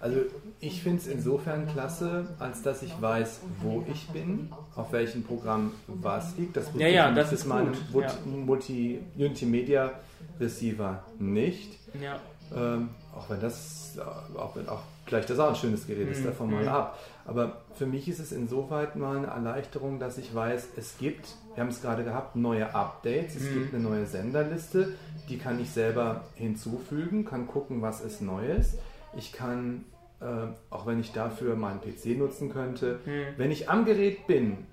Also 0.00 0.20
ich 0.66 0.82
finde 0.82 0.98
es 1.02 1.06
insofern 1.06 1.66
klasse, 1.68 2.26
als 2.38 2.62
dass 2.62 2.82
ich 2.82 2.94
weiß, 3.00 3.40
wo 3.60 3.84
ich 3.90 4.08
bin, 4.08 4.50
auf 4.76 4.92
welchem 4.92 5.22
Programm 5.22 5.72
was 5.86 6.36
liegt. 6.36 6.56
Das 6.56 6.70
Ja, 6.76 6.88
ja, 6.88 7.12
das 7.12 7.32
ist. 7.32 7.46
Multi- 7.46 8.98
Multimedia 9.16 9.92
Receiver 10.40 11.02
nicht. 11.18 11.78
Ja. 12.00 12.18
Ähm, 12.54 12.90
auch 13.14 13.28
wenn 13.30 13.40
das, 13.40 13.96
äh, 13.96 14.38
auch 14.38 14.54
wenn 14.56 14.68
auch 14.68 14.80
gleich 15.06 15.26
das 15.26 15.38
auch 15.38 15.50
ein 15.50 15.56
schönes 15.56 15.86
Gerät 15.86 16.08
ist, 16.10 16.20
Mhm. 16.20 16.24
davon 16.26 16.50
mal 16.50 16.62
Mhm. 16.62 16.68
ab. 16.68 16.98
Aber 17.26 17.62
für 17.74 17.86
mich 17.86 18.08
ist 18.08 18.18
es 18.18 18.32
insoweit 18.32 18.96
mal 18.96 19.18
eine 19.18 19.28
Erleichterung, 19.28 19.98
dass 19.98 20.18
ich 20.18 20.34
weiß, 20.34 20.68
es 20.76 20.98
gibt, 20.98 21.34
wir 21.54 21.62
haben 21.62 21.70
es 21.70 21.80
gerade 21.80 22.04
gehabt, 22.04 22.36
neue 22.36 22.74
Updates, 22.74 23.36
es 23.36 23.42
Mhm. 23.50 23.54
gibt 23.54 23.74
eine 23.74 23.82
neue 23.82 24.06
Senderliste, 24.06 24.94
die 25.28 25.38
kann 25.38 25.58
ich 25.60 25.70
selber 25.70 26.24
hinzufügen, 26.34 27.24
kann 27.24 27.46
gucken, 27.46 27.80
was 27.82 28.00
ist 28.02 28.20
Neues. 28.20 28.76
Ich 29.16 29.32
kann, 29.32 29.84
äh, 30.24 30.46
auch 30.70 30.86
wenn 30.86 30.98
ich 31.00 31.12
dafür 31.12 31.54
meinen 31.56 31.80
PC 31.80 32.16
nutzen 32.18 32.50
könnte, 32.50 32.98
Mhm. 33.04 33.10
wenn 33.36 33.50
ich 33.50 33.68
am 33.68 33.84
Gerät 33.84 34.26
bin 34.26 34.66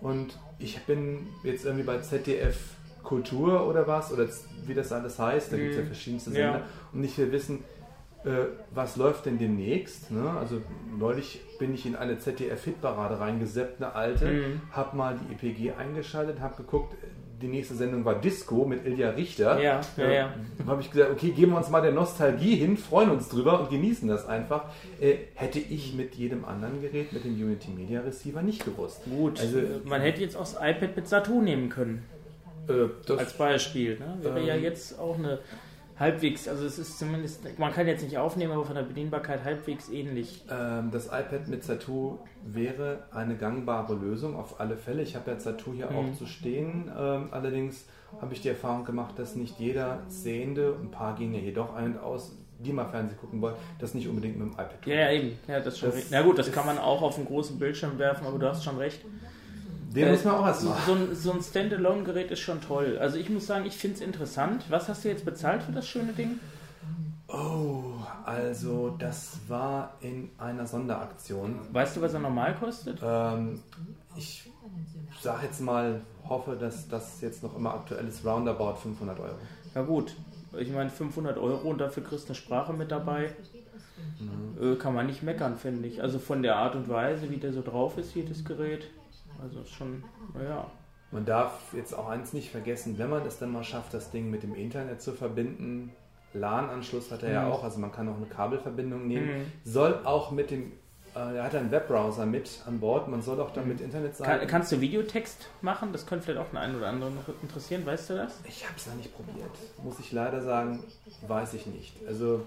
und 0.00 0.38
ich 0.58 0.80
bin 0.86 1.26
jetzt 1.44 1.64
irgendwie 1.64 1.84
bei 1.84 1.98
ZDF 1.98 2.56
Kultur 3.02 3.66
oder 3.66 3.86
was, 3.86 4.12
oder 4.12 4.26
wie 4.66 4.74
das 4.74 4.92
alles 4.92 5.18
heißt, 5.18 5.52
da 5.52 5.56
gibt 5.56 5.70
es 5.70 5.76
ja 5.78 5.84
verschiedenste 5.84 6.30
Ja. 6.30 6.36
Sender, 6.52 6.62
und 6.92 7.02
ich 7.04 7.16
will 7.18 7.32
wissen, 7.32 7.64
äh, 8.24 8.44
was 8.70 8.96
läuft 8.96 9.24
denn 9.26 9.38
demnächst. 9.38 10.10
Ne? 10.10 10.30
Also 10.38 10.60
neulich 10.98 11.40
bin 11.58 11.72
ich 11.74 11.86
in 11.86 11.96
eine 11.96 12.18
ZDF-Hitparade 12.18 13.18
reingeseppt, 13.18 13.82
eine 13.82 13.94
alte, 13.94 14.26
Mhm. 14.26 14.60
habe 14.72 14.96
mal 14.96 15.18
die 15.18 15.32
EPG 15.32 15.72
eingeschaltet, 15.72 16.40
habe 16.40 16.56
geguckt, 16.56 16.94
die 17.40 17.48
nächste 17.48 17.74
Sendung 17.74 18.04
war 18.04 18.20
Disco 18.20 18.64
mit 18.64 18.84
Ilja 18.86 19.10
Richter. 19.10 19.60
Ja, 19.60 19.80
ja, 19.96 20.10
ja. 20.10 20.34
Dann 20.58 20.66
habe 20.66 20.80
ich 20.82 20.90
gesagt, 20.90 21.10
okay, 21.12 21.30
geben 21.30 21.52
wir 21.52 21.58
uns 21.58 21.70
mal 21.70 21.80
der 21.80 21.92
Nostalgie 21.92 22.56
hin, 22.56 22.76
freuen 22.76 23.10
uns 23.10 23.28
drüber 23.28 23.60
und 23.60 23.70
genießen 23.70 24.08
das 24.08 24.26
einfach. 24.26 24.64
Äh, 25.00 25.14
hätte 25.34 25.58
ich 25.58 25.94
mit 25.94 26.14
jedem 26.14 26.44
anderen 26.44 26.80
Gerät, 26.82 27.12
mit 27.12 27.24
dem 27.24 27.32
Unity 27.34 27.70
Media 27.70 28.00
Receiver 28.00 28.42
nicht 28.42 28.64
gewusst. 28.64 29.02
Gut, 29.04 29.40
Also, 29.40 29.58
man 29.84 30.00
hätte 30.00 30.20
jetzt 30.20 30.36
auch 30.36 30.40
das 30.40 30.54
iPad 30.54 30.96
mit 30.96 31.08
Saturn 31.08 31.44
nehmen 31.44 31.68
können, 31.70 32.02
Äh, 32.68 32.88
das, 33.06 33.18
als 33.18 33.32
Beispiel. 33.34 33.98
Ne? 33.98 34.18
Wäre 34.22 34.40
Ähm. 34.40 34.46
ja 34.46 34.56
jetzt 34.56 34.98
auch 34.98 35.16
eine 35.18 35.38
halbwegs, 36.00 36.48
also 36.48 36.64
es 36.66 36.78
ist 36.78 36.98
zumindest, 36.98 37.58
man 37.58 37.72
kann 37.72 37.86
jetzt 37.86 38.02
nicht 38.02 38.16
aufnehmen, 38.18 38.52
aber 38.52 38.64
von 38.64 38.74
der 38.74 38.82
Bedienbarkeit 38.82 39.44
halbwegs 39.44 39.88
ähnlich. 39.90 40.42
Ähm, 40.50 40.90
das 40.90 41.06
iPad 41.06 41.46
mit 41.48 41.62
Zatu 41.62 42.18
wäre 42.44 43.04
eine 43.12 43.36
gangbare 43.36 43.94
Lösung 43.94 44.34
auf 44.34 44.58
alle 44.60 44.76
Fälle. 44.76 45.02
Ich 45.02 45.14
habe 45.14 45.30
ja 45.30 45.38
Zatu 45.38 45.72
hier 45.74 45.90
Mhm. 45.90 45.96
auch 45.96 46.16
zu 46.18 46.26
stehen. 46.26 46.90
Ähm, 46.98 47.28
allerdings 47.30 47.84
habe 48.20 48.32
ich 48.32 48.40
die 48.40 48.48
Erfahrung 48.48 48.84
gemacht, 48.84 49.18
dass 49.18 49.36
nicht 49.36 49.60
jeder 49.60 50.00
Sehende, 50.08 50.74
ein 50.82 50.90
paar 50.90 51.14
gehen 51.14 51.32
ja 51.34 51.40
jedoch 51.40 51.74
ein 51.74 51.92
und 51.92 51.98
aus, 51.98 52.32
die 52.58 52.72
mal 52.72 52.86
Fernsehen 52.86 53.18
gucken 53.18 53.40
wollen, 53.40 53.54
das 53.78 53.94
nicht 53.94 54.08
unbedingt 54.08 54.38
mit 54.38 54.48
dem 54.48 54.52
iPad 54.54 54.82
tun. 54.82 54.92
Ja, 54.92 54.98
ja, 55.00 55.12
eben. 55.12 55.38
Ja, 55.46 55.60
das 55.60 55.78
schon 55.78 55.90
Das. 55.90 56.10
Na 56.10 56.22
gut, 56.22 56.38
das 56.38 56.50
kann 56.50 56.66
man 56.66 56.78
auch 56.78 57.02
auf 57.02 57.16
einen 57.18 57.26
großen 57.26 57.58
Bildschirm 57.58 57.98
werfen, 57.98 58.26
aber 58.26 58.38
du 58.38 58.48
hast 58.48 58.64
schon 58.64 58.76
recht. 58.78 59.00
Den 59.92 60.06
Äh, 60.06 60.12
muss 60.12 60.24
man 60.24 60.34
auch 60.34 60.54
so, 60.54 60.68
erstmal. 60.68 60.78
so 60.86 60.92
ein, 60.92 61.14
so 61.16 61.32
ein 61.32 61.42
Standalone-Gerät 61.42 62.30
ist 62.30 62.40
schon 62.40 62.60
toll. 62.60 62.96
Also 63.00 63.16
ich 63.18 63.28
muss 63.28 63.46
sagen, 63.46 63.66
ich 63.66 63.76
finde 63.76 63.96
es 63.96 64.02
interessant. 64.02 64.64
Was 64.68 64.88
hast 64.88 65.04
du 65.04 65.08
jetzt 65.08 65.24
bezahlt 65.24 65.62
für 65.62 65.72
das 65.72 65.86
schöne 65.88 66.12
Ding? 66.12 66.38
Oh, 67.28 67.94
also 68.24 68.94
das 68.98 69.38
war 69.48 69.94
in 70.00 70.30
einer 70.38 70.66
Sonderaktion. 70.66 71.58
Weißt 71.72 71.96
du, 71.96 72.02
was 72.02 72.12
er 72.14 72.20
normal 72.20 72.54
kostet? 72.56 72.98
Ähm, 73.02 73.60
ich 74.16 74.50
sage 75.20 75.46
jetzt 75.46 75.60
mal, 75.60 76.00
hoffe, 76.28 76.56
dass 76.56 76.88
das 76.88 77.20
jetzt 77.20 77.42
noch 77.42 77.56
immer 77.56 77.74
aktuell 77.74 78.06
ist, 78.08 78.24
roundabout 78.24 78.74
500 78.76 79.18
Euro. 79.20 79.34
Ja 79.74 79.82
gut, 79.82 80.16
ich 80.58 80.70
meine 80.72 80.90
500 80.90 81.38
Euro 81.38 81.68
und 81.68 81.78
dafür 81.80 82.02
kriegst 82.02 82.24
du 82.24 82.28
eine 82.30 82.34
Sprache 82.36 82.72
mit 82.72 82.90
dabei. 82.90 83.32
Äh, 84.60 84.74
kann 84.76 84.94
man 84.94 85.06
nicht 85.06 85.22
meckern, 85.22 85.56
finde 85.56 85.86
ich. 85.88 86.02
Also 86.02 86.18
von 86.18 86.42
der 86.42 86.56
Art 86.56 86.74
und 86.74 86.88
Weise, 86.88 87.30
wie 87.30 87.36
der 87.36 87.52
so 87.52 87.62
drauf 87.62 87.96
ist, 87.98 88.14
jedes 88.14 88.44
Gerät. 88.44 88.86
Also 89.42 89.64
schon, 89.64 90.04
naja. 90.34 90.66
Man 91.12 91.24
darf 91.24 91.52
jetzt 91.74 91.92
auch 91.92 92.08
eins 92.08 92.32
nicht 92.32 92.50
vergessen, 92.50 92.96
wenn 92.98 93.10
man 93.10 93.26
es 93.26 93.38
dann 93.38 93.50
mal 93.52 93.64
schafft, 93.64 93.92
das 93.94 94.10
Ding 94.10 94.30
mit 94.30 94.42
dem 94.42 94.54
Internet 94.54 95.02
zu 95.02 95.12
verbinden. 95.12 95.92
LAN-Anschluss 96.34 97.10
hat 97.10 97.24
er 97.24 97.32
ja 97.32 97.44
Mhm. 97.44 97.52
auch, 97.52 97.64
also 97.64 97.80
man 97.80 97.90
kann 97.90 98.08
auch 98.08 98.16
eine 98.16 98.26
Kabelverbindung 98.26 99.08
nehmen. 99.08 99.38
Mhm. 99.40 99.52
Soll 99.64 99.98
auch 100.04 100.30
mit 100.30 100.52
dem, 100.52 100.70
äh, 101.16 101.36
er 101.36 101.42
hat 101.42 101.54
einen 101.56 101.72
Webbrowser 101.72 102.26
mit 102.26 102.60
an 102.66 102.78
Bord, 102.78 103.08
man 103.08 103.20
soll 103.22 103.40
auch 103.40 103.50
dann 103.52 103.66
mit 103.66 103.80
Internet 103.80 104.14
sein. 104.14 104.28
Kann, 104.38 104.46
kannst 104.46 104.70
du 104.70 104.80
Videotext 104.80 105.48
machen? 105.62 105.90
Das 105.92 106.06
könnte 106.06 106.26
vielleicht 106.26 106.40
auch 106.46 106.50
den 106.50 106.58
einen 106.58 106.76
oder 106.76 106.86
anderen 106.86 107.16
noch 107.16 107.24
interessieren, 107.42 107.84
weißt 107.84 108.10
du 108.10 108.14
das? 108.14 108.38
Ich 108.46 108.64
habe 108.64 108.74
es 108.76 108.86
noch 108.86 108.94
nicht 108.94 109.12
probiert, 109.12 109.50
muss 109.82 109.98
ich 109.98 110.12
leider 110.12 110.40
sagen, 110.42 110.84
weiß 111.26 111.54
ich 111.54 111.66
nicht. 111.66 111.96
Also 112.06 112.42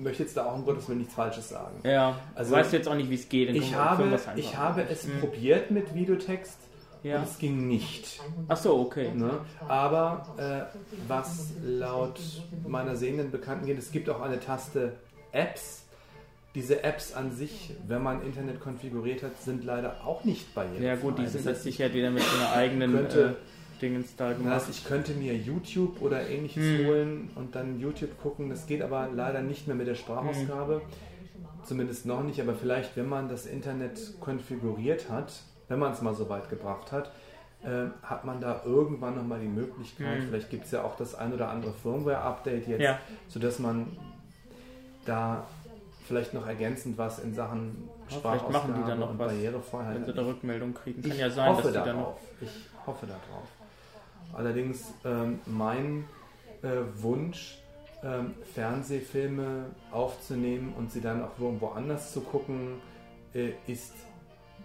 möchte 0.00 0.22
jetzt 0.22 0.36
da 0.36 0.46
auch 0.46 0.54
um 0.54 0.64
Gottes 0.64 0.88
Willen 0.88 0.98
nichts 0.98 1.14
Falsches 1.14 1.48
sagen. 1.48 1.80
Ja, 1.84 2.18
Also, 2.34 2.52
weißt 2.52 2.72
du 2.72 2.76
jetzt 2.76 2.88
auch 2.88 2.94
nicht, 2.94 3.10
wie 3.10 3.14
es 3.14 3.28
geht. 3.28 3.50
Ich 3.54 3.74
habe, 3.74 4.04
ich 4.36 4.56
habe 4.56 4.82
es 4.88 5.06
Mhm. 5.06 5.20
probiert 5.20 5.70
mit 5.70 5.94
Videotext 5.94 6.58
Ja. 7.02 7.18
und 7.18 7.24
es 7.24 7.38
ging 7.38 7.66
nicht. 7.68 8.20
Ach 8.48 8.56
so, 8.56 8.78
okay. 8.80 9.10
Ne? 9.14 9.30
Aber 9.68 10.26
äh, 10.36 10.76
was 11.06 11.50
laut 11.64 12.18
meiner 12.66 12.96
sehenden 12.96 13.30
Bekannten 13.30 13.66
geht, 13.66 13.78
es 13.78 13.90
gibt 13.92 14.08
auch 14.10 14.20
eine 14.20 14.40
Taste 14.40 14.94
Apps. 15.32 15.84
Diese 16.54 16.82
Apps 16.82 17.12
an 17.12 17.30
sich, 17.30 17.74
wenn 17.86 18.02
man 18.02 18.22
Internet 18.22 18.58
konfiguriert 18.60 19.22
hat, 19.22 19.40
sind 19.42 19.64
leider 19.64 20.04
auch 20.04 20.24
nicht 20.24 20.54
barrierefrei. 20.54 20.84
Ja 20.84 20.96
gut, 20.96 21.18
die 21.18 21.26
sind 21.26 21.44
jetzt 21.44 21.62
sicher 21.62 21.92
wieder 21.92 22.10
mit 22.10 22.22
so 22.22 22.36
einer 22.38 22.52
eigenen 22.52 22.92
könnte- 22.92 23.36
äh, 23.36 23.57
Dingens 23.78 24.14
da 24.16 24.28
Das 24.30 24.38
gemacht. 24.38 24.54
heißt, 24.54 24.68
ich 24.70 24.84
könnte 24.84 25.12
mir 25.14 25.34
YouTube 25.36 26.00
oder 26.02 26.28
ähnliches 26.28 26.62
Hm. 26.64 26.86
holen 26.86 27.30
und 27.36 27.54
dann 27.54 27.78
YouTube 27.80 28.20
gucken. 28.22 28.50
Das 28.50 28.66
geht 28.66 28.82
aber 28.82 29.08
leider 29.14 29.40
nicht 29.42 29.66
mehr 29.66 29.76
mit 29.76 29.86
der 29.86 29.94
Sprachausgabe. 29.94 30.82
Zumindest 31.64 32.06
noch 32.06 32.22
nicht, 32.22 32.40
aber 32.40 32.54
vielleicht, 32.54 32.96
wenn 32.96 33.08
man 33.08 33.28
das 33.28 33.44
Internet 33.46 34.14
konfiguriert 34.20 35.10
hat, 35.10 35.32
wenn 35.68 35.78
man 35.78 35.92
es 35.92 36.00
mal 36.02 36.14
so 36.14 36.28
weit 36.28 36.48
gebracht 36.48 36.92
hat, 36.92 37.10
äh, 37.62 37.86
hat 38.02 38.24
man 38.24 38.40
da 38.40 38.62
irgendwann 38.64 39.16
nochmal 39.16 39.40
die 39.40 39.48
Möglichkeit, 39.48 40.20
Hm. 40.20 40.28
vielleicht 40.28 40.48
gibt 40.50 40.64
es 40.66 40.70
ja 40.70 40.82
auch 40.84 40.96
das 40.96 41.14
ein 41.14 41.32
oder 41.34 41.48
andere 41.50 41.72
Firmware-Update 41.72 42.68
jetzt, 42.68 42.80
Ja. 42.80 42.98
sodass 43.26 43.58
man 43.58 43.88
da 45.04 45.44
vielleicht 46.06 46.32
noch 46.34 46.46
ergänzend 46.46 46.96
was 46.96 47.18
in 47.18 47.34
Sachen 47.34 47.88
Ja, 48.08 48.16
vielleicht 48.20 48.24
machen 48.24 48.42
die 48.48 48.54
Sprachausgabe 48.54 48.88
dann 48.88 49.00
noch 49.00 49.10
und 49.10 49.18
was, 49.18 49.32
Barrierefreiheit 49.32 49.94
Wenn 49.96 50.04
sie 50.06 50.12
da 50.14 50.22
Rückmeldung 50.24 50.72
kriegen. 50.74 51.02
Kann 51.02 51.10
ich 51.12 51.18
ja 51.18 51.28
sein, 51.30 51.50
hoffe 51.50 51.62
dass 51.62 51.72
die 51.72 51.74
darauf. 51.78 51.86
dann 51.86 51.96
noch. 52.00 52.16
Ich 52.40 52.86
hoffe 52.86 53.06
darauf. 53.06 53.48
Allerdings 54.32 54.92
ähm, 55.04 55.40
mein 55.46 56.04
äh, 56.62 56.68
Wunsch, 57.02 57.58
ähm, 58.04 58.34
Fernsehfilme 58.54 59.66
aufzunehmen 59.90 60.74
und 60.76 60.92
sie 60.92 61.00
dann 61.00 61.22
auch 61.22 61.38
irgendwo 61.38 61.68
anders 61.68 62.12
zu 62.12 62.20
gucken, 62.20 62.74
äh, 63.34 63.50
ist 63.66 63.94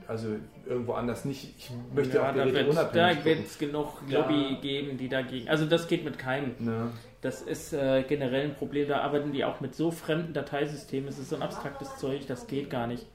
also 0.08 0.36
irgendwo 0.66 0.94
anders 0.94 1.26
nicht. 1.26 1.54
Ich 1.58 1.72
möchte 1.94 2.18
ja, 2.18 2.30
auch 2.30 2.36
da 2.36 2.46
wird 2.46 2.76
da 2.94 3.26
wird 3.26 3.46
es 3.46 3.58
genug 3.58 4.02
Ja. 4.08 4.20
Lobby 4.20 4.58
geben, 4.62 4.98
die 4.98 5.08
dagegen. 5.08 5.48
Also 5.48 5.66
das 5.66 5.88
geht 5.88 6.04
mit 6.04 6.18
keinem. 6.18 6.56
Ne? 6.60 6.92
Das 7.22 7.42
ist 7.42 7.74
äh, 7.74 8.04
generell 8.04 8.50
ein 8.50 8.56
Problem. 8.56 8.88
Da 8.90 9.02
arbeiten 9.02 9.32
die 9.32 9.46
auch 9.46 9.62
mit 9.62 9.76
so 9.76 9.92
fremden 9.92 10.34
Dateisystemen. 10.34 11.08
Es 11.08 11.20
ist 11.20 11.30
so 11.30 11.38
ein 11.38 11.42
abstraktes 11.42 11.98
Zeug, 11.98 12.28
das 12.28 12.48
geht 12.48 12.70
gar 12.70 12.88
nicht. 12.88 13.06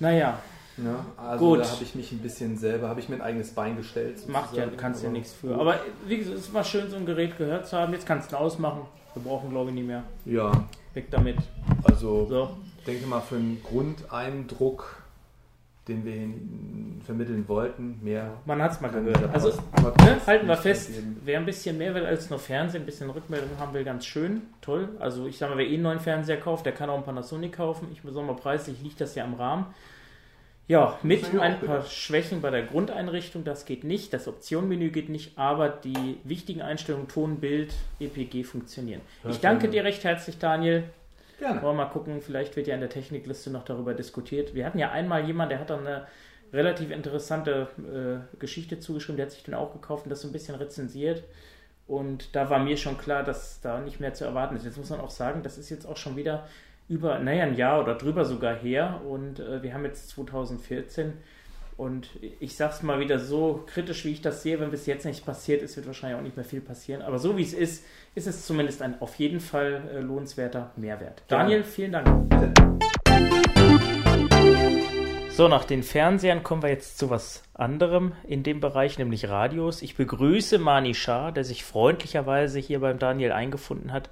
Naja, 0.00 0.38
Ne? 0.76 0.96
Also 1.16 1.44
Gut. 1.44 1.60
da 1.60 1.70
habe 1.70 1.82
ich 1.82 1.94
mich 1.94 2.12
ein 2.12 2.18
bisschen 2.18 2.56
selber, 2.56 2.88
habe 2.88 3.00
ich 3.00 3.08
mir 3.08 3.16
ein 3.16 3.22
eigenes 3.22 3.52
Bein 3.54 3.76
gestellt. 3.76 4.28
macht 4.28 4.50
ja, 4.50 4.64
sozusagen. 4.64 4.76
kannst 4.76 5.02
ja 5.02 5.10
nichts 5.10 5.32
für. 5.32 5.54
Aber 5.54 5.78
wie 6.06 6.18
gesagt, 6.18 6.38
es 6.38 6.52
mal 6.52 6.64
schön, 6.64 6.90
so 6.90 6.96
ein 6.96 7.06
Gerät 7.06 7.38
gehört 7.38 7.66
zu 7.66 7.76
haben. 7.76 7.92
Jetzt 7.92 8.06
kannst 8.06 8.32
du 8.32 8.36
ihn 8.36 8.40
ausmachen. 8.40 8.82
Wir 9.14 9.22
brauchen, 9.22 9.50
glaube 9.50 9.70
ich, 9.70 9.76
nicht 9.76 9.86
mehr. 9.86 10.02
Ja, 10.24 10.50
Weg 10.94 11.10
damit. 11.10 11.36
also 11.84 12.26
So. 12.26 12.56
denke 12.86 13.06
mal 13.06 13.20
für 13.20 13.36
einen 13.36 13.62
Grundeindruck 13.62 15.04
den 15.88 16.04
wir 16.04 17.04
vermitteln 17.04 17.46
wollten. 17.46 17.98
Mehr 18.02 18.32
Man 18.46 18.62
hat 18.62 18.72
es 18.72 18.80
mal 18.80 18.88
gehört. 18.90 19.32
Also, 19.34 19.50
ne, 19.50 20.16
halten 20.26 20.46
wir 20.46 20.56
fest, 20.56 20.94
geben. 20.94 21.20
wer 21.24 21.38
ein 21.38 21.44
bisschen 21.44 21.76
mehr 21.76 21.94
will 21.94 22.06
als 22.06 22.30
nur 22.30 22.38
Fernsehen, 22.38 22.82
ein 22.82 22.86
bisschen 22.86 23.10
Rückmeldung 23.10 23.50
haben 23.58 23.74
will, 23.74 23.84
ganz 23.84 24.06
schön, 24.06 24.42
toll. 24.62 24.88
Also 24.98 25.26
ich 25.26 25.36
sage 25.36 25.52
mal, 25.52 25.58
wer 25.58 25.66
eh 25.66 25.74
einen 25.74 25.82
neuen 25.82 26.00
Fernseher 26.00 26.38
kauft, 26.38 26.64
der 26.64 26.72
kann 26.72 26.88
auch 26.88 26.94
einen 26.94 27.04
Panasonic 27.04 27.52
kaufen. 27.52 27.88
Ich 27.92 28.00
sage 28.02 28.26
mal, 28.26 28.34
preislich 28.34 28.80
liegt 28.82 29.00
das 29.00 29.14
ja 29.14 29.24
im 29.24 29.34
Rahmen. 29.34 29.66
Ja, 30.66 30.98
mit 31.02 31.24
ein 31.38 31.60
paar. 31.60 31.82
Schwächen 31.84 32.40
bei 32.40 32.50
der 32.50 32.62
Grundeinrichtung, 32.62 33.44
das 33.44 33.66
geht 33.66 33.84
nicht, 33.84 34.14
das 34.14 34.26
Optionenmenü 34.26 34.90
geht 34.90 35.10
nicht, 35.10 35.38
aber 35.38 35.68
die 35.68 36.18
wichtigen 36.24 36.62
Einstellungen 36.62 37.06
Ton, 37.06 37.36
Bild, 37.36 37.74
EPG 38.00 38.44
funktionieren. 38.44 39.02
Ich 39.28 39.40
danke 39.40 39.68
dir 39.68 39.84
recht 39.84 40.04
herzlich, 40.04 40.38
Daniel. 40.38 40.84
Gerne. 41.38 41.60
Wollen 41.62 41.76
wir 41.76 41.84
mal 41.84 41.90
gucken, 41.90 42.22
vielleicht 42.22 42.56
wird 42.56 42.66
ja 42.66 42.74
in 42.74 42.80
der 42.80 42.88
Technikliste 42.88 43.50
noch 43.50 43.64
darüber 43.64 43.92
diskutiert. 43.92 44.54
Wir 44.54 44.64
hatten 44.64 44.78
ja 44.78 44.90
einmal 44.90 45.26
jemanden, 45.26 45.50
der 45.50 45.60
hat 45.60 45.70
dann 45.70 45.86
eine 45.86 46.06
relativ 46.52 46.90
interessante 46.90 47.68
äh, 47.78 48.38
Geschichte 48.38 48.78
zugeschrieben, 48.78 49.16
der 49.16 49.26
hat 49.26 49.32
sich 49.32 49.42
den 49.42 49.54
auch 49.54 49.72
gekauft 49.72 50.04
und 50.04 50.10
das 50.10 50.22
so 50.22 50.28
ein 50.28 50.32
bisschen 50.32 50.54
rezensiert. 50.54 51.24
Und 51.86 52.34
da 52.34 52.48
war 52.48 52.60
mir 52.60 52.76
schon 52.78 52.96
klar, 52.96 53.24
dass 53.24 53.60
da 53.60 53.80
nicht 53.80 54.00
mehr 54.00 54.14
zu 54.14 54.24
erwarten 54.24 54.56
ist. 54.56 54.64
Jetzt 54.64 54.78
muss 54.78 54.88
man 54.88 55.00
auch 55.00 55.10
sagen, 55.10 55.42
das 55.42 55.58
ist 55.58 55.68
jetzt 55.68 55.86
auch 55.86 55.98
schon 55.98 56.16
wieder 56.16 56.46
über, 56.88 57.18
naja, 57.18 57.44
ein 57.44 57.56
Jahr 57.56 57.80
oder 57.82 57.94
drüber 57.94 58.24
sogar 58.24 58.54
her. 58.54 59.00
Und 59.08 59.40
äh, 59.40 59.62
wir 59.62 59.74
haben 59.74 59.84
jetzt 59.84 60.08
2014. 60.10 61.14
Und 61.76 62.08
ich 62.38 62.56
sag's 62.56 62.82
mal 62.82 63.00
wieder 63.00 63.18
so 63.18 63.64
kritisch, 63.66 64.04
wie 64.04 64.12
ich 64.12 64.22
das 64.22 64.44
sehe, 64.44 64.60
wenn 64.60 64.70
bis 64.70 64.86
jetzt 64.86 65.04
nichts 65.04 65.20
passiert 65.20 65.60
ist, 65.60 65.76
wird 65.76 65.86
wahrscheinlich 65.86 66.18
auch 66.18 66.22
nicht 66.22 66.36
mehr 66.36 66.44
viel 66.44 66.60
passieren. 66.60 67.02
Aber 67.02 67.18
so 67.18 67.36
wie 67.36 67.42
es 67.42 67.52
ist, 67.52 67.84
ist 68.14 68.28
es 68.28 68.46
zumindest 68.46 68.80
ein 68.80 69.00
auf 69.00 69.16
jeden 69.16 69.40
Fall 69.40 69.82
äh, 69.92 70.00
lohnenswerter 70.00 70.70
Mehrwert. 70.76 71.22
Daniel, 71.26 71.64
vielen 71.64 71.92
Dank. 71.92 72.06
So, 75.30 75.48
nach 75.48 75.64
den 75.64 75.82
Fernsehern 75.82 76.44
kommen 76.44 76.62
wir 76.62 76.70
jetzt 76.70 76.96
zu 76.96 77.10
was 77.10 77.42
anderem 77.54 78.12
in 78.22 78.44
dem 78.44 78.60
Bereich, 78.60 78.98
nämlich 79.00 79.28
Radios. 79.28 79.82
Ich 79.82 79.96
begrüße 79.96 80.60
Mani 80.60 80.94
Shah, 80.94 81.32
der 81.32 81.42
sich 81.42 81.64
freundlicherweise 81.64 82.60
hier 82.60 82.78
beim 82.78 83.00
Daniel 83.00 83.32
eingefunden 83.32 83.92
hat, 83.92 84.10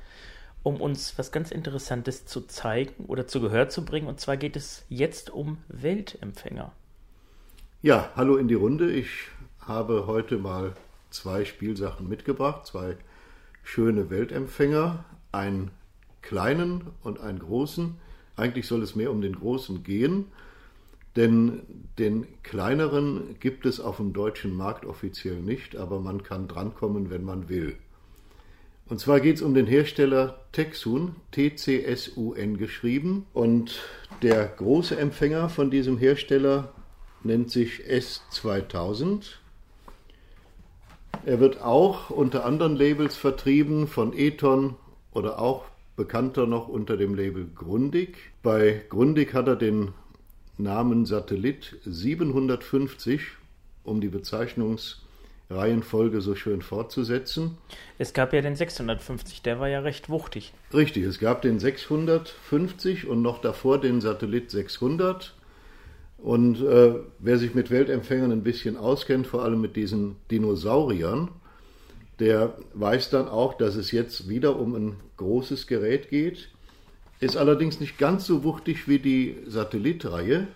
um 0.63 0.81
uns 0.81 1.19
was 1.19 1.33
ganz 1.33 1.51
Interessantes 1.51 2.27
zu 2.27 2.43
zeigen 2.43 3.05
oder 3.07 3.27
zu 3.27 3.41
Gehör 3.41 3.69
zu 3.69 3.85
bringen. 3.85 4.07
Und 4.07 4.21
zwar 4.21 4.37
geht 4.37 4.57
es 4.57 4.85
jetzt 4.89 5.31
um 5.31 5.59
Weltempfänger. 5.69 6.73
Ja, 7.83 8.11
hallo 8.15 8.37
in 8.37 8.49
die 8.49 8.55
Runde. 8.55 8.91
Ich 8.93 9.09
habe 9.61 10.07
heute 10.07 10.39
mal 10.39 10.75
zwei 11.11 11.45
Spielsachen 11.45 12.09
mitgebracht, 12.09 12.67
zwei 12.67 12.97
schöne 13.63 14.11
Weltempfänger, 14.11 15.05
einen 15.33 15.71
kleinen 16.21 16.85
und 17.03 17.21
einen 17.21 17.41
großen. 17.41 17.97
Eigentlich 18.37 18.67
soll 18.67 18.83
es 18.83 18.95
mehr 18.95 19.11
um 19.11 19.21
den 19.21 19.35
großen 19.35 19.83
gehen, 19.83 20.27
denn 21.17 21.63
den 21.99 22.27
kleineren 22.43 23.37
gibt 23.41 23.67
es 23.67 23.81
auf 23.81 23.99
dem 23.99 24.13
deutschen 24.13 24.57
Markt 24.57 24.87
offiziell 24.87 25.37
nicht, 25.37 25.77
aber 25.77 26.01
man 26.01 26.23
kann 26.23 26.49
drankommen, 26.49 27.11
wenn 27.11 27.25
man 27.25 27.49
will. 27.49 27.77
Und 28.89 28.99
zwar 28.99 29.21
geht 29.21 29.37
es 29.37 29.43
um 29.43 29.55
den 29.55 29.67
Hersteller 29.67 30.41
Texun, 30.53 31.17
T-C-S-U-N 31.31 32.59
geschrieben. 32.59 33.27
Und 33.33 33.81
der 34.23 34.47
große 34.47 34.99
Empfänger 34.99 35.49
von 35.49 35.71
diesem 35.71 35.99
Hersteller 35.99 36.73
nennt 37.25 37.51
sich 37.51 37.85
S2000. 37.89 39.37
Er 41.25 41.41
wird 41.41 41.63
auch 41.63 42.11
unter 42.11 42.45
anderen 42.45 42.77
Labels 42.77 43.17
vertrieben 43.17 43.87
von 43.87 44.13
Eton 44.13 44.77
oder 45.13 45.39
auch 45.39 45.65
bekannter 45.97 46.47
noch 46.47 46.69
unter 46.69 46.97
dem 46.97 47.15
Label 47.15 47.47
Grundig. 47.55 48.17
Bei 48.43 48.83
Grundig 48.89 49.35
hat 49.35 49.47
er 49.47 49.57
den 49.57 49.93
Namen 50.59 51.07
Satellit 51.07 51.79
750, 51.85 53.23
um 53.85 54.01
die 54.01 54.09
Bezeichnungsreihenfolge 55.53 56.21
so 56.21 56.35
schön 56.35 56.63
fortzusetzen. 56.63 57.57
Es 57.99 58.13
gab 58.13 58.33
ja 58.33 58.41
den 58.41 58.57
650, 58.57 59.43
der 59.43 59.61
war 59.61 59.69
ja 59.69 59.81
recht 59.81 60.09
wuchtig. 60.09 60.53
Richtig, 60.73 61.05
es 61.05 61.19
gab 61.19 61.43
den 61.43 61.59
650 61.59 63.07
und 63.07 63.23
noch 63.23 63.41
davor 63.41 63.81
den 63.81 64.01
Satellit 64.01 64.51
600. 64.51 65.35
Und 66.19 66.61
äh, 66.61 66.95
wer 67.19 67.39
sich 67.39 67.55
mit 67.55 67.71
Weltempfängern 67.71 68.33
ein 68.33 68.43
bisschen 68.43 68.77
auskennt, 68.77 69.27
vor 69.27 69.45
allem 69.45 69.61
mit 69.61 69.77
diesen 69.77 70.17
Dinosauriern, 70.31 71.29
der 72.19 72.57
weiß 72.75 73.11
dann 73.11 73.29
auch, 73.29 73.55
dass 73.55 73.75
es 73.75 73.91
jetzt 73.91 74.29
wieder 74.29 74.59
um 74.59 74.75
ein 74.75 74.97
großes 75.17 75.67
Gerät 75.67 76.11
geht. 76.11 76.49
Ist 77.19 77.37
allerdings 77.37 77.81
nicht 77.81 77.99
ganz 77.99 78.27
so 78.27 78.45
wuchtig 78.45 78.89
wie 78.89 78.99
die 78.99 79.37
Satellitreihe. 79.47 80.47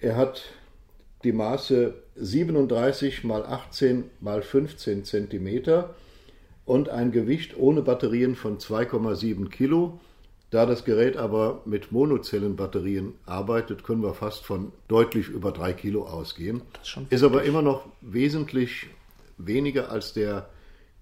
Er 0.00 0.16
hat 0.16 0.42
die 1.24 1.32
Maße 1.32 1.94
37 2.16 3.24
mal 3.24 3.44
18 3.44 4.04
mal 4.20 4.42
15 4.42 5.04
Zentimeter 5.04 5.94
und 6.64 6.88
ein 6.88 7.12
Gewicht 7.12 7.56
ohne 7.56 7.82
Batterien 7.82 8.36
von 8.36 8.58
2,7 8.58 9.48
Kilo. 9.48 10.00
Da 10.50 10.66
das 10.66 10.84
Gerät 10.84 11.16
aber 11.16 11.62
mit 11.64 11.90
Monozellenbatterien 11.90 13.14
arbeitet, 13.26 13.82
können 13.82 14.02
wir 14.02 14.14
fast 14.14 14.44
von 14.44 14.72
deutlich 14.86 15.28
über 15.28 15.50
3 15.50 15.72
Kilo 15.72 16.06
ausgehen. 16.06 16.62
Ist 16.82 16.98
Ist 17.10 17.22
aber 17.24 17.42
immer 17.42 17.62
noch 17.62 17.86
wesentlich 18.00 18.86
weniger 19.36 19.90
als 19.90 20.12
der 20.12 20.48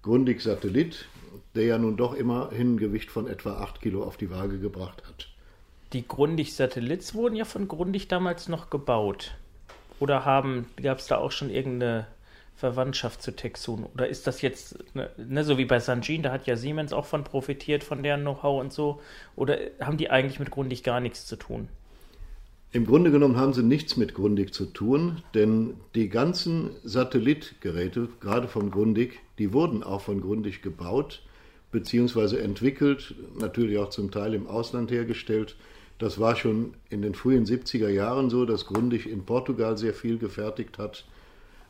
Grundig 0.01 0.41
Satellit, 0.41 1.05
der 1.53 1.65
ja 1.65 1.77
nun 1.77 1.97
doch 1.97 2.15
immerhin 2.15 2.73
ein 2.73 2.77
Gewicht 2.77 3.11
von 3.11 3.27
etwa 3.27 3.57
8 3.57 3.79
Kilo 3.79 4.03
auf 4.03 4.17
die 4.17 4.31
Waage 4.31 4.57
gebracht 4.57 5.03
hat. 5.07 5.29
Die 5.93 6.07
Grundig-Satellits 6.07 7.13
wurden 7.13 7.35
ja 7.35 7.45
von 7.45 7.67
Grundig 7.67 8.07
damals 8.07 8.49
noch 8.49 8.71
gebaut. 8.71 9.35
Oder 9.99 10.25
haben, 10.25 10.67
gab 10.81 10.99
es 10.99 11.07
da 11.07 11.17
auch 11.17 11.31
schon 11.31 11.49
irgendeine 11.49 12.07
Verwandtschaft 12.55 13.21
zu 13.21 13.35
Texun? 13.35 13.85
Oder 13.93 14.07
ist 14.07 14.27
das 14.27 14.41
jetzt, 14.41 14.77
ne, 14.95 15.09
ne, 15.17 15.43
so 15.43 15.57
wie 15.57 15.65
bei 15.65 15.79
Sanjin, 15.79 16.23
da 16.23 16.31
hat 16.31 16.47
ja 16.47 16.55
Siemens 16.55 16.93
auch 16.93 17.05
von 17.05 17.23
profitiert, 17.23 17.83
von 17.83 18.03
deren 18.03 18.21
Know-how 18.21 18.61
und 18.61 18.73
so? 18.73 19.01
Oder 19.35 19.57
haben 19.79 19.97
die 19.97 20.09
eigentlich 20.09 20.39
mit 20.39 20.51
Grundig 20.51 20.83
gar 20.83 20.99
nichts 20.99 21.25
zu 21.25 21.35
tun? 21.35 21.67
Im 22.71 22.87
Grunde 22.87 23.11
genommen 23.11 23.37
haben 23.37 23.53
sie 23.53 23.61
nichts 23.61 23.97
mit 23.97 24.15
Grundig 24.15 24.51
zu 24.51 24.65
tun, 24.65 25.21
denn 25.35 25.75
die 25.93 26.09
ganzen 26.09 26.71
Satellitgeräte, 26.83 28.09
gerade 28.19 28.47
von 28.47 28.71
Grundig, 28.71 29.19
die 29.37 29.53
wurden 29.53 29.83
auch 29.83 30.01
von 30.01 30.21
Grundig 30.21 30.63
gebaut 30.63 31.21
bzw. 31.71 32.37
entwickelt, 32.37 33.13
natürlich 33.39 33.77
auch 33.77 33.89
zum 33.89 34.09
Teil 34.09 34.33
im 34.33 34.47
Ausland 34.47 34.89
hergestellt. 34.89 35.55
Das 36.03 36.19
war 36.19 36.35
schon 36.35 36.73
in 36.89 37.01
den 37.01 37.15
frühen 37.15 37.45
70er 37.45 37.87
Jahren 37.87 38.29
so, 38.29 38.43
dass 38.43 38.65
Grundig 38.65 39.09
in 39.09 39.23
Portugal 39.23 39.77
sehr 39.77 39.93
viel 39.93 40.17
gefertigt 40.17 40.77
hat. 40.77 41.05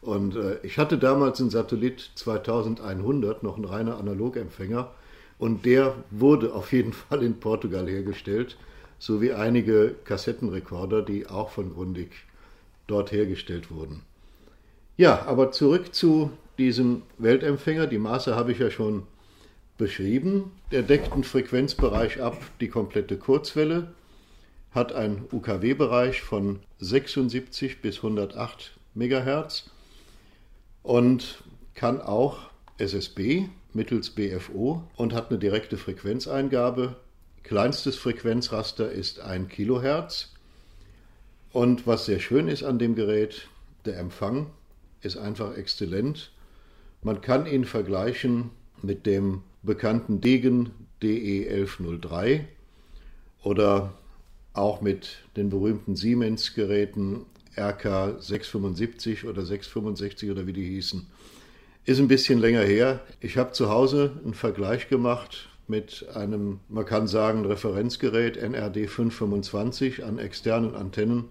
Und 0.01 0.35
äh, 0.35 0.57
ich 0.63 0.79
hatte 0.79 0.97
damals 0.97 1.39
einen 1.39 1.51
Satellit 1.51 2.09
2100, 2.15 3.43
noch 3.43 3.59
ein 3.59 3.63
reiner 3.63 3.99
Analogempfänger, 3.99 4.89
und 5.37 5.65
der 5.65 5.93
wurde 6.09 6.51
auf 6.51 6.73
jeden 6.73 6.93
Fall 7.09 7.21
in 7.21 7.39
Portugal 7.39 7.87
hergestellt 7.87 8.57
sowie 8.97 9.33
einige 9.33 9.93
Kassettenrekorder, 10.03 11.03
die 11.03 11.27
auch 11.27 11.51
von 11.51 11.71
Grundig 11.71 12.09
dort 12.87 13.11
hergestellt 13.11 13.69
wurden. 13.69 14.01
Ja, 14.97 15.27
aber 15.27 15.51
zurück 15.51 15.93
zu 15.93 16.31
diesem 16.57 17.03
Weltempfänger. 17.19 17.85
Die 17.85 17.99
Maße 17.99 18.35
habe 18.35 18.51
ich 18.51 18.57
ja 18.57 18.71
schon 18.71 19.03
beschrieben. 19.77 20.53
Der 20.71 20.81
deckt 20.81 21.13
einen 21.13 21.23
Frequenzbereich 21.23 22.19
ab, 22.19 22.41
die 22.61 22.69
komplette 22.69 23.17
Kurzwelle, 23.17 23.93
hat 24.73 24.93
einen 24.93 25.27
UKW-Bereich 25.31 26.21
von 26.21 26.59
76 26.79 27.81
bis 27.81 27.97
108 27.97 28.77
Megahertz 28.93 29.69
und 30.81 31.43
kann 31.75 32.01
auch 32.01 32.49
SSB 32.77 33.49
mittels 33.73 34.09
BFO 34.11 34.83
und 34.95 35.13
hat 35.13 35.29
eine 35.29 35.39
direkte 35.39 35.77
Frequenzeingabe 35.77 36.95
Kleinstes 37.43 37.97
Frequenzraster 37.97 38.89
ist 38.89 39.19
1 39.19 39.49
Kilohertz. 39.49 40.31
Und 41.51 41.85
was 41.85 42.05
sehr 42.05 42.19
schön 42.19 42.47
ist 42.47 42.63
an 42.63 42.79
dem 42.79 42.95
Gerät, 42.95 43.49
der 43.85 43.99
Empfang 43.99 44.49
ist 45.01 45.17
einfach 45.17 45.57
exzellent. 45.57 46.31
Man 47.01 47.19
kann 47.19 47.45
ihn 47.45 47.65
vergleichen 47.65 48.51
mit 48.81 49.05
dem 49.05 49.43
bekannten 49.61 50.21
Degen 50.21 50.71
DE1103 51.01 52.45
oder 53.43 53.93
auch 54.53 54.81
mit 54.81 55.17
den 55.35 55.49
berühmten 55.49 55.95
Siemens-Geräten 55.95 57.25
RK 57.57 58.15
675 58.19 59.25
oder 59.25 59.43
665 59.43 60.31
oder 60.31 60.47
wie 60.47 60.53
die 60.53 60.65
hießen. 60.65 61.07
Ist 61.85 61.99
ein 61.99 62.07
bisschen 62.07 62.39
länger 62.39 62.61
her. 62.61 63.01
Ich 63.19 63.37
habe 63.37 63.51
zu 63.51 63.69
Hause 63.69 64.13
einen 64.23 64.33
Vergleich 64.33 64.87
gemacht 64.87 65.49
mit 65.67 66.07
einem, 66.13 66.59
man 66.69 66.85
kann 66.85 67.07
sagen, 67.07 67.45
Referenzgerät 67.45 68.37
NRD 68.37 68.89
525 68.89 70.03
an 70.03 70.19
externen 70.19 70.75
Antennen 70.75 71.25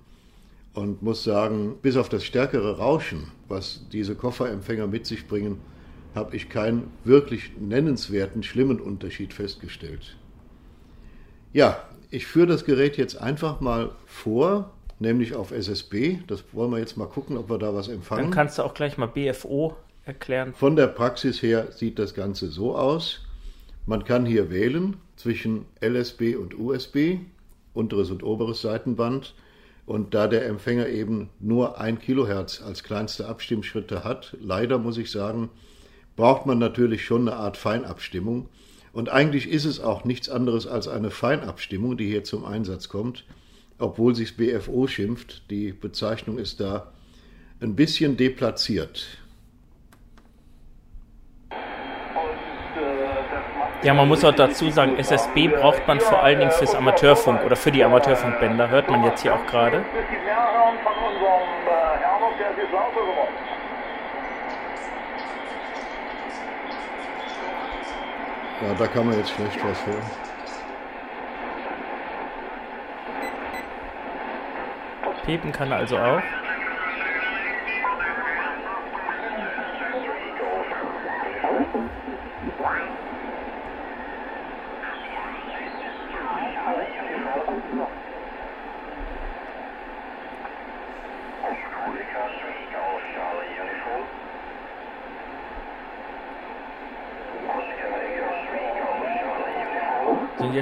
und 0.75 1.03
muss 1.03 1.23
sagen, 1.23 1.77
bis 1.83 1.97
auf 1.97 2.09
das 2.09 2.25
stärkere 2.25 2.79
Rauschen, 2.79 3.29
was 3.49 3.87
diese 3.93 4.15
Kofferempfänger 4.15 4.87
mit 4.87 5.07
sich 5.07 5.27
bringen, 5.27 5.59
habe 6.15 6.37
ich 6.37 6.49
keinen 6.49 6.91
wirklich 7.05 7.53
nennenswerten, 7.59 8.43
schlimmen 8.43 8.81
Unterschied 8.81 9.33
festgestellt. 9.33 10.17
Ja, 11.53 11.83
ich 12.13 12.27
führe 12.27 12.47
das 12.47 12.67
Gerät 12.67 12.99
jetzt 12.99 13.17
einfach 13.21 13.61
mal 13.61 13.91
vor, 14.07 14.71
nämlich 14.99 15.35
auf 15.35 15.51
SSB. 15.51 16.19
Das 16.27 16.45
wollen 16.53 16.71
wir 16.71 16.79
jetzt 16.79 16.99
mal 16.99 17.07
gucken, 17.07 17.39
ob 17.39 17.49
wir 17.49 17.57
da 17.57 17.75
was 17.75 17.87
Dann 17.87 17.97
empfangen. 17.97 18.31
kannst 18.31 18.59
du 18.59 18.63
auch 18.63 18.75
gleich 18.75 18.99
mal 18.99 19.07
BFO 19.07 19.75
erklären. 20.05 20.53
Von 20.53 20.77
der 20.77 20.89
Praxis 20.89 21.43
her 21.43 21.69
sieht 21.73 21.99
das 21.99 22.13
Ganze 22.13 22.49
so 22.49 22.77
aus. 22.77 23.21
Man 23.87 24.05
kann 24.05 24.27
hier 24.27 24.51
wählen 24.51 24.97
zwischen 25.17 25.65
LSB 25.81 26.37
und 26.37 26.59
USB, 26.59 27.17
unteres 27.73 28.11
und 28.11 28.23
oberes 28.23 28.61
Seitenband. 28.61 29.35
Und 29.87 30.13
da 30.13 30.29
der 30.29 30.47
Empfänger 30.47 30.89
eben 30.89 31.31
nur 31.41 31.81
1 31.81 32.01
Kilohertz 32.01 32.61
als 32.61 32.85
kleinste 32.85 33.27
Abstimmschritte 33.27 34.05
hat, 34.05 34.37
leider 34.39 34.77
muss 34.79 34.99
ich 34.99 35.11
sagen, 35.11 35.49
braucht 36.15 36.45
man 36.45 36.59
natürlich 36.59 37.07
schon 37.07 37.27
eine 37.27 37.39
Art 37.39 37.57
Feinabstimmung. 37.57 38.51
Und 38.93 39.09
eigentlich 39.09 39.49
ist 39.49 39.65
es 39.65 39.81
auch 39.81 40.05
nichts 40.05 40.29
anderes 40.29 40.67
als 40.67 40.87
eine 40.87 41.11
Feinabstimmung, 41.11 41.97
die 41.97 42.07
hier 42.07 42.25
zum 42.25 42.45
Einsatz 42.45 42.89
kommt, 42.89 43.25
obwohl 43.79 44.15
sich 44.15 44.37
BFO 44.37 44.87
schimpft. 44.87 45.51
Die 45.51 45.73
Bezeichnung 45.73 46.39
ist 46.39 46.61
da 46.61 46.93
ein 47.61 47.75
bisschen 47.75 48.17
deplatziert. 48.17 49.19
Ja, 53.83 53.95
man 53.95 54.07
muss 54.07 54.25
auch 54.25 54.35
dazu 54.35 54.71
sagen, 54.71 54.97
SSB 54.97 55.49
braucht 55.49 55.89
man 55.89 55.99
vor 55.99 56.23
allen 56.23 56.39
Dingen 56.39 56.53
fürs 56.53 56.73
Amateurfunk 56.73 57.43
oder 57.45 57.57
für 57.57 57.73
die 57.73 57.83
Amateurfunkbänder, 57.83 58.69
hört 58.69 58.89
man 58.89 59.03
jetzt 59.03 59.23
hier 59.23 59.35
auch 59.35 59.45
gerade. 59.47 59.79
Es 59.79 60.09
gibt 60.09 60.25
Mehrhören 60.25 60.77
von 60.85 60.93
unserem 60.93 61.43
äh, 61.67 61.99
Herrn, 61.99 62.39
der 62.39 62.51
ist 62.53 62.59
jetzt 62.59 62.73
lauter 62.73 63.01
geworden. 63.01 63.35
Ja, 68.63 68.75
da 68.75 68.87
kann 68.87 69.07
man 69.07 69.17
jetzt 69.17 69.31
schlecht 69.31 69.59
was 69.65 69.87
hören. 69.87 70.03
Piepen 75.25 75.53
kann 75.53 75.73
er 75.73 75.79
also 75.79 75.99
auch. 75.99 76.23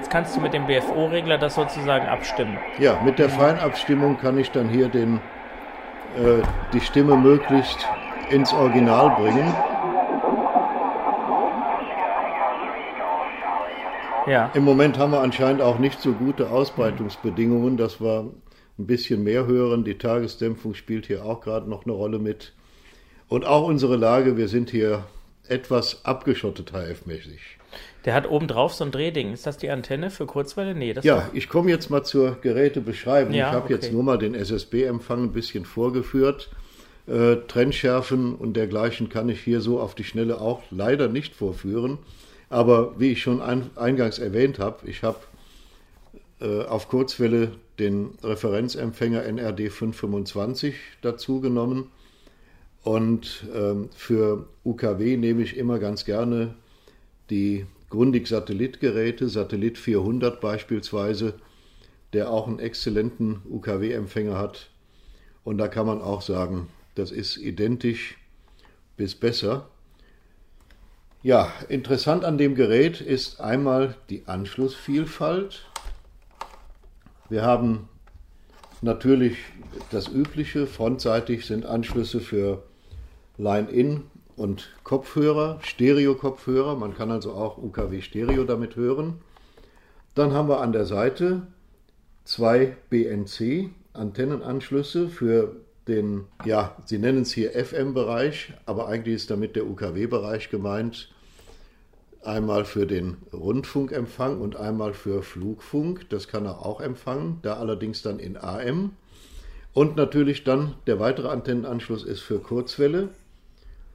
Jetzt 0.00 0.10
kannst 0.10 0.34
du 0.34 0.40
mit 0.40 0.54
dem 0.54 0.66
BFO-Regler 0.66 1.36
das 1.36 1.56
sozusagen 1.56 2.06
abstimmen. 2.06 2.56
Ja, 2.78 2.98
mit 3.04 3.18
der 3.18 3.28
Feinabstimmung 3.28 4.16
kann 4.16 4.38
ich 4.38 4.50
dann 4.50 4.70
hier 4.70 4.88
den, 4.88 5.16
äh, 6.16 6.42
die 6.72 6.80
Stimme 6.80 7.18
möglichst 7.18 7.86
ins 8.30 8.50
Original 8.54 9.10
bringen. 9.20 9.54
Ja. 14.26 14.50
Im 14.54 14.64
Moment 14.64 14.96
haben 14.96 15.12
wir 15.12 15.20
anscheinend 15.20 15.60
auch 15.60 15.78
nicht 15.78 16.00
so 16.00 16.12
gute 16.12 16.48
Ausbreitungsbedingungen, 16.48 17.76
dass 17.76 18.00
wir 18.00 18.30
ein 18.78 18.86
bisschen 18.86 19.22
mehr 19.22 19.46
hören. 19.46 19.84
Die 19.84 19.98
Tagesdämpfung 19.98 20.72
spielt 20.72 21.06
hier 21.06 21.26
auch 21.26 21.42
gerade 21.42 21.68
noch 21.68 21.84
eine 21.84 21.92
Rolle 21.92 22.18
mit. 22.18 22.54
Und 23.28 23.44
auch 23.44 23.66
unsere 23.66 23.96
Lage, 23.96 24.38
wir 24.38 24.48
sind 24.48 24.70
hier 24.70 25.04
etwas 25.46 26.06
abgeschottet 26.06 26.72
HF-mäßig. 26.72 27.59
Der 28.04 28.14
hat 28.14 28.28
oben 28.28 28.48
drauf 28.48 28.72
so 28.72 28.84
ein 28.84 28.90
Drehding. 28.90 29.32
Ist 29.32 29.46
das 29.46 29.58
die 29.58 29.70
Antenne 29.70 30.10
für 30.10 30.26
Kurzwelle? 30.26 30.74
Nee, 30.74 30.94
das 30.94 31.04
Ja, 31.04 31.28
ich 31.34 31.48
komme 31.48 31.70
jetzt 31.70 31.90
mal 31.90 32.02
zur 32.02 32.36
Gerätebeschreibung. 32.40 33.34
Ja, 33.34 33.48
ich 33.48 33.54
habe 33.54 33.72
jetzt 33.72 33.86
okay. 33.86 33.94
nur 33.94 34.02
mal 34.02 34.18
den 34.18 34.34
SSB-Empfang 34.34 35.24
ein 35.24 35.32
bisschen 35.32 35.64
vorgeführt. 35.64 36.50
Äh, 37.06 37.36
Trennschärfen 37.48 38.34
und 38.34 38.54
dergleichen 38.54 39.08
kann 39.08 39.28
ich 39.28 39.40
hier 39.40 39.60
so 39.60 39.80
auf 39.80 39.94
die 39.94 40.04
Schnelle 40.04 40.40
auch 40.40 40.62
leider 40.70 41.08
nicht 41.08 41.34
vorführen. 41.34 41.98
Aber 42.48 42.98
wie 42.98 43.12
ich 43.12 43.22
schon 43.22 43.42
ein, 43.42 43.70
eingangs 43.76 44.18
erwähnt 44.18 44.58
habe, 44.58 44.88
ich 44.88 45.02
habe 45.02 45.18
äh, 46.40 46.64
auf 46.64 46.88
Kurzwelle 46.88 47.52
den 47.78 48.10
Referenzempfänger 48.22 49.24
NRD 49.24 49.70
525 49.70 50.74
dazu 51.02 51.40
genommen. 51.40 51.90
Und 52.82 53.44
ähm, 53.54 53.90
für 53.94 54.46
UKW 54.64 55.16
nehme 55.16 55.42
ich 55.42 55.56
immer 55.56 55.78
ganz 55.78 56.04
gerne 56.04 56.54
die 57.28 57.66
Grundig-Satellitgeräte, 57.90 59.28
Satellit 59.28 59.76
400 59.76 60.40
beispielsweise, 60.40 61.34
der 62.12 62.30
auch 62.30 62.46
einen 62.46 62.58
exzellenten 62.58 63.42
UKW-Empfänger 63.50 64.38
hat. 64.38 64.70
Und 65.44 65.58
da 65.58 65.68
kann 65.68 65.86
man 65.86 66.00
auch 66.00 66.22
sagen, 66.22 66.68
das 66.94 67.10
ist 67.10 67.36
identisch 67.36 68.16
bis 68.96 69.14
besser. 69.14 69.68
Ja, 71.22 71.52
interessant 71.68 72.24
an 72.24 72.38
dem 72.38 72.54
Gerät 72.54 73.00
ist 73.00 73.40
einmal 73.40 73.94
die 74.08 74.22
Anschlussvielfalt. 74.26 75.66
Wir 77.28 77.42
haben 77.42 77.88
natürlich 78.82 79.36
das 79.90 80.08
Übliche. 80.08 80.66
Frontseitig 80.66 81.46
sind 81.46 81.66
Anschlüsse 81.66 82.20
für 82.20 82.62
Line-In 83.36 84.09
und 84.40 84.70
Kopfhörer, 84.84 85.58
Stereo-Kopfhörer. 85.60 86.74
Man 86.74 86.96
kann 86.96 87.10
also 87.10 87.32
auch 87.32 87.58
UKW-Stereo 87.58 88.44
damit 88.44 88.74
hören. 88.74 89.20
Dann 90.14 90.32
haben 90.32 90.48
wir 90.48 90.62
an 90.62 90.72
der 90.72 90.86
Seite 90.86 91.42
zwei 92.24 92.74
BNC-Antennenanschlüsse 92.88 95.10
für 95.10 95.56
den, 95.88 96.24
ja, 96.46 96.74
Sie 96.86 96.98
nennen 96.98 97.20
es 97.22 97.32
hier 97.32 97.52
FM-Bereich, 97.52 98.54
aber 98.64 98.88
eigentlich 98.88 99.16
ist 99.16 99.30
damit 99.30 99.56
der 99.56 99.66
UKW-Bereich 99.66 100.48
gemeint. 100.48 101.12
Einmal 102.22 102.64
für 102.64 102.86
den 102.86 103.18
Rundfunkempfang 103.34 104.40
und 104.40 104.56
einmal 104.56 104.94
für 104.94 105.22
Flugfunk. 105.22 106.08
Das 106.08 106.28
kann 106.28 106.46
er 106.46 106.64
auch 106.64 106.80
empfangen, 106.80 107.40
da 107.42 107.58
allerdings 107.58 108.00
dann 108.00 108.18
in 108.18 108.38
AM. 108.38 108.92
Und 109.74 109.96
natürlich 109.96 110.44
dann 110.44 110.76
der 110.86 110.98
weitere 110.98 111.28
Antennenanschluss 111.28 112.04
ist 112.04 112.20
für 112.20 112.38
Kurzwelle. 112.38 113.10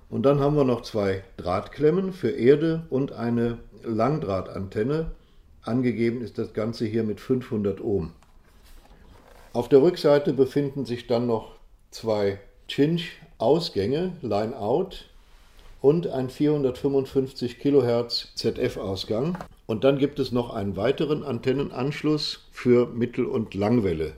Und 0.10 0.24
dann 0.24 0.39
haben 0.39 0.56
wir 0.56 0.64
noch 0.64 0.82
zwei 0.82 1.24
Drahtklemmen 1.38 2.14
für 2.14 2.30
Erde 2.30 2.86
und 2.89 3.12
eine 3.12 3.58
Langdrahtantenne. 3.84 5.12
Angegeben 5.64 6.22
ist 6.22 6.38
das 6.38 6.53
Ganze 6.53 6.86
hier 6.86 7.03
mit 7.03 7.20
500 7.20 7.82
Ohm. 7.82 8.14
Auf 9.53 9.70
der 9.70 9.82
Rückseite 9.82 10.34
befinden 10.34 10.86
sich 10.86 11.08
dann 11.08 11.28
noch 11.28 11.56
zwei 11.89 12.39
Cinch-Ausgänge, 12.70 14.14
Line-Out 14.22 15.06
und 15.82 16.08
ein 16.08 16.30
455 16.30 17.60
Kilohertz 17.60 18.34
ZF-Ausgang. 18.36 19.38
Und 19.66 19.84
dann 19.84 19.97
gibt 19.97 20.20
es 20.20 20.32
noch 20.32 20.53
einen 20.53 20.76
weiteren 20.76 21.24
Antennenanschluss 21.24 22.47
für 22.51 22.88
Mittel- 22.88 23.26
und 23.26 23.53
Langwelle. 23.53 24.14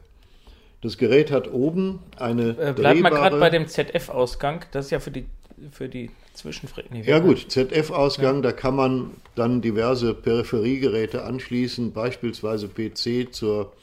Das 0.82 0.98
Gerät 0.98 1.32
hat 1.32 1.52
oben 1.52 2.00
eine 2.18 2.50
Äh, 2.58 2.74
bleib 2.76 3.00
mal 3.00 3.10
gerade 3.10 3.40
bei 3.40 3.50
dem 3.50 3.68
ZF-Ausgang. 3.68 4.66
Das 4.72 4.86
ist 4.86 4.92
ja 4.92 5.00
für 5.00 5.12
die, 5.12 5.26
für 5.72 5.90
die 5.90 6.12
Zwischenfrequenzen. 6.34 7.04
Ja 7.10 7.20
gut, 7.20 7.46
ZF-Ausgang, 7.50 8.42
da 8.42 8.52
kann 8.52 8.76
man 8.76 9.12
dann 9.36 9.62
diverse 9.62 10.14
Peripheriegeräte 10.14 11.24
anschließen, 11.24 11.92
beispielsweise 11.94 12.68
PC 12.68 13.34
zur 13.34 13.74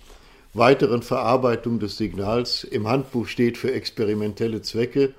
weiteren 0.52 1.02
Verarbeitung 1.02 1.80
des 1.80 1.96
Signals. 1.96 2.62
Im 2.64 2.86
Handbuch 2.88 3.26
steht 3.26 3.58
für 3.58 3.72
experimentelle 3.72 4.62
Zwecke, 4.62 5.14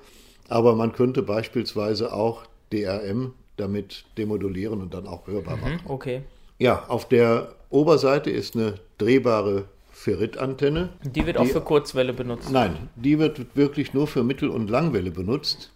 aber 0.48 0.74
man 0.74 0.92
könnte 0.92 1.22
beispielsweise 1.22 2.12
auch 2.12 2.44
DRM 2.72 3.34
damit 3.58 4.04
demodulieren 4.18 4.80
und 4.80 4.94
dann 4.94 5.06
auch 5.06 5.26
hörbar 5.26 5.56
machen. 5.56 5.80
Hm, 5.80 5.90
Okay. 5.90 6.22
Ja, 6.58 6.86
auf 6.88 7.06
der 7.06 7.54
Oberseite 7.68 8.30
ist 8.30 8.54
eine 8.56 8.74
drehbare 8.96 9.64
Ferritantenne. 9.92 10.88
Die 11.04 11.26
wird 11.26 11.36
auch 11.36 11.44
Die- 11.44 11.50
für 11.50 11.60
Kurzwelle 11.60 12.12
benutzt. 12.14 12.50
Nein, 12.50 12.88
die 12.96 13.18
wird 13.18 13.54
wirklich 13.56 13.92
nur 13.92 14.06
für 14.06 14.22
Mittel- 14.24 14.48
und 14.50 14.70
Langwelle 14.70 15.10
benutzt, 15.10 15.72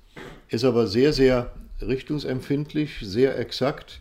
ist 0.51 0.65
aber 0.65 0.87
sehr, 0.87 1.13
sehr 1.13 1.53
richtungsempfindlich, 1.81 2.99
sehr 3.01 3.39
exakt. 3.39 4.01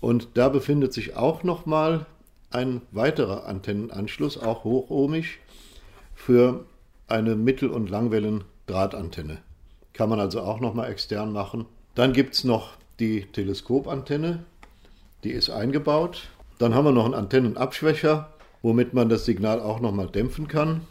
Und 0.00 0.28
da 0.34 0.48
befindet 0.48 0.92
sich 0.92 1.16
auch 1.16 1.42
nochmal 1.42 2.06
ein 2.50 2.82
weiterer 2.92 3.46
Antennenanschluss, 3.46 4.38
auch 4.38 4.64
hochohmig, 4.64 5.38
für 6.14 6.64
eine 7.08 7.34
Mittel- 7.34 7.70
und 7.70 7.90
Langwellen-Drahtantenne. 7.90 9.38
Kann 9.92 10.08
man 10.08 10.20
also 10.20 10.42
auch 10.42 10.60
nochmal 10.60 10.90
extern 10.90 11.32
machen. 11.32 11.66
Dann 11.94 12.12
gibt 12.12 12.34
es 12.34 12.44
noch 12.44 12.74
die 12.98 13.26
Teleskopantenne, 13.32 14.44
die 15.24 15.30
ist 15.30 15.50
eingebaut. 15.50 16.28
Dann 16.58 16.74
haben 16.74 16.84
wir 16.84 16.92
noch 16.92 17.06
einen 17.06 17.14
Antennenabschwächer, 17.14 18.32
womit 18.62 18.94
man 18.94 19.08
das 19.08 19.24
Signal 19.24 19.60
auch 19.60 19.80
nochmal 19.80 20.08
dämpfen 20.08 20.46
kann. 20.46 20.82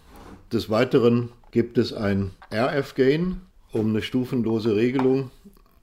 Des 0.51 0.69
Weiteren 0.69 1.29
gibt 1.51 1.77
es 1.77 1.93
ein 1.93 2.31
RF-Gain, 2.51 3.41
um 3.71 3.89
eine 3.89 4.01
stufenlose 4.01 4.75
Regelung 4.75 5.31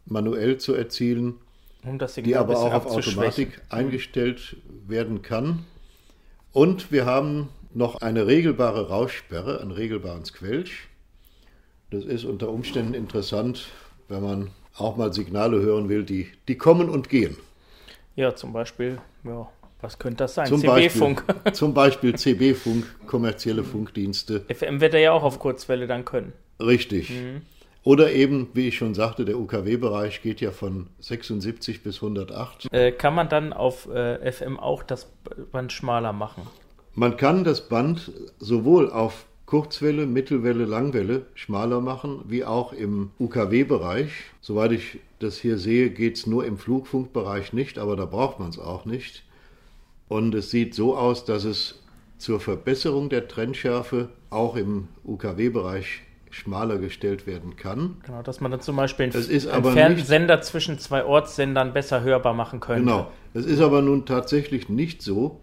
manuell 0.07 0.59
zu 0.59 0.75
erzielen, 0.75 1.35
Um 1.85 1.99
die 1.99 2.37
aber 2.37 2.59
auch 2.59 2.73
auf. 2.73 2.87
Automatik 2.87 3.61
eingestellt 3.69 4.57
werden 4.87 5.23
kann. 5.23 5.65
Und 6.53 6.91
wir 6.91 7.07
haben 7.07 7.49
noch 7.75 8.01
eine 8.01 8.27
regelbare 8.27 8.89
Raussperre, 8.89 9.61
einen 9.61 9.73
regelbaren 9.73 10.25
Squelch. 10.25 10.89
Das 11.91 12.05
ist 12.05 12.25
unter 12.25 12.49
Umständen 12.49 12.95
interessant, 12.95 13.67
wenn 14.09 14.23
man 14.23 14.51
auch 14.77 14.97
mal 14.97 15.13
Signale 15.13 15.61
hören 15.61 15.89
will, 15.89 16.05
die, 16.05 16.29
die 16.49 16.57
kommen 16.57 16.89
und 16.89 17.09
gehen. 17.09 17.37
Ja, 18.15 18.35
zum 18.35 18.53
Beispiel, 18.53 18.99
ja, 19.25 19.49
was 19.81 19.99
könnte 19.99 20.25
das 20.25 20.35
sein? 20.35 20.47
CB-Funk. 20.47 21.27
Beispiel, 21.27 21.53
zum 21.53 21.75
Beispiel 21.75 22.15
CB-Funk, 22.15 23.07
kommerzielle 23.07 23.63
Funkdienste. 23.63 24.45
FM 24.49 24.81
wird 24.81 24.95
er 24.95 25.01
ja 25.01 25.13
auch 25.13 25.23
auf 25.23 25.39
Kurzwelle 25.39 25.87
dann 25.87 26.05
können. 26.05 26.33
Richtig. 26.59 27.13
Oder 27.87 28.13
eben, 28.13 28.49
wie 28.53 28.67
ich 28.67 28.79
schon 28.79 28.95
sagte, 28.95 29.25
der 29.25 29.39
UKW-Bereich 29.39 30.21
geht 30.21 30.41
ja 30.41 30.51
von 30.51 30.89
76 30.99 31.85
bis 31.85 32.03
108. 32.03 32.67
Äh, 32.73 32.91
kann 32.91 33.15
man 33.15 33.29
dann 33.29 33.53
auf 33.53 33.89
äh, 33.89 34.33
FM 34.33 34.59
auch 34.59 34.83
das 34.83 35.07
Band 35.53 35.71
schmaler 35.71 36.13
machen? 36.13 36.43
Man 36.97 37.17
kann 37.17 37.45
das 37.45 37.69
Band 37.69 38.11
sowohl 38.41 38.91
auf 38.91 39.27
Kurzwelle, 39.47 40.07
Mittelwelle, 40.07 40.65
Langwelle 40.65 41.27
schmaler 41.37 41.81
machen, 41.81 42.25
wie 42.27 42.45
auch 42.45 42.73
im 42.73 43.13
UKW-Bereich. 43.21 44.11
Soweit 44.41 44.73
ich 44.73 44.99
das 45.21 45.39
hier 45.39 45.57
sehe, 45.57 45.91
geht 45.91 46.17
es 46.17 46.27
nur 46.27 46.45
im 46.45 46.59
Flugfunkbereich 46.59 47.53
nicht, 47.53 47.79
aber 47.79 47.95
da 47.95 48.05
braucht 48.05 48.41
man 48.41 48.49
es 48.51 48.59
auch 48.59 48.85
nicht. 48.85 49.23
Und 50.09 50.35
es 50.35 50.51
sieht 50.51 50.75
so 50.75 50.97
aus, 50.97 51.25
dass 51.25 51.45
es 51.45 51.81
zur 52.19 52.41
Verbesserung 52.41 53.11
der 53.11 53.29
Trennschärfe 53.29 54.09
auch 54.31 54.57
im 54.57 54.89
UKW-Bereich 55.05 56.03
schmaler 56.37 56.79
gestellt 56.79 57.27
werden 57.27 57.57
kann. 57.57 57.97
Genau, 58.05 58.23
dass 58.23 58.41
man 58.41 58.51
dann 58.51 58.61
zum 58.61 58.77
Beispiel 58.77 59.11
einen, 59.13 59.73
Fernsender 59.73 60.41
zwischen 60.43 60.79
zwei 60.79 61.05
Ortssendern 61.05 61.73
besser 61.73 62.03
hörbar 62.03 62.35
machen 62.35 62.61
könnte. 62.61 62.85
Genau. 62.85 63.11
Es 63.35 63.47
ist 63.47 63.61
aber 63.61 63.83
nun 63.83 64.07
tatsächlich 64.07 64.69
nicht 64.69 65.03
so, 65.03 65.41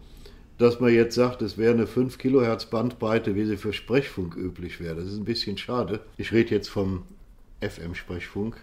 dass 0.57 0.79
man 0.79 0.93
jetzt 0.93 1.15
sagt, 1.15 1.41
es 1.41 1.57
wäre 1.57 1.73
eine 1.73 1.87
5 1.87 2.17
Kilohertz 2.17 2.67
Bandbreite, 2.67 3.35
wie 3.35 3.45
sie 3.45 3.57
für 3.57 3.73
Sprechfunk 3.73 4.35
üblich 4.35 4.79
wäre. 4.79 4.95
Das 4.95 5.05
ist 5.05 5.17
ein 5.17 5.25
bisschen 5.25 5.57
schade. 5.57 6.01
Ich 6.17 6.31
rede 6.31 6.51
jetzt 6.51 6.69
vom 6.69 7.03
FM-Sprechfunk. 7.61 8.55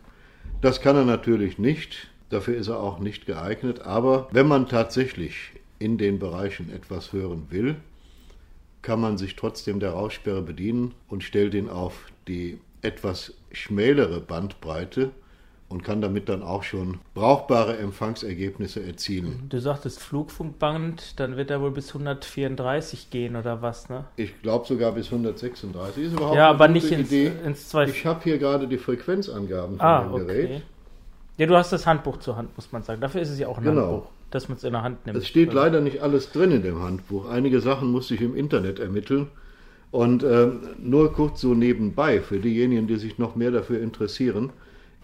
Das 0.60 0.80
kann 0.80 0.96
er 0.96 1.04
natürlich 1.04 1.58
nicht. 1.58 2.08
Dafür 2.28 2.56
ist 2.56 2.68
er 2.68 2.80
auch 2.80 3.00
nicht 3.00 3.26
geeignet. 3.26 3.80
Aber 3.82 4.28
wenn 4.32 4.46
man 4.46 4.68
tatsächlich 4.68 5.52
in 5.78 5.98
den 5.98 6.18
Bereichen 6.18 6.70
etwas 6.72 7.12
hören 7.12 7.46
will, 7.50 7.76
kann 8.82 9.00
man 9.00 9.18
sich 9.18 9.36
trotzdem 9.36 9.80
der 9.80 9.90
Raussperre 9.90 10.42
bedienen 10.42 10.94
und 11.08 11.22
stellt 11.22 11.54
ihn 11.54 11.68
auf 11.68 12.06
die 12.28 12.58
etwas 12.82 13.34
schmälere 13.52 14.20
Bandbreite 14.20 15.10
und 15.68 15.84
kann 15.84 16.00
damit 16.00 16.28
dann 16.28 16.42
auch 16.42 16.64
schon 16.64 16.98
brauchbare 17.14 17.78
Empfangsergebnisse 17.78 18.82
erzielen. 18.84 19.46
Du 19.48 19.60
sagtest 19.60 20.00
Flugfunkband, 20.00 21.20
dann 21.20 21.36
wird 21.36 21.50
er 21.50 21.60
wohl 21.60 21.70
bis 21.70 21.88
134 21.88 23.10
gehen 23.10 23.36
oder 23.36 23.62
was, 23.62 23.88
ne? 23.88 24.04
Ich 24.16 24.42
glaube 24.42 24.66
sogar 24.66 24.92
bis 24.92 25.06
136. 25.12 26.04
Ist 26.04 26.12
überhaupt 26.14 26.36
Ja, 26.36 26.50
aber 26.50 26.66
gute 26.66 26.72
nicht 26.72 26.90
ins, 26.90 27.08
Idee. 27.08 27.32
ins 27.44 27.68
zwei. 27.68 27.84
Ich 27.84 28.04
habe 28.04 28.20
hier 28.24 28.38
gerade 28.38 28.66
die 28.66 28.78
Frequenzangaben 28.78 29.76
von 29.76 29.86
ah, 29.86 30.02
dem 30.02 30.14
okay. 30.14 30.24
Gerät. 30.26 30.62
Ja, 31.38 31.46
du 31.46 31.56
hast 31.56 31.72
das 31.72 31.86
Handbuch 31.86 32.18
zur 32.18 32.36
Hand, 32.36 32.54
muss 32.56 32.72
man 32.72 32.82
sagen. 32.82 33.00
Dafür 33.00 33.20
ist 33.22 33.30
es 33.30 33.38
ja 33.38 33.46
auch 33.46 33.58
ein 33.58 33.64
Genau. 33.64 33.82
Handbuch, 33.82 34.10
dass 34.30 34.48
man 34.48 34.58
es 34.58 34.64
in 34.64 34.72
der 34.72 34.82
Hand 34.82 35.06
nimmt. 35.06 35.18
Es 35.18 35.26
steht 35.26 35.52
leider 35.52 35.80
nicht 35.80 36.02
alles 36.02 36.32
drin 36.32 36.50
in 36.50 36.62
dem 36.62 36.82
Handbuch. 36.82 37.28
Einige 37.28 37.60
Sachen 37.60 37.90
musste 37.90 38.14
ich 38.14 38.20
im 38.20 38.36
Internet 38.36 38.78
ermitteln. 38.78 39.28
Und 39.90 40.22
ähm, 40.22 40.60
nur 40.78 41.12
kurz 41.12 41.40
so 41.40 41.54
nebenbei, 41.54 42.20
für 42.20 42.38
diejenigen, 42.38 42.86
die 42.86 42.96
sich 42.96 43.18
noch 43.18 43.34
mehr 43.34 43.50
dafür 43.50 43.80
interessieren, 43.80 44.52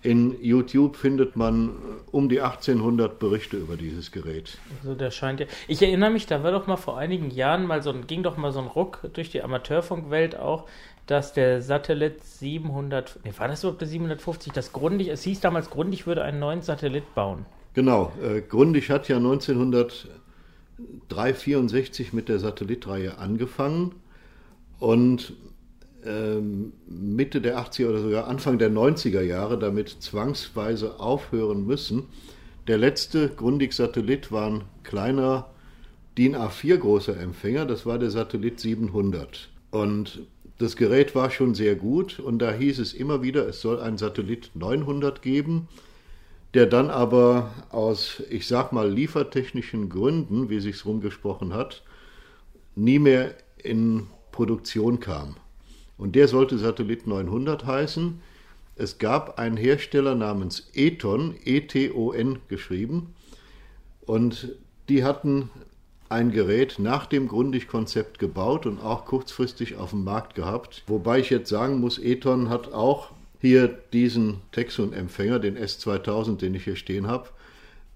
in 0.03 0.41
YouTube 0.41 0.95
findet 0.95 1.35
man 1.35 1.73
um 2.13 2.29
die 2.29 2.41
1800 2.41 3.19
Berichte 3.19 3.57
über 3.57 3.77
dieses 3.77 4.13
Gerät. 4.13 4.57
Also 4.81 4.95
der 4.95 5.11
scheint 5.11 5.41
ja. 5.41 5.47
Ich 5.67 5.83
erinnere 5.83 6.11
mich, 6.11 6.27
da 6.27 6.45
war 6.45 6.53
doch 6.53 6.69
mal 6.69 6.77
vor 6.77 6.97
einigen 6.97 7.31
Jahren 7.31 7.67
mal 7.67 7.83
so 7.83 7.91
ein, 7.91 8.07
ging 8.07 8.23
doch 8.23 8.37
mal 8.37 8.53
so 8.53 8.61
ein 8.61 8.67
Ruck 8.67 9.01
durch 9.15 9.31
die 9.31 9.43
Amateurfunkwelt 9.43 10.39
auch, 10.39 10.67
dass 11.07 11.33
der 11.33 11.63
Satellit 11.63 12.23
700, 12.23 13.21
nee, 13.25 13.33
war 13.37 13.49
das 13.49 13.65
überhaupt 13.65 13.81
der 13.81 13.89
750? 13.89 14.53
Das 14.53 14.73
Grundig, 14.73 15.09
es 15.09 15.23
hieß 15.23 15.41
damals, 15.41 15.71
Grundig 15.71 16.07
würde 16.07 16.23
einen 16.23 16.39
neuen 16.39 16.63
Satellit 16.63 17.15
bauen. 17.15 17.47
Genau, 17.77 18.13
äh, 18.23 18.41
Grundig 18.41 18.89
hat 18.89 19.07
ja 19.09 19.19
1964 19.19 22.15
mit 22.15 22.31
der 22.31 22.39
Satellitreihe 22.39 23.19
angefangen 23.19 23.97
und 24.79 25.35
ähm, 26.03 26.73
Mitte 26.89 27.43
der 27.43 27.59
80er 27.59 27.91
oder 27.91 28.01
sogar 28.01 28.29
Anfang 28.29 28.59
der 28.59 28.71
90er 28.71 29.21
Jahre 29.21 29.59
damit 29.59 29.91
zwangsweise 29.91 31.01
aufhören 31.01 31.67
müssen. 31.67 32.05
Der 32.67 32.79
letzte 32.79 33.29
Grundig-Satellit 33.29 34.33
war 34.33 34.51
ein 34.51 34.65
kleiner 34.83 35.51
DIN 36.17 36.35
A4 36.35 36.79
großer 36.79 37.21
Empfänger, 37.21 37.67
das 37.67 37.85
war 37.85 37.99
der 37.99 38.09
Satellit 38.09 38.59
700. 38.59 39.51
Und 39.71 40.23
das 40.57 40.77
Gerät 40.77 41.15
war 41.15 41.31
schon 41.31 41.55
sehr 41.55 41.75
gut 41.75 42.21
und 42.21 42.39
da 42.39 42.55
hieß 42.55 42.79
es 42.79 42.95
immer 42.95 43.21
wieder, 43.21 43.47
es 43.47 43.61
soll 43.61 43.81
ein 43.81 43.99
Satellit 43.99 44.53
900 44.55 45.21
geben 45.21 45.69
der 46.57 46.67
dann 46.67 46.91
aber 46.91 47.53
aus, 47.71 48.23
ich 48.31 48.49
sag 48.49 48.73
mal, 48.73 48.91
liefertechnischen 48.91 49.91
Gründen, 49.91 50.49
wie 50.49 50.59
sich's 50.61 50.87
rumgesprochen 50.87 51.53
hat, 51.53 51.83
nie 52.75 52.99
mehr 52.99 53.35
in 53.63 54.07
Produktion 54.33 54.99
kam. 54.99 55.37
Und 55.99 56.17
der 56.17 56.29
sollte 56.29 56.59
Satellit 56.59 57.07
900 57.07 57.67
heißen. 57.67 58.21
Es 58.75 58.99
gab 58.99 59.39
einen 59.39 59.57
Hersteller 59.57 60.15
namens 60.15 60.71
Eton, 60.75 61.35
E-T-O-N 61.45 62.39
geschrieben, 62.49 63.15
und 64.07 64.57
die 64.89 65.05
hatten 65.05 65.51
ein 66.09 66.31
Gerät 66.31 66.79
nach 66.79 67.07
dem 67.07 67.29
Grundig-Konzept 67.29 68.19
gebaut 68.19 68.65
und 68.65 68.81
auch 68.81 69.05
kurzfristig 69.05 69.77
auf 69.77 69.91
dem 69.91 70.05
Markt 70.05 70.35
gehabt. 70.35 70.85
Wobei 70.87 71.19
ich 71.19 71.31
jetzt 71.31 71.51
sagen 71.51 71.81
muss, 71.81 71.99
Eton 71.99 72.49
hat 72.49 72.73
auch 72.73 73.11
hier 73.47 73.69
diesen 73.93 74.41
Texon-Empfänger, 74.53 75.39
den 75.39 75.57
S2000, 75.57 76.39
den 76.39 76.55
ich 76.55 76.65
hier 76.65 76.77
stehen 76.77 77.07
habe, 77.07 77.29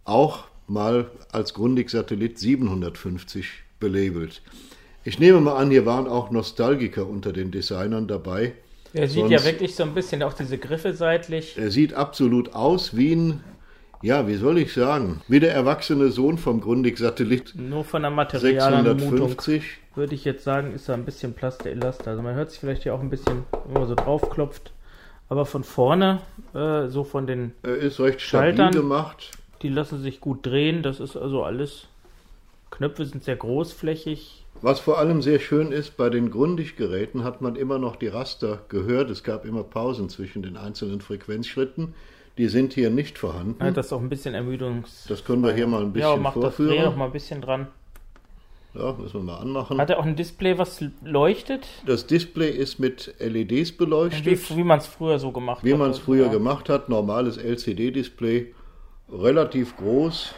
auch 0.05 0.45
mal 0.67 1.11
als 1.33 1.55
Grundig-Satellit 1.55 2.39
750 2.39 3.47
belabelt. 3.81 4.43
Ich 5.05 5.19
nehme 5.19 5.41
mal 5.41 5.57
an, 5.57 5.71
hier 5.71 5.87
waren 5.87 6.07
auch 6.07 6.31
Nostalgiker 6.31 7.07
unter 7.07 7.33
den 7.33 7.51
Designern 7.51 8.07
dabei. 8.07 8.53
Er 8.93 9.09
sieht 9.09 9.21
Sonst- 9.21 9.33
ja 9.33 9.45
wirklich 9.45 9.75
so 9.75 9.83
ein 9.85 9.95
bisschen 9.95 10.23
auch 10.23 10.33
diese 10.33 10.59
Griffe 10.59 10.95
seitlich. 10.95 11.57
Er 11.57 11.71
sieht 11.71 11.95
absolut 11.95 12.55
aus 12.55 12.97
wie 12.97 13.15
ein, 13.15 13.41
ja, 14.03 14.27
wie 14.29 14.35
soll 14.35 14.59
ich 14.59 14.73
sagen, 14.73 15.23
wie 15.29 15.41
der 15.41 15.55
erwachsene 15.55 16.11
Sohn 16.11 16.39
vom 16.39 16.61
Grundig-Satellit 16.61 17.55
Nur 17.57 17.85
von 17.85 18.03
der 18.03 18.11
Materialanmutung 18.11 19.29
650. 19.29 19.79
würde 19.95 20.15
ich 20.15 20.25
jetzt 20.25 20.45
sagen, 20.45 20.75
ist 20.75 20.89
da 20.89 20.95
ein 20.95 21.05
bisschen 21.05 21.35
Plaste-Elaster. 21.35 22.09
Also 22.11 22.23
man 22.23 22.35
hört 22.35 22.51
sich 22.51 22.61
vielleicht 22.61 22.83
hier 22.83 22.95
auch 22.95 23.01
ein 23.01 23.11
bisschen, 23.11 23.45
wenn 23.67 23.75
man 23.75 23.89
so 23.89 23.95
draufklopft. 23.95 24.73
Aber 25.31 25.47
von 25.47 25.65
vorne, 25.65 26.21
äh, 26.55 26.89
so 26.89 27.05
von 27.05 27.27
den, 27.27 27.53
Er 27.63 27.77
ist 27.77 27.99
recht 28.01 28.21
Schaltern. 28.21 28.73
gemacht. 28.73 29.31
die 29.63 29.69
lassen 29.71 30.03
sich 30.03 30.21
gut 30.21 30.45
drehen. 30.45 30.83
Das 30.83 31.01
ist 31.01 31.17
also 31.17 31.43
alles. 31.45 31.87
Knöpfe 32.71 33.05
sind 33.07 33.25
sehr 33.25 33.37
großflächig. 33.37 34.45
Was 34.63 34.81
vor 34.81 34.99
allem 34.99 35.23
sehr 35.23 35.39
schön 35.39 35.73
ist, 35.73 35.97
bei 35.97 36.11
den 36.11 36.31
Grundig-Geräten 36.31 37.25
hat 37.25 37.41
man 37.41 37.57
immer 37.57 37.79
noch 37.79 37.97
die 37.97 38.09
Raster 38.09 38.61
gehört. 38.69 39.09
Es 39.11 39.23
gab 39.25 39.45
immer 39.47 39.63
Pausen 39.63 40.09
zwischen 40.11 40.43
den 40.43 40.57
einzelnen 40.59 41.01
Frequenzschritten. 41.01 41.95
Die 42.37 42.49
sind 42.49 42.73
hier 42.75 42.91
nicht 42.91 43.17
vorhanden. 43.19 43.63
Hat 43.63 43.77
das 43.77 43.93
auch 43.93 44.01
ein 44.01 44.09
bisschen 44.09 44.35
Ermüdungs. 44.35 45.07
Das 45.09 45.25
können 45.25 45.43
wir 45.43 45.53
hier 45.53 45.67
mal 45.67 45.83
ein 45.83 45.95
ja, 45.95 46.11
bisschen 46.11 46.23
mach 46.23 46.35
das 46.35 46.57
Dreh 46.57 46.65
vorführen. 46.67 46.85
noch 46.85 46.97
mal 46.97 47.07
ein 47.07 47.13
bisschen 47.13 47.41
dran. 47.41 47.69
Ja, 48.75 48.93
müssen 48.93 49.15
wir 49.15 49.33
mal 49.33 49.39
anmachen. 49.39 49.81
Hat 49.81 49.91
er 49.91 49.99
auch 49.99 50.05
ein 50.05 50.15
Display, 50.15 50.57
was 50.57 50.85
leuchtet? 51.03 51.67
Das 51.87 52.07
Display 52.07 52.51
ist 52.51 52.79
mit 52.79 53.15
LEDs 53.19 53.73
beleuchtet. 53.77 54.51
Wie, 54.51 54.57
wie 54.59 54.65
man 54.65 54.79
es 54.79 54.87
früher 54.87 55.19
so 55.19 55.33
gemacht 55.33 55.65
Wie 55.65 55.73
hat. 55.73 55.79
man 55.79 55.91
es 55.91 55.99
früher 55.99 56.27
ja. 56.27 56.33
gemacht 56.33 56.69
hat, 56.69 56.89
normales 56.89 57.37
LCD-Display, 57.37 58.55
relativ 59.11 59.77
groß. 59.77 60.35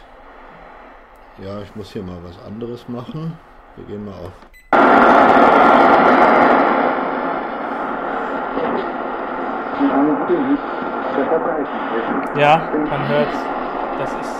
Ja, 1.43 1.61
ich 1.61 1.75
muss 1.75 1.91
hier 1.93 2.03
mal 2.03 2.17
was 2.23 2.39
anderes 2.43 2.87
machen. 2.89 3.37
Wir 3.75 3.85
gehen 3.85 4.05
mal 4.05 4.13
auf. 4.13 4.31
Ja, 12.37 12.69
man 12.89 13.07
hört's. 13.07 13.37
Das 13.99 14.11
ist. 14.13 14.35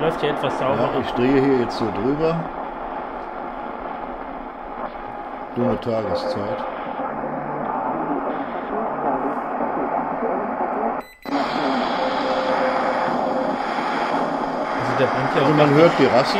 Läuft 0.00 0.20
hier 0.20 0.30
etwas 0.30 0.60
Ja, 0.60 0.68
sauberer. 0.68 1.00
ich 1.00 1.10
drehe 1.12 1.42
hier 1.42 1.58
jetzt 1.60 1.78
so 1.78 1.86
drüber. 1.90 2.38
Dumme 5.56 5.80
Tageszeit. 5.80 6.58
Also 14.78 14.92
der 14.98 15.06
bringt 15.06 15.34
ja 15.34 15.42
Also 15.42 15.54
man 15.54 15.70
hört 15.70 15.92
die 15.98 16.04
Raster. 16.04 16.38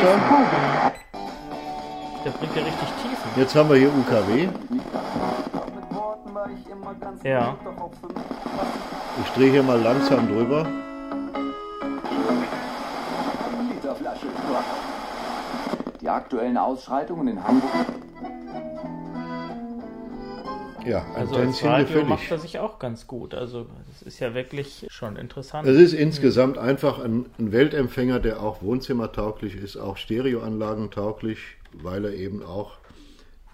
Der 2.26 2.30
bringt 2.30 2.56
ja 2.56 2.62
richtig 2.62 2.88
Tiefen. 3.00 3.30
Jetzt 3.36 3.56
haben 3.56 3.70
wir 3.70 3.76
hier 3.76 3.88
UKW. 3.88 4.48
Ja. 7.22 7.54
Ich 9.24 9.30
drehe 9.30 9.50
hier 9.50 9.62
mal 9.62 9.80
langsam 9.80 10.28
drüber. 10.28 10.66
Die 16.02 16.10
aktuellen 16.10 16.58
Ausschreitungen 16.58 17.28
in 17.28 17.42
Hamburg. 17.42 17.95
Ja, 20.86 21.04
Also 21.14 21.34
als 21.34 21.62
Antennchen 21.62 21.68
Radio 21.68 22.04
macht 22.04 22.30
er 22.30 22.38
sich 22.38 22.58
auch 22.58 22.78
ganz 22.78 23.06
gut. 23.06 23.34
Also 23.34 23.66
das 23.88 24.02
ist 24.02 24.20
ja 24.20 24.34
wirklich 24.34 24.86
schon 24.88 25.16
interessant. 25.16 25.66
Es 25.66 25.76
ist 25.76 25.92
insgesamt 25.92 26.58
einfach 26.58 26.98
ein, 26.98 27.26
ein 27.38 27.52
Weltempfänger, 27.52 28.20
der 28.20 28.40
auch 28.40 28.62
wohnzimmertauglich 28.62 29.56
ist, 29.56 29.76
auch 29.76 29.96
Stereoanlagen 29.96 30.90
tauglich, 30.90 31.38
weil 31.72 32.04
er 32.04 32.12
eben 32.12 32.42
auch 32.42 32.78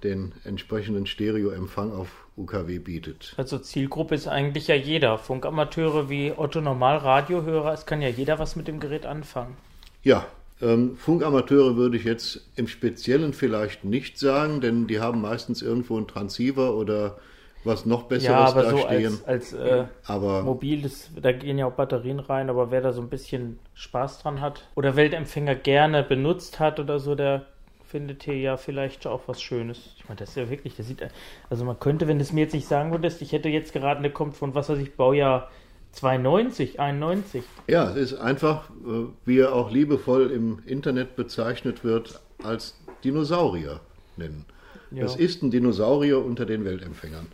den 0.04 0.32
entsprechenden 0.44 1.06
Stereoempfang 1.06 1.92
auf 1.92 2.08
UKW 2.36 2.78
bietet. 2.78 3.34
Also 3.36 3.58
Zielgruppe 3.58 4.14
ist 4.14 4.26
eigentlich 4.26 4.66
ja 4.66 4.74
jeder. 4.74 5.18
Funkamateure 5.18 6.08
wie 6.08 6.32
Otto 6.36 6.60
Normal 6.60 6.98
Radiohörer, 6.98 7.72
es 7.72 7.86
kann 7.86 8.02
ja 8.02 8.08
jeder 8.08 8.38
was 8.38 8.56
mit 8.56 8.68
dem 8.68 8.80
Gerät 8.80 9.06
anfangen. 9.06 9.56
Ja, 10.02 10.26
ähm, 10.62 10.96
Funkamateure 10.96 11.76
würde 11.76 11.96
ich 11.96 12.04
jetzt 12.04 12.40
im 12.56 12.68
Speziellen 12.68 13.32
vielleicht 13.32 13.84
nicht 13.84 14.18
sagen, 14.18 14.60
denn 14.60 14.86
die 14.86 15.00
haben 15.00 15.20
meistens 15.20 15.60
irgendwo 15.60 15.96
einen 15.96 16.06
Transceiver 16.06 16.74
oder 16.74 17.18
was 17.64 17.86
noch 17.86 18.04
Besseres 18.04 18.24
Ja, 18.24 18.44
aber 18.46 18.62
da 18.62 18.70
so 18.70 18.78
stehen. 18.78 19.20
als, 19.24 19.26
als 19.26 19.52
äh, 19.52 19.84
Aber 20.06 20.42
mobiles, 20.42 21.10
da 21.20 21.32
gehen 21.32 21.58
ja 21.58 21.66
auch 21.66 21.72
Batterien 21.72 22.20
rein, 22.20 22.50
aber 22.50 22.70
wer 22.70 22.80
da 22.80 22.92
so 22.92 23.02
ein 23.02 23.08
bisschen 23.08 23.58
Spaß 23.74 24.20
dran 24.22 24.40
hat 24.40 24.68
oder 24.74 24.96
Weltempfänger 24.96 25.54
gerne 25.54 26.02
benutzt 26.02 26.60
hat 26.60 26.80
oder 26.80 26.98
so, 26.98 27.14
der 27.14 27.46
findet 27.84 28.22
hier 28.22 28.38
ja 28.38 28.56
vielleicht 28.56 29.06
auch 29.06 29.22
was 29.26 29.42
Schönes. 29.42 29.94
Ich 29.98 30.08
meine, 30.08 30.18
das 30.18 30.30
ist 30.30 30.36
ja 30.36 30.48
wirklich, 30.48 30.76
das 30.76 30.86
sieht, 30.86 31.06
also 31.50 31.64
man 31.64 31.78
könnte, 31.78 32.08
wenn 32.08 32.18
du 32.18 32.22
es 32.22 32.32
mir 32.32 32.40
jetzt 32.42 32.54
nicht 32.54 32.66
sagen 32.66 32.90
würdest, 32.90 33.20
ich 33.20 33.32
hätte 33.32 33.48
jetzt 33.48 33.72
geraten, 33.72 34.02
der 34.02 34.12
kommt 34.12 34.36
von 34.36 34.54
was 34.54 34.68
weiß 34.68 34.78
ich, 34.78 34.96
Baujahr 34.96 35.50
92, 35.92 36.80
91. 36.80 37.42
ja, 37.68 37.90
es 37.90 38.12
ist 38.12 38.14
einfach, 38.14 38.70
äh, 38.70 39.06
wie 39.24 39.38
er 39.38 39.54
auch 39.54 39.70
liebevoll 39.70 40.30
im 40.30 40.60
Internet 40.66 41.16
bezeichnet 41.16 41.84
wird, 41.84 42.20
als 42.42 42.74
Dinosaurier 43.04 43.80
nennen. 44.16 44.44
Ja. 44.90 45.04
Es 45.04 45.16
ist 45.16 45.42
ein 45.42 45.50
Dinosaurier 45.50 46.24
unter 46.24 46.44
den 46.46 46.64
Weltempfängern. 46.64 47.26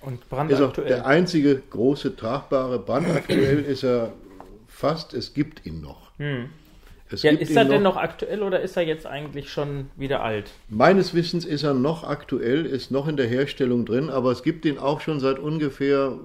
Und 0.00 0.14
Ist 0.14 0.24
auch 0.24 0.28
brandaktuell. 0.28 0.88
der 0.88 1.06
einzige 1.06 1.60
große 1.70 2.16
tragbare 2.16 2.78
Brandaktuell 2.78 3.60
ist 3.64 3.82
er 3.82 4.12
fast, 4.68 5.12
es 5.14 5.34
gibt 5.34 5.66
ihn 5.66 5.80
noch. 5.80 6.12
Es 7.10 7.22
Ja, 7.22 7.32
ist 7.32 7.56
er 7.56 7.64
denn 7.64 7.82
noch 7.82 7.96
aktuell 7.96 8.42
oder 8.42 8.60
ist 8.60 8.76
er 8.76 8.84
jetzt 8.84 9.06
eigentlich 9.06 9.50
schon 9.50 9.90
wieder 9.96 10.22
alt? 10.22 10.50
Meines 10.68 11.14
Wissens 11.14 11.44
ist 11.44 11.62
er 11.62 11.74
noch 11.74 12.04
aktuell, 12.04 12.66
ist 12.66 12.90
noch 12.90 13.08
in 13.08 13.16
der 13.16 13.26
Herstellung 13.26 13.86
drin, 13.86 14.10
aber 14.10 14.30
es 14.30 14.42
gibt 14.42 14.64
ihn 14.66 14.78
auch 14.78 15.00
schon 15.00 15.18
seit 15.18 15.38
ungefähr 15.38 16.18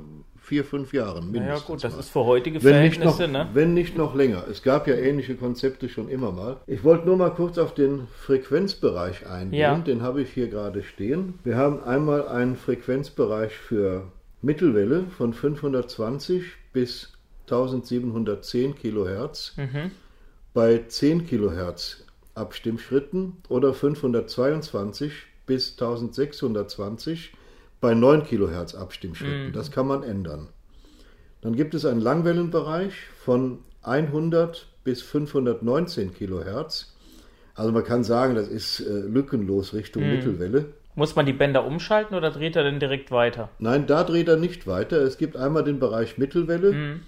vier, 0.44 0.66
fünf 0.66 0.94
Jahren 0.94 1.32
mindestens. 1.32 1.66
gut, 1.66 1.84
das 1.84 1.94
mal. 1.94 2.00
ist 2.02 2.10
für 2.10 2.26
heutige 2.26 2.62
wenn 2.64 2.74
Verhältnisse, 2.74 3.28
noch, 3.28 3.46
ne? 3.46 3.50
wenn 3.54 3.74
nicht 3.74 3.98
noch 3.98 4.14
länger. 4.14 4.46
Es 4.52 4.62
gab 4.62 4.88
ja 4.88 4.94
ähnliche 4.96 5.36
Konzepte 5.36 5.88
schon 5.90 6.10
immer 6.10 6.32
mal. 6.32 6.58
Ich 6.68 6.84
wollte 6.84 7.06
nur 7.08 7.16
mal 7.18 7.32
kurz 7.32 7.58
auf 7.58 7.74
den 7.74 8.08
Frequenzbereich 8.20 9.26
eingehen. 9.26 9.60
Ja. 9.60 9.78
Den 9.78 10.02
habe 10.02 10.22
ich 10.22 10.32
hier 10.34 10.50
gerade 10.50 10.84
stehen. 10.84 11.40
Wir 11.44 11.56
haben 11.56 11.82
einmal 11.84 12.28
einen 12.28 12.56
Frequenzbereich 12.58 13.54
für 13.54 14.12
Mittelwelle 14.42 15.06
von 15.18 15.34
520 15.34 16.44
bis 16.74 17.14
1710 17.48 18.76
Kilohertz 18.76 19.54
Mhm. 19.58 19.92
bei 20.54 20.84
10 20.88 21.26
Kilohertz 21.26 22.06
Abstimmschritten 22.36 23.38
oder 23.48 23.74
522 23.74 25.12
bis 25.46 25.72
1620 25.74 27.32
bei 27.84 27.94
9 27.94 28.24
Kilohertz 28.24 28.76
Abstimmschritten. 28.76 29.52
Das 29.52 29.70
kann 29.70 29.86
man 29.86 30.04
ändern. 30.04 30.48
Dann 31.42 31.54
gibt 31.54 31.76
es 31.76 31.86
einen 31.86 32.00
Langwellenbereich 32.00 32.94
von 33.20 33.60
100 33.82 34.70
bis 34.86 35.02
519 35.02 36.14
Kilohertz. 36.14 36.96
Also 37.56 37.74
man 37.74 37.84
kann 37.84 38.06
sagen, 38.06 38.36
das 38.36 38.48
ist 38.48 38.80
äh, 38.80 38.90
lückenlos 38.90 39.74
Richtung 39.74 40.10
Mittelwelle. 40.10 40.68
Muss 40.96 41.18
man 41.18 41.26
die 41.26 41.34
Bänder 41.34 41.66
umschalten 41.66 42.16
oder 42.16 42.32
dreht 42.32 42.56
er 42.56 42.64
denn 42.64 42.80
direkt 42.80 43.12
weiter? 43.12 43.50
Nein, 43.60 43.86
da 43.86 44.06
dreht 44.06 44.30
er 44.30 44.38
nicht 44.38 44.66
weiter. 44.66 45.02
Es 45.02 45.18
gibt 45.18 45.36
einmal 45.36 45.66
den 45.66 45.80
Bereich 45.80 46.18
Mittelwelle. 46.18 47.02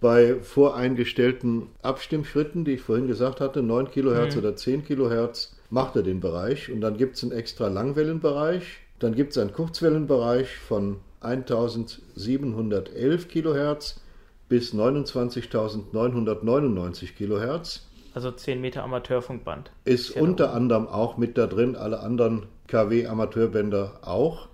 Bei 0.00 0.34
voreingestellten 0.42 1.68
Abstimmschritten, 1.80 2.66
die 2.66 2.72
ich 2.72 2.82
vorhin 2.82 3.06
gesagt 3.06 3.40
hatte, 3.40 3.62
9 3.62 3.90
Kilohertz 3.90 4.36
oder 4.36 4.54
10 4.54 4.84
Kilohertz, 4.84 5.56
macht 5.70 5.96
er 5.96 6.02
den 6.02 6.20
Bereich. 6.20 6.70
Und 6.70 6.82
dann 6.82 6.98
gibt 6.98 7.16
es 7.16 7.22
einen 7.22 7.32
extra 7.32 7.68
Langwellenbereich. 7.68 8.83
Dann 9.04 9.14
gibt 9.14 9.30
es 9.32 9.38
einen 9.38 9.52
Kurzwellenbereich 9.52 10.56
von 10.56 10.96
1711 11.20 13.28
Kilohertz 13.28 14.00
bis 14.48 14.72
29.999 14.72 17.12
Kilohertz. 17.12 17.86
Also 18.14 18.30
10 18.30 18.62
Meter 18.62 18.82
Amateurfunkband. 18.82 19.72
Ist 19.84 20.14
ja 20.14 20.22
unter 20.22 20.54
anderem 20.54 20.88
auch 20.88 21.18
mit 21.18 21.36
da 21.36 21.46
drin, 21.46 21.76
alle 21.76 22.00
anderen 22.00 22.46
KW-Amateurbänder 22.68 23.98
auch. 24.00 24.48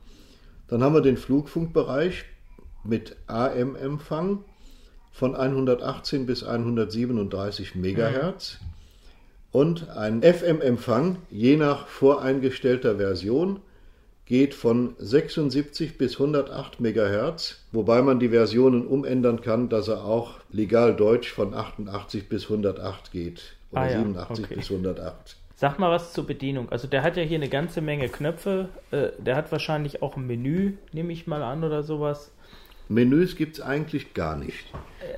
Dann 0.67 0.83
haben 0.83 0.95
wir 0.95 1.03
den 1.03 1.17
Flugfunkbereich 1.17 2.25
mit 2.83 3.15
AM-Empfang 3.29 4.43
von 5.13 5.37
118 5.37 6.27
bis 6.27 6.43
137 6.43 7.77
Megahertz 7.77 8.59
und 9.53 9.91
ein 9.91 10.25
FM-Empfang, 10.25 11.19
je 11.31 11.57
nach 11.57 11.87
voreingestellter 11.87 12.97
Version, 12.97 13.61
geht 14.31 14.55
von 14.55 14.95
76 14.99 15.99
bis 15.99 16.13
108 16.13 16.79
Megahertz, 16.79 17.65
wobei 17.73 18.01
man 18.01 18.21
die 18.21 18.29
Versionen 18.29 18.87
umändern 18.87 19.41
kann, 19.41 19.69
dass 19.69 19.89
er 19.89 20.05
auch 20.05 20.39
legal 20.53 20.95
Deutsch 20.95 21.33
von 21.33 21.53
88 21.53 22.29
bis 22.29 22.45
108 22.45 23.11
geht 23.11 23.57
oder 23.73 23.81
Ah 23.81 23.91
ja, 23.91 23.99
87 23.99 24.45
okay. 24.45 24.55
bis 24.55 24.71
108. 24.71 25.37
Sag 25.57 25.81
mal 25.81 25.91
was 25.91 26.13
zur 26.13 26.29
Bedienung. 26.29 26.69
Also 26.71 26.87
der 26.87 27.03
hat 27.03 27.17
ja 27.17 27.25
hier 27.25 27.39
eine 27.39 27.49
ganze 27.49 27.81
Menge 27.81 28.09
Knöpfe. 28.09 28.69
Äh, 28.93 29.09
der 29.19 29.35
hat 29.35 29.51
wahrscheinlich 29.51 30.01
auch 30.01 30.17
ein 30.17 30.29
Menü, 30.29 30.75
nehme 30.93 31.13
ich 31.13 31.27
mal 31.27 31.43
an, 31.43 31.65
oder 31.65 31.83
sowas. 31.83 32.31
Menüs 32.89 33.35
gibt 33.35 33.57
es 33.57 33.61
eigentlich 33.61 34.15
gar 34.15 34.37
nicht. 34.37 34.65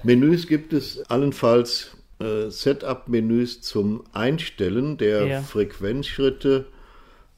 Menüs 0.02 0.48
gibt 0.48 0.72
es 0.72 1.02
allenfalls 1.10 1.98
äh, 2.18 2.48
Setup-Menüs 2.48 3.60
zum 3.60 4.04
Einstellen 4.14 4.96
der 4.96 5.26
Ja. 5.26 5.42
Frequenzschritte 5.42 6.64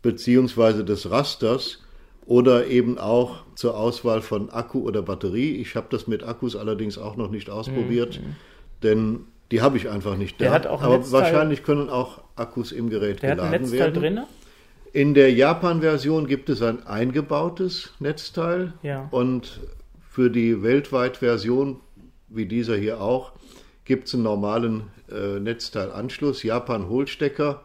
beziehungsweise 0.04 0.84
des 0.84 1.10
Rasters 1.10 1.80
oder 2.26 2.66
eben 2.68 2.98
auch 2.98 3.42
zur 3.54 3.76
Auswahl 3.76 4.22
von 4.22 4.50
Akku 4.50 4.80
oder 4.80 5.02
Batterie. 5.02 5.56
Ich 5.56 5.74
habe 5.76 5.86
das 5.90 6.06
mit 6.06 6.22
Akkus 6.22 6.54
allerdings 6.56 6.96
auch 6.98 7.16
noch 7.16 7.30
nicht 7.30 7.50
ausprobiert, 7.50 8.20
denn 8.82 9.20
die 9.50 9.60
habe 9.62 9.76
ich 9.76 9.88
einfach 9.88 10.16
nicht 10.16 10.40
da. 10.40 10.58
Mhm, 10.58 10.66
Aber 10.66 10.98
Netzteil- 10.98 11.12
wahrscheinlich 11.12 11.62
können 11.64 11.88
auch 11.90 12.22
Akkus 12.36 12.70
im 12.72 12.88
Gerät 12.90 13.22
Der 13.22 13.32
hat 13.32 13.40
ein 13.40 13.46
geladen 13.46 13.62
Netzteil 13.62 13.80
werden. 13.94 14.02
drin. 14.02 14.20
In 14.92 15.14
der 15.14 15.32
Japan-Version 15.32 16.26
gibt 16.26 16.48
es 16.48 16.62
ein 16.62 16.86
eingebautes 16.86 17.92
Netzteil 17.98 18.74
Ja. 18.82 19.08
und 19.10 19.60
für 20.08 20.30
die 20.30 20.62
Weltweit-Version, 20.62 21.80
wie 22.28 22.46
dieser 22.46 22.76
hier 22.76 23.00
auch, 23.00 23.32
gibt 23.84 24.06
es 24.08 24.14
einen 24.14 24.22
normalen 24.22 24.84
äh, 25.10 25.40
Netzteilanschluss, 25.40 26.42
Japan-Hohlstecker. 26.42 27.62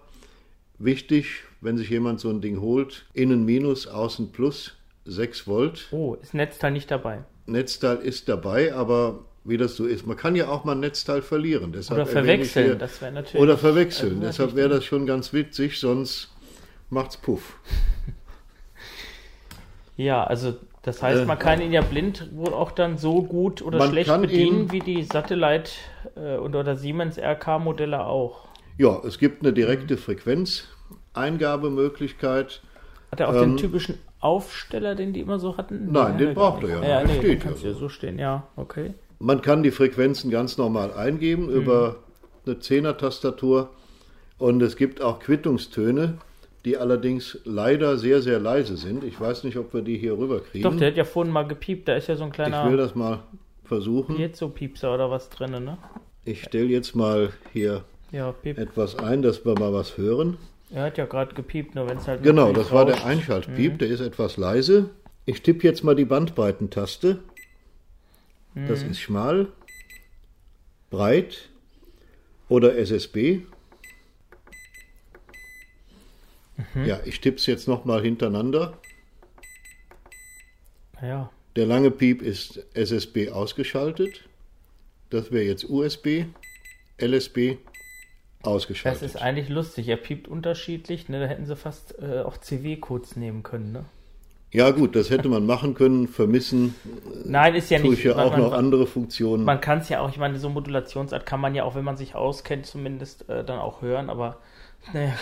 Wichtig, 0.80 1.44
wenn 1.62 1.78
sich 1.78 1.90
jemand 1.90 2.20
so 2.20 2.30
ein 2.30 2.42
Ding 2.42 2.62
holt, 2.62 3.06
innen 3.14 3.46
minus, 3.46 3.88
außen 3.88 4.32
plus, 4.32 4.76
6 5.06 5.48
Volt. 5.48 5.88
Oh, 5.92 6.16
ist 6.22 6.34
Netzteil 6.34 6.72
nicht 6.72 6.90
dabei. 6.92 7.24
Netzteil 7.46 7.98
ist 7.98 8.30
dabei, 8.30 8.74
aber 8.74 9.26
wie 9.44 9.58
das 9.58 9.76
so 9.76 9.86
ist, 9.86 10.06
man 10.06 10.16
kann 10.18 10.36
ja 10.36 10.50
auch 10.50 10.64
mal 10.66 10.74
ein 10.74 10.82
Netzteil 10.82 11.22
verlieren. 11.22 11.72
Deshalb 11.72 12.00
Oder 12.02 12.06
verwechseln, 12.06 12.66
hier- 12.66 12.76
das 12.76 13.02
wäre 13.02 13.12
natürlich- 13.12 13.42
Oder 13.42 13.58
verwechseln, 13.58 14.16
also 14.18 14.26
deshalb 14.28 14.56
wäre 14.56 14.70
das 14.70 14.86
schon 14.86 15.06
ganz 15.06 15.34
witzig, 15.34 15.80
sonst 15.80 16.30
macht's 16.90 17.18
Puff. 17.18 17.60
Ja, 19.98 20.24
also 20.24 20.54
das 20.84 21.04
heißt, 21.04 21.26
man 21.26 21.38
kann 21.38 21.60
ihn 21.62 21.74
ja 21.74 21.82
blind 21.82 22.30
wohl 22.34 22.54
auch 22.54 22.72
dann 22.72 22.98
so 22.98 23.22
gut 23.22 23.62
oder 23.62 23.76
Äh, 23.78 23.80
Man 23.80 23.90
schlecht 23.90 24.22
bedienen 24.22 24.72
wie 24.72 24.80
die 24.80 25.04
Satellite 25.04 25.72
äh, 26.16 26.38
und 26.38 26.56
oder 26.56 26.78
Siemens 26.78 27.18
RK-Modelle 27.18 28.06
auch. 28.06 28.48
Ja, 28.78 29.02
es 29.06 29.20
gibt 29.20 29.42
eine 29.44 29.52
direkte 29.52 29.98
Frequenzeingabemöglichkeit. 31.20 32.62
Hat 33.12 33.20
er 33.20 33.30
auch 33.30 33.34
Ähm, 33.34 33.52
den 33.52 33.58
typischen 33.58 33.96
Aufsteller, 34.20 34.96
den 34.96 35.14
die 35.14 35.22
immer 35.22 35.40
so 35.40 35.58
hatten? 35.58 35.92
Nein, 35.92 36.18
den 36.18 36.30
hat 36.30 36.36
braucht 36.36 36.64
er 36.64 36.70
ja 36.84 37.00
Ja, 37.00 37.04
nee, 37.04 37.18
Steht 37.20 37.44
den 37.44 37.56
ja 37.62 37.70
ja 37.70 37.74
so 37.74 37.90
stehen, 37.90 38.20
ja, 38.20 38.48
okay. 38.56 38.94
Man 39.20 39.42
kann 39.42 39.64
die 39.64 39.72
Frequenzen 39.72 40.32
ganz 40.32 40.58
normal 40.58 40.94
eingeben 40.94 41.50
über 41.50 41.98
eine 42.46 42.60
Zehner-Tastatur 42.60 43.70
und 44.38 44.62
es 44.62 44.78
gibt 44.78 45.02
auch 45.02 45.20
Quittungstöne, 45.20 46.18
die 46.64 46.78
allerdings 46.78 47.40
leider 47.44 47.98
sehr, 47.98 48.22
sehr 48.22 48.40
leise 48.40 48.78
sind. 48.78 49.04
Ich 49.04 49.20
weiß 49.20 49.44
nicht, 49.44 49.58
ob 49.58 49.74
wir 49.74 49.82
die 49.82 49.98
hier 49.98 50.18
rüberkriegen. 50.18 50.70
Doch, 50.70 50.78
der 50.78 50.90
hat 50.90 50.98
ja 50.98 51.04
vorhin 51.04 51.34
mal 51.34 51.44
gepiept, 51.44 51.88
da 51.88 51.96
ist 51.96 52.08
ja 52.08 52.16
so 52.16 52.24
ein 52.24 52.32
ich 52.32 52.38
will 52.38 52.48
kleiner 52.48 52.78
das 52.78 52.96
mal 52.96 53.20
versuchen. 53.66 54.16
Piezo-Piepser 54.16 54.94
oder 54.94 55.12
was 55.12 55.30
drin, 55.30 55.52
ne? 55.52 55.78
Ich 56.26 56.44
stelle 56.44 56.68
jetzt 56.68 56.96
mal 56.96 57.32
hier 57.54 57.84
Ja, 58.12 58.34
etwas 58.44 58.98
ein, 58.98 59.22
dass 59.22 59.46
wir 59.46 59.58
mal 59.58 59.74
was 59.74 59.98
hören. 59.98 60.38
Er 60.72 60.84
hat 60.84 60.98
ja 60.98 61.06
gerade 61.06 61.34
gepiept, 61.34 61.76
nur 61.76 61.90
wenn 61.90 61.98
es 61.98 62.08
halt 62.08 62.22
Genau, 62.24 62.54
das 62.54 62.72
war 62.72 62.86
der 62.86 62.96
rauscht. 62.96 63.08
Einschaltpiep, 63.08 63.80
der 63.80 63.88
ist 63.88 64.02
etwas 64.02 64.38
leise. 64.38 64.92
Ich 65.26 65.42
tippe 65.42 65.66
jetzt 65.66 65.84
mal 65.84 65.96
die 65.96 66.06
Bandbreitentaste. 66.06 67.20
Das 68.68 68.84
ist 68.84 69.00
schmal, 69.00 69.48
breit 70.90 71.50
oder 72.50 72.78
SSB. 72.78 73.42
Ja, 76.86 77.00
ich 77.06 77.22
tippe 77.22 77.38
es 77.38 77.46
jetzt 77.46 77.68
nochmal 77.68 78.02
hintereinander. 78.02 78.78
Ja. 81.02 81.32
Der 81.56 81.66
lange 81.66 81.92
Piep 81.92 82.22
ist 82.22 82.66
SSB 82.74 83.30
ausgeschaltet. 83.30 84.28
Das 85.10 85.32
wäre 85.32 85.46
jetzt 85.46 85.70
USB, 85.70 86.26
LSB 87.00 87.58
Das 88.42 88.54
ausgeschaltet. 88.54 89.02
ist 89.04 89.18
eigentlich 89.18 89.50
lustig. 89.50 89.90
Er 89.90 89.98
piept 89.98 90.28
unterschiedlich. 90.30 91.10
Ne? 91.10 91.20
Da 91.20 91.26
hätten 91.26 91.46
sie 91.46 91.56
fast 91.58 91.96
äh, 92.02 92.22
auch 92.22 92.38
CW-Codes 92.38 93.18
nehmen 93.18 93.44
können. 93.44 93.74
Ne? 93.74 93.86
Ja 94.52 94.72
gut, 94.72 94.96
das 94.96 95.10
hätte 95.10 95.28
man 95.28 95.46
machen 95.46 95.74
können. 95.74 96.08
Vermissen 96.08 96.74
Nein, 97.26 97.54
ist 97.56 97.70
ja 97.70 97.80
tue 97.80 97.90
nicht. 97.90 98.00
ich 98.00 98.06
ja 98.06 98.16
man- 98.16 98.26
auch 98.26 98.32
man, 98.32 98.40
noch 98.42 98.54
andere 98.54 98.88
Funktionen. 98.88 99.44
Man 99.44 99.60
kann 99.60 99.80
es 99.80 99.90
ja 99.90 100.00
auch, 100.00 100.10
ich 100.10 100.18
meine, 100.18 100.40
so 100.40 100.50
Modulationsart 100.50 101.26
kann 101.26 101.42
man 101.42 101.54
ja 101.54 101.66
auch, 101.66 101.76
wenn 101.76 101.84
man 101.84 101.98
sich 101.98 102.16
auskennt, 102.16 102.66
zumindest 102.66 103.28
äh, 103.30 103.44
dann 103.44 103.60
auch 103.60 103.82
hören, 103.82 104.10
aber 104.10 104.38
naja, 104.94 105.14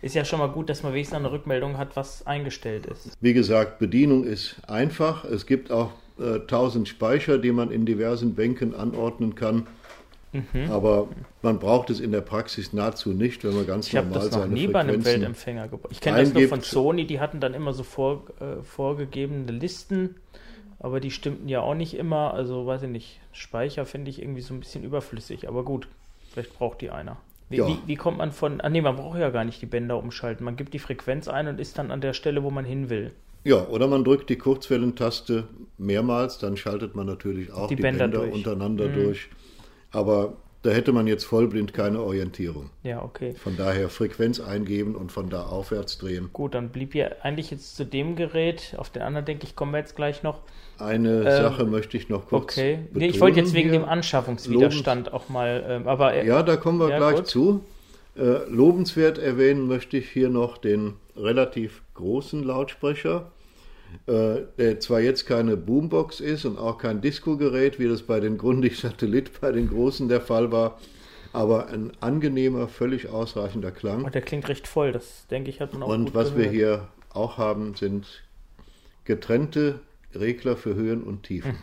ist 0.00 0.14
ja 0.14 0.24
schon 0.24 0.38
mal 0.38 0.48
gut, 0.48 0.70
dass 0.70 0.82
man 0.82 0.94
wenigstens 0.94 1.18
eine 1.18 1.30
Rückmeldung 1.30 1.76
hat, 1.76 1.96
was 1.96 2.26
eingestellt 2.26 2.86
ist. 2.86 3.12
Wie 3.20 3.34
gesagt, 3.34 3.78
Bedienung 3.78 4.24
ist 4.24 4.56
einfach. 4.68 5.24
Es 5.24 5.46
gibt 5.46 5.70
auch 5.70 5.90
äh, 6.18 6.40
1000 6.40 6.88
Speicher, 6.88 7.36
die 7.38 7.52
man 7.52 7.70
in 7.70 7.84
diversen 7.86 8.34
Bänken 8.34 8.74
anordnen 8.74 9.34
kann. 9.34 9.66
Mhm. 10.32 10.70
Aber 10.70 11.08
man 11.42 11.58
braucht 11.58 11.90
es 11.90 12.00
in 12.00 12.10
der 12.10 12.22
Praxis 12.22 12.72
nahezu 12.72 13.10
nicht, 13.10 13.44
wenn 13.44 13.54
man 13.54 13.66
ganz 13.66 13.88
Ich 13.88 13.96
habe 13.96 14.08
normal 14.08 14.24
das 14.24 14.32
noch 14.32 14.42
seine 14.42 14.54
nie 14.54 14.66
bei 14.66 14.80
einem 14.80 14.88
Frequenzen 14.94 15.12
Weltempfänger 15.20 15.68
gebaut. 15.68 15.90
Ich 15.92 16.00
kenne 16.00 16.20
das 16.20 16.32
nur 16.32 16.48
von 16.48 16.60
Sony, 16.62 17.06
die 17.06 17.20
hatten 17.20 17.40
dann 17.40 17.52
immer 17.54 17.72
so 17.74 17.82
vor, 17.82 18.24
äh, 18.40 18.62
vorgegebene 18.62 19.52
Listen, 19.52 20.14
aber 20.78 21.00
die 21.00 21.10
stimmten 21.10 21.48
ja 21.48 21.60
auch 21.60 21.74
nicht 21.74 21.94
immer. 21.94 22.32
Also 22.34 22.66
weiß 22.66 22.84
ich 22.84 22.88
nicht, 22.88 23.20
Speicher 23.32 23.84
finde 23.84 24.10
ich 24.10 24.22
irgendwie 24.22 24.40
so 24.40 24.54
ein 24.54 24.60
bisschen 24.60 24.84
überflüssig, 24.84 25.48
aber 25.48 25.64
gut, 25.64 25.86
vielleicht 26.32 26.54
braucht 26.56 26.80
die 26.80 26.90
einer. 26.90 27.18
Wie, 27.50 27.56
Ja. 27.58 27.68
wie, 27.68 27.76
wie 27.86 27.96
kommt 27.96 28.16
man 28.16 28.32
von. 28.32 28.62
Ah 28.62 28.70
nee, 28.70 28.80
man 28.80 28.96
braucht 28.96 29.18
ja 29.18 29.28
gar 29.28 29.44
nicht 29.44 29.60
die 29.60 29.66
Bänder 29.66 29.98
umschalten. 29.98 30.44
Man 30.44 30.56
gibt 30.56 30.72
die 30.72 30.78
Frequenz 30.78 31.28
ein 31.28 31.46
und 31.48 31.60
ist 31.60 31.76
dann 31.76 31.90
an 31.90 32.00
der 32.00 32.14
Stelle, 32.14 32.42
wo 32.42 32.50
man 32.50 32.64
hin 32.64 32.88
will. 32.88 33.12
Ja, 33.44 33.66
oder 33.66 33.88
man 33.88 34.04
drückt 34.04 34.30
die 34.30 34.36
Kurzwellentaste 34.36 35.44
mehrmals, 35.76 36.38
dann 36.38 36.56
schaltet 36.56 36.94
man 36.94 37.06
natürlich 37.06 37.52
auch 37.52 37.66
Die 37.68 37.76
die, 37.76 37.82
Bänder 37.82 38.04
Bänder, 38.04 38.18
durch. 38.18 38.30
Mhm. 38.30 38.36
untereinander 38.36 38.88
durch. 38.88 39.28
Aber 39.92 40.34
da 40.62 40.70
hätte 40.70 40.92
man 40.92 41.06
jetzt 41.06 41.24
vollblind 41.24 41.74
keine 41.74 42.00
Orientierung. 42.00 42.70
Ja, 42.82 43.02
okay. 43.02 43.34
Von 43.34 43.56
daher 43.56 43.88
Frequenz 43.88 44.38
eingeben 44.40 44.94
und 44.94 45.10
von 45.10 45.28
da 45.28 45.42
aufwärts 45.44 45.98
drehen. 45.98 46.30
Gut, 46.32 46.54
dann 46.54 46.68
blieb 46.70 46.94
ja 46.94 47.08
eigentlich 47.22 47.50
jetzt 47.50 47.76
zu 47.76 47.84
dem 47.84 48.14
Gerät, 48.16 48.74
auf 48.78 48.90
den 48.90 49.02
anderen 49.02 49.26
denke 49.26 49.44
ich, 49.44 49.56
kommen 49.56 49.72
wir 49.72 49.78
jetzt 49.78 49.96
gleich 49.96 50.22
noch. 50.22 50.40
Eine 50.78 51.18
Ähm, 51.24 51.42
Sache 51.42 51.64
möchte 51.64 51.96
ich 51.96 52.08
noch 52.08 52.28
kurz 52.28 52.44
Okay. 52.56 52.76
Nee, 52.76 52.84
betonen 52.92 53.10
ich 53.10 53.20
wollte 53.20 53.40
jetzt 53.40 53.54
wegen 53.54 53.70
hier. 53.70 53.80
dem 53.80 53.88
Anschaffungswiderstand 53.88 55.12
auch 55.12 55.28
mal, 55.28 55.64
ähm, 55.68 55.88
aber 55.88 56.14
äh, 56.14 56.26
Ja, 56.26 56.42
da 56.42 56.56
kommen 56.56 56.78
wir 56.78 56.90
Ja, 56.90 56.98
gleich 56.98 57.16
gut. 57.16 57.26
zu. 57.26 57.64
Äh, 58.16 58.48
lobenswert 58.48 59.18
erwähnen 59.18 59.66
möchte 59.66 59.96
ich 59.96 60.08
hier 60.10 60.28
noch 60.28 60.58
den 60.58 60.94
relativ 61.16 61.82
großen 61.94 62.42
Lautsprecher, 62.44 63.30
der 64.06 64.80
zwar 64.80 65.00
jetzt 65.00 65.26
keine 65.26 65.56
Boombox 65.56 66.20
ist 66.20 66.44
und 66.44 66.58
auch 66.58 66.78
kein 66.78 67.00
Disco-Gerät, 67.00 67.78
wie 67.78 67.88
das 67.88 68.02
bei 68.02 68.20
den 68.20 68.38
Grundig 68.38 68.78
Satellit 68.78 69.40
bei 69.40 69.52
den 69.52 69.68
großen 69.68 70.08
der 70.08 70.20
Fall 70.20 70.50
war, 70.52 70.78
aber 71.32 71.68
ein 71.68 71.92
angenehmer, 72.00 72.68
völlig 72.68 73.08
ausreichender 73.08 73.70
Klang. 73.70 74.04
oh, 74.04 74.10
der 74.10 74.22
klingt 74.22 74.48
recht 74.48 74.66
voll. 74.68 74.92
Das 74.92 75.26
denke 75.30 75.50
ich, 75.50 75.60
hat 75.60 75.72
man 75.72 75.82
auch 75.82 75.88
Und 75.88 76.14
was 76.14 76.32
wir 76.36 76.48
gehört. 76.48 76.54
hier 76.54 76.88
auch 77.14 77.38
haben, 77.38 77.74
sind 77.74 78.06
getrennte 79.04 79.80
Regler 80.14 80.56
für 80.56 80.74
Höhen 80.74 81.02
und 81.02 81.22
Tiefen. 81.24 81.56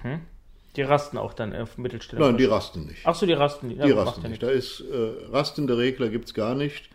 Die 0.75 0.81
rasten 0.81 1.17
auch 1.17 1.33
dann 1.33 1.55
auf 1.55 1.77
Mittelstelle. 1.77 2.21
Nein, 2.21 2.37
die 2.37 2.45
rasten 2.45 2.85
nicht. 2.85 3.01
Ach 3.03 3.15
so, 3.15 3.25
die 3.25 3.33
rasten. 3.33 3.71
Ja, 3.71 3.85
Die 3.85 3.91
rasten 3.91 4.29
nicht. 4.29 4.41
Da 4.43 4.49
ist 4.49 4.81
äh, 4.81 5.31
rastende 5.31 5.77
Regler 5.77 6.09
gibt 6.09 6.25
es 6.25 6.33
gar 6.33 6.55
nicht. 6.55 6.89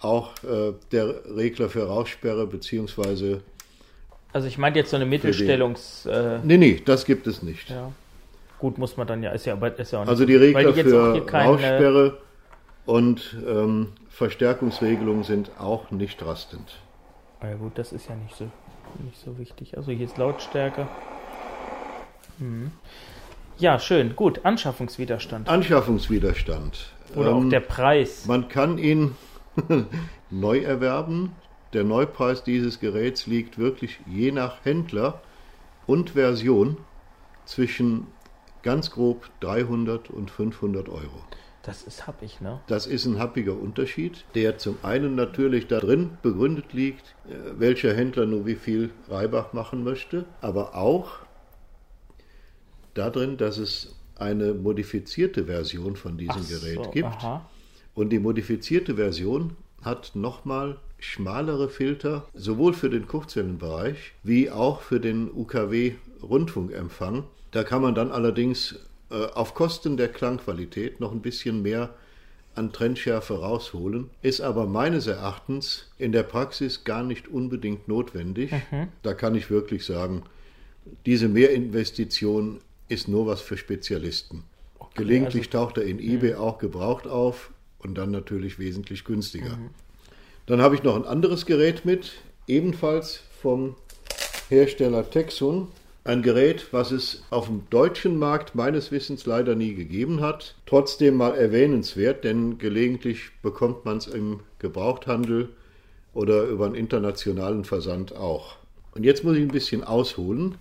Auch 0.00 0.32
äh, 0.44 0.72
der 0.92 1.36
Regler 1.36 1.68
für 1.68 1.84
Raussperre 1.84 2.46
beziehungsweise 2.46 3.42
Also 4.32 4.46
ich 4.46 4.58
meinte 4.58 4.78
jetzt 4.78 4.90
so 4.90 4.96
eine 4.96 5.06
Mittelstellungs... 5.06 6.06
Äh, 6.06 6.40
nee 6.42 6.56
nee 6.56 6.82
das 6.84 7.04
gibt 7.04 7.26
es 7.26 7.42
nicht. 7.42 7.70
ja. 7.70 7.92
Gut, 8.58 8.76
muss 8.76 8.96
man 8.96 9.06
dann 9.06 9.22
ja, 9.22 9.30
ist 9.30 9.46
ja, 9.46 9.52
aber 9.52 9.78
ist 9.78 9.92
ja 9.92 10.00
auch 10.00 10.02
nicht. 10.02 10.10
Also 10.10 10.24
die 10.24 10.34
Regler 10.34 10.72
die 10.72 10.80
auch 10.80 11.14
für 11.14 11.20
keine, 11.26 11.48
Raussperre 11.48 12.18
und 12.86 13.36
ähm, 13.46 13.92
Verstärkungsregelungen 14.10 15.22
sind 15.22 15.52
auch 15.60 15.92
nicht 15.92 16.24
rastend. 16.26 16.80
Ja 17.40 17.54
gut, 17.54 17.78
das 17.78 17.92
ist 17.92 18.08
ja 18.08 18.16
nicht 18.16 18.34
so, 18.34 18.50
nicht 19.04 19.18
so 19.24 19.38
wichtig. 19.38 19.76
Also 19.76 19.92
hier 19.92 20.06
ist 20.06 20.18
Lautstärke. 20.18 20.88
Mhm. 22.38 22.72
Ja, 23.58 23.78
schön. 23.78 24.16
Gut, 24.16 24.44
Anschaffungswiderstand. 24.44 25.48
Anschaffungswiderstand. 25.48 26.92
Oder 27.14 27.34
auch 27.34 27.40
Ähm, 27.40 27.50
der 27.50 27.60
Preis. 27.60 28.26
Man 28.26 28.48
kann 28.48 28.78
ihn 28.78 29.14
neu 30.30 30.58
erwerben. 30.60 31.32
Der 31.72 31.84
Neupreis 31.84 32.44
dieses 32.44 32.80
Geräts 32.80 33.26
liegt 33.26 33.58
wirklich 33.58 34.00
je 34.06 34.32
nach 34.32 34.64
Händler 34.64 35.20
und 35.86 36.10
Version 36.10 36.78
zwischen 37.44 38.06
ganz 38.62 38.90
grob 38.90 39.28
300 39.40 40.10
und 40.10 40.30
500 40.30 40.88
Euro. 40.88 41.24
Das 41.62 41.82
ist 41.82 42.06
happig, 42.06 42.40
ne? 42.40 42.60
Das 42.66 42.86
ist 42.86 43.04
ein 43.04 43.18
happiger 43.18 43.52
Unterschied, 43.52 44.24
der 44.34 44.56
zum 44.56 44.78
einen 44.82 45.14
natürlich 45.14 45.66
darin 45.66 46.16
begründet 46.22 46.72
liegt, 46.72 47.14
äh, 47.28 47.34
welcher 47.58 47.94
Händler 47.94 48.24
nur 48.24 48.46
wie 48.46 48.54
viel 48.54 48.90
Reibach 49.08 49.52
machen 49.52 49.84
möchte, 49.84 50.24
aber 50.40 50.74
auch 50.74 51.18
darin, 52.94 53.36
dass 53.36 53.58
es 53.58 53.96
eine 54.16 54.54
modifizierte 54.54 55.44
Version 55.44 55.96
von 55.96 56.16
diesem 56.16 56.42
Ach 56.42 56.48
Gerät 56.48 56.84
so, 56.84 56.90
gibt. 56.90 57.08
Aha. 57.08 57.48
Und 57.94 58.10
die 58.10 58.18
modifizierte 58.18 58.94
Version 58.94 59.56
hat 59.82 60.12
nochmal 60.14 60.78
schmalere 60.98 61.68
Filter, 61.68 62.26
sowohl 62.34 62.72
für 62.72 62.90
den 62.90 63.06
Kurzwellenbereich 63.06 64.12
wie 64.22 64.50
auch 64.50 64.82
für 64.82 65.00
den 65.00 65.30
UKW-Rundfunkempfang. 65.30 67.24
Da 67.50 67.64
kann 67.64 67.82
man 67.82 67.94
dann 67.94 68.10
allerdings 68.10 68.78
äh, 69.10 69.26
auf 69.26 69.54
Kosten 69.54 69.96
der 69.96 70.08
Klangqualität 70.08 71.00
noch 71.00 71.12
ein 71.12 71.22
bisschen 71.22 71.62
mehr 71.62 71.94
an 72.54 72.72
Trennschärfe 72.72 73.38
rausholen, 73.38 74.10
ist 74.20 74.40
aber 74.40 74.66
meines 74.66 75.06
Erachtens 75.06 75.86
in 75.96 76.10
der 76.10 76.24
Praxis 76.24 76.82
gar 76.82 77.04
nicht 77.04 77.28
unbedingt 77.28 77.86
notwendig. 77.86 78.52
Da 79.02 79.14
kann 79.14 79.36
ich 79.36 79.48
wirklich 79.48 79.84
sagen, 79.84 80.24
diese 81.06 81.28
Mehrinvestition 81.28 82.60
ist 82.88 83.06
nur 83.06 83.26
was 83.26 83.40
für 83.40 83.56
Spezialisten. 83.56 84.42
Gelegentlich 84.94 85.50
taucht 85.50 85.78
er 85.78 85.84
in 85.84 86.00
eBay 86.00 86.34
auch 86.34 86.58
gebraucht 86.58 87.06
auf 87.06 87.52
und 87.78 87.96
dann 87.96 88.10
natürlich 88.10 88.58
wesentlich 88.58 89.04
günstiger. 89.04 89.58
Dann 90.48 90.62
habe 90.62 90.74
ich 90.74 90.82
noch 90.82 90.96
ein 90.96 91.04
anderes 91.04 91.44
Gerät 91.44 91.84
mit, 91.84 92.12
ebenfalls 92.46 93.20
vom 93.42 93.76
Hersteller 94.48 95.10
Texun. 95.10 95.68
Ein 96.04 96.22
Gerät, 96.22 96.68
was 96.70 96.90
es 96.90 97.22
auf 97.28 97.48
dem 97.48 97.64
deutschen 97.68 98.18
Markt 98.18 98.54
meines 98.54 98.90
Wissens 98.90 99.26
leider 99.26 99.54
nie 99.54 99.74
gegeben 99.74 100.22
hat. 100.22 100.54
Trotzdem 100.64 101.16
mal 101.16 101.34
erwähnenswert, 101.34 102.24
denn 102.24 102.56
gelegentlich 102.56 103.28
bekommt 103.42 103.84
man 103.84 103.98
es 103.98 104.06
im 104.06 104.40
Gebrauchthandel 104.58 105.50
oder 106.14 106.44
über 106.44 106.64
einen 106.64 106.76
internationalen 106.76 107.66
Versand 107.66 108.16
auch. 108.16 108.56
Und 108.94 109.04
jetzt 109.04 109.24
muss 109.24 109.36
ich 109.36 109.42
ein 109.42 109.48
bisschen 109.48 109.84
ausholen. 109.84 110.54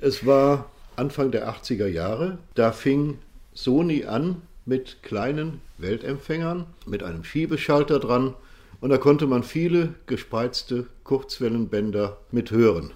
Es 0.00 0.24
war 0.24 0.70
Anfang 0.96 1.30
der 1.30 1.50
80er 1.50 1.86
Jahre, 1.86 2.38
da 2.54 2.72
fing 2.72 3.18
Sony 3.52 4.06
an 4.06 4.40
mit 4.64 5.02
kleinen 5.02 5.60
Weltempfängern, 5.76 6.64
mit 6.86 7.02
einem 7.02 7.24
Schiebeschalter 7.24 7.98
dran 7.98 8.34
und 8.80 8.90
da 8.90 8.98
konnte 8.98 9.26
man 9.26 9.42
viele 9.42 9.94
gespreizte 10.06 10.86
Kurzwellenbänder 11.04 12.18
mit 12.30 12.50
hören, 12.50 12.92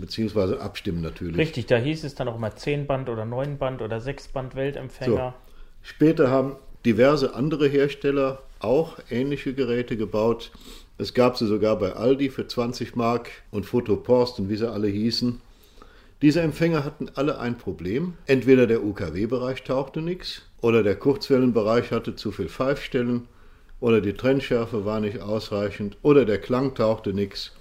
beziehungsweise 0.00 0.60
abstimmen 0.60 1.02
natürlich. 1.02 1.36
Richtig, 1.36 1.66
da 1.66 1.76
hieß 1.76 2.04
es 2.04 2.14
dann 2.14 2.28
auch 2.28 2.38
mal 2.38 2.54
10 2.54 2.86
Band 2.86 3.08
oder 3.08 3.24
9 3.24 3.58
Band 3.58 3.82
oder 3.82 4.00
6 4.00 4.28
Band 4.28 4.54
Weltempfänger. 4.54 5.34
Später 5.82 6.30
haben 6.30 6.56
diverse 6.84 7.34
andere 7.34 7.66
Hersteller 7.68 8.42
auch 8.60 8.98
ähnliche 9.10 9.54
Geräte 9.54 9.96
gebaut. 9.96 10.50
Es 10.96 11.12
gab 11.12 11.36
sie 11.36 11.46
sogar 11.46 11.78
bei 11.78 11.92
Aldi 11.92 12.30
für 12.30 12.46
20 12.46 12.94
Mark 12.94 13.30
und 13.50 13.66
Fotopost 13.66 14.38
und 14.38 14.48
wie 14.48 14.56
sie 14.56 14.70
alle 14.70 14.88
hießen. 14.88 15.40
Diese 16.22 16.40
Empfänger 16.40 16.84
hatten 16.84 17.10
alle 17.16 17.38
ein 17.38 17.58
Problem. 17.58 18.14
Entweder 18.26 18.66
der 18.66 18.82
UKW-Bereich 18.82 19.64
tauchte 19.64 20.00
nichts, 20.00 20.42
oder 20.60 20.82
der 20.82 20.96
Kurzwellenbereich 20.96 21.90
hatte 21.90 22.16
zu 22.16 22.30
viel 22.30 22.48
Pfeifstellen, 22.48 23.28
oder 23.84 24.00
die 24.00 24.14
Trennschärfe 24.14 24.86
war 24.86 24.98
nicht 24.98 25.20
ausreichend, 25.20 25.98
oder 26.00 26.24
der 26.24 26.38
Klang 26.38 26.74
tauchte 26.74 27.12
nichts. 27.12 27.52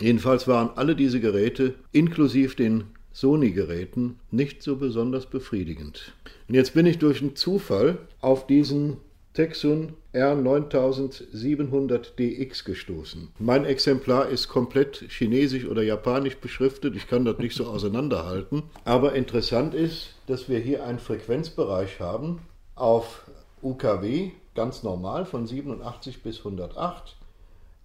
Jedenfalls 0.00 0.46
waren 0.46 0.70
alle 0.76 0.94
diese 0.94 1.18
Geräte, 1.18 1.74
inklusive 1.90 2.54
den 2.54 2.84
Sony-Geräten, 3.12 4.20
nicht 4.30 4.62
so 4.62 4.76
besonders 4.76 5.26
befriedigend. 5.26 6.12
Und 6.46 6.54
jetzt 6.54 6.74
bin 6.74 6.86
ich 6.86 6.98
durch 6.98 7.22
einen 7.22 7.34
Zufall 7.34 7.98
auf 8.20 8.46
diesen 8.46 8.98
Texun 9.32 9.94
R9700DX 10.14 12.64
gestoßen. 12.64 13.30
Mein 13.40 13.64
Exemplar 13.64 14.28
ist 14.28 14.46
komplett 14.46 15.04
chinesisch 15.08 15.64
oder 15.64 15.82
japanisch 15.82 16.36
beschriftet. 16.36 16.94
Ich 16.94 17.08
kann 17.08 17.24
das 17.24 17.38
nicht 17.38 17.56
so 17.56 17.64
auseinanderhalten. 17.64 18.62
Aber 18.84 19.14
interessant 19.14 19.74
ist, 19.74 20.14
dass 20.28 20.48
wir 20.48 20.60
hier 20.60 20.86
einen 20.86 21.00
Frequenzbereich 21.00 21.98
haben 21.98 22.42
auf 22.76 23.24
UKW, 23.60 24.30
ganz 24.54 24.82
normal 24.82 25.26
von 25.26 25.46
87 25.46 26.22
bis 26.22 26.38
108. 26.38 27.16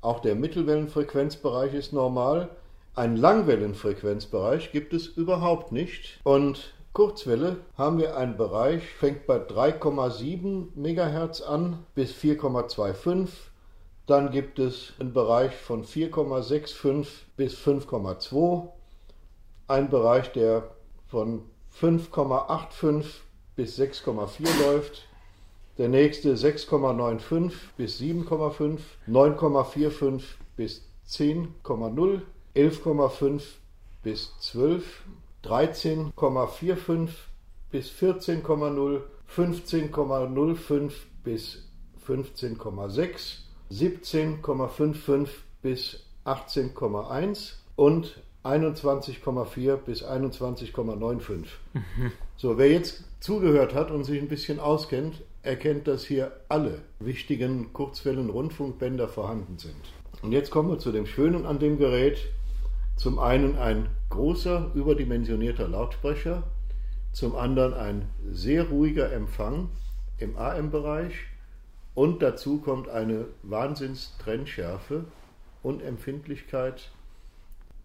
Auch 0.02 0.20
der 0.20 0.36
Mittelwellenfrequenzbereich 0.36 1.74
ist 1.74 1.94
normal, 1.94 2.50
Einen 2.96 3.18
Langwellenfrequenzbereich 3.18 4.72
gibt 4.72 4.94
es 4.94 5.08
überhaupt 5.08 5.72
nicht. 5.72 6.20
Und 6.24 6.74
Kurzwelle 6.92 7.58
haben 7.78 7.98
wir 7.98 8.18
einen 8.18 8.36
Bereich, 8.36 8.84
fängt 8.84 9.26
bei 9.26 9.38
3,7 9.38 10.76
MHz 10.76 11.42
an 11.42 11.86
bis 11.96 12.12
4,25. 12.14 13.30
Dann 14.06 14.32
gibt 14.32 14.60
es 14.60 14.94
einen 15.00 15.14
Bereich 15.14 15.56
von 15.56 15.86
4,65 15.86 17.08
bis 17.38 17.56
5,2. 17.56 18.68
Ein 19.68 19.90
Bereich, 19.90 20.32
der 20.32 20.72
von 21.08 21.44
5,85 21.80 23.06
bis 23.56 23.80
6,4 23.80 24.66
läuft. 24.66 25.09
Der 25.80 25.88
nächste 25.88 26.36
6,95 26.36 27.54
bis 27.78 28.02
7,5, 28.02 28.80
9,45 29.08 30.22
bis 30.58 30.84
10,0, 31.08 32.20
11,5 32.54 33.42
bis 34.04 34.38
12, 34.42 35.04
13,45 35.46 37.08
bis 37.72 37.90
14,0, 37.92 39.02
15,05 39.34 40.92
bis 41.24 41.64
15,6, 42.06 43.38
17,55 43.72 45.28
bis 45.62 46.04
18,1 46.26 47.54
und 47.78 48.22
21,4 48.44 49.76
bis 49.78 50.04
21,95. 50.04 51.46
So, 52.36 52.58
wer 52.58 52.70
jetzt 52.70 53.04
zugehört 53.20 53.74
hat 53.74 53.92
und 53.92 54.06
sich 54.06 54.22
ein 54.22 54.30
bisschen 54.30 54.60
auskennt, 54.62 55.24
erkennt, 55.42 55.88
dass 55.88 56.06
hier 56.06 56.32
alle 56.50 56.82
wichtigen 57.00 57.74
Kurzwellen-Rundfunkbänder 57.74 59.08
vorhanden 59.08 59.58
sind. 59.58 59.76
Und 60.22 60.32
jetzt 60.32 60.52
kommen 60.52 60.70
wir 60.70 60.80
zu 60.80 60.92
dem 60.92 61.06
Schönen 61.06 61.46
an 61.46 61.60
dem 61.60 61.78
Gerät. 61.78 62.28
Zum 62.98 63.20
einen 63.20 63.58
ein 63.58 63.88
großer, 64.10 64.72
überdimensionierter 64.76 65.68
Lautsprecher, 65.68 66.44
zum 67.14 67.36
anderen 67.36 67.74
ein 67.74 68.10
sehr 68.30 68.66
ruhiger 68.66 69.12
Empfang 69.14 69.70
im 70.18 70.38
AM-Bereich 70.38 71.14
und 71.96 72.22
dazu 72.22 72.60
kommt 72.60 72.90
eine 72.90 73.26
Wahnsinns-Trennschärfe 73.44 75.06
und 75.64 75.82
Empfindlichkeit 75.82 76.92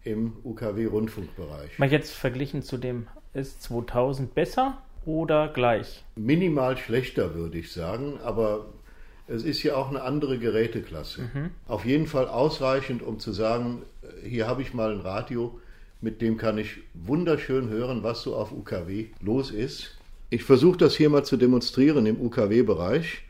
im 0.03 0.33
UKW-Rundfunkbereich. 0.43 1.79
Mal 1.79 1.91
jetzt 1.91 2.11
verglichen 2.11 2.61
zu 2.61 2.77
dem 2.77 3.07
S2000 3.33 4.27
besser 4.27 4.77
oder 5.05 5.47
gleich? 5.47 6.03
Minimal 6.15 6.77
schlechter, 6.77 7.35
würde 7.35 7.57
ich 7.57 7.71
sagen, 7.71 8.19
aber 8.23 8.65
es 9.27 9.43
ist 9.43 9.63
ja 9.63 9.75
auch 9.75 9.89
eine 9.89 10.03
andere 10.03 10.37
Geräteklasse. 10.37 11.29
Auf 11.67 11.85
jeden 11.85 12.07
Fall 12.07 12.27
ausreichend, 12.27 13.01
um 13.01 13.19
zu 13.19 13.31
sagen, 13.31 13.81
hier 14.23 14.47
habe 14.47 14.61
ich 14.61 14.73
mal 14.73 14.91
ein 14.91 15.01
Radio, 15.01 15.59
mit 16.01 16.21
dem 16.21 16.37
kann 16.37 16.57
ich 16.57 16.77
wunderschön 16.93 17.69
hören, 17.69 18.03
was 18.03 18.21
so 18.21 18.35
auf 18.35 18.51
UKW 18.51 19.07
los 19.21 19.51
ist. 19.51 19.97
Ich 20.29 20.43
versuche 20.43 20.77
das 20.77 20.95
hier 20.95 21.09
mal 21.09 21.23
zu 21.23 21.37
demonstrieren 21.37 22.05
im 22.05 22.19
UKW-Bereich. 22.21 23.23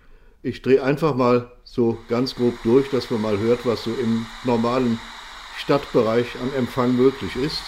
Ich 0.44 0.62
drehe 0.62 0.84
einfach 0.84 1.16
mal 1.16 1.52
so 1.64 1.98
ganz 2.10 2.36
grob 2.36 2.54
durch, 2.64 2.90
dass 2.90 3.10
man 3.10 3.22
mal 3.22 3.40
hört, 3.40 3.66
was 3.66 3.84
so 3.84 3.92
im 3.92 4.26
normalen 4.44 5.00
Stadtbereich 5.58 6.28
an 6.42 6.54
Empfang 6.58 6.96
möglich 6.96 7.36
ist. 7.36 7.62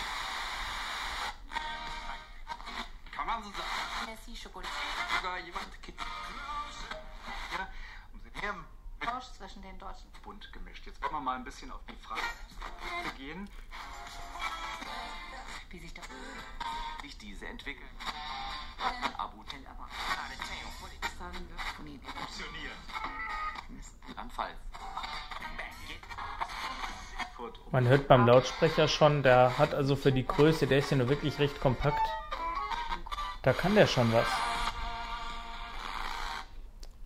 Wir 11.18 11.22
mal 11.22 11.36
ein 11.36 11.44
bisschen 11.44 11.72
auf 11.72 11.82
die 11.90 11.96
Frage 11.96 12.22
gehen, 13.18 13.50
Wie 15.70 15.80
sich 15.80 15.92
sich 17.02 17.18
diese 17.18 17.48
entwickeln. 17.48 17.90
Abu 19.18 19.42
aber 19.42 19.88
sagen 21.18 21.48
wir. 21.50 22.12
funktioniert. 22.12 22.78
Anfall. 24.16 24.52
Man 27.72 27.88
hört 27.88 28.08
beim 28.08 28.26
Lautsprecher 28.26 28.88
schon, 28.88 29.24
der 29.24 29.58
hat 29.58 29.74
also 29.74 29.96
für 29.96 30.12
die 30.12 30.26
Größe, 30.26 30.68
der 30.68 30.80
ist 30.80 30.92
ja 30.92 30.98
nur 30.98 31.10
wirklich 31.10 31.40
recht 31.40 31.60
kompakt. 31.60 32.02
Da 33.42 33.54
kann 33.54 33.76
der 33.76 33.88
schon 33.88 34.12
was. 34.14 34.28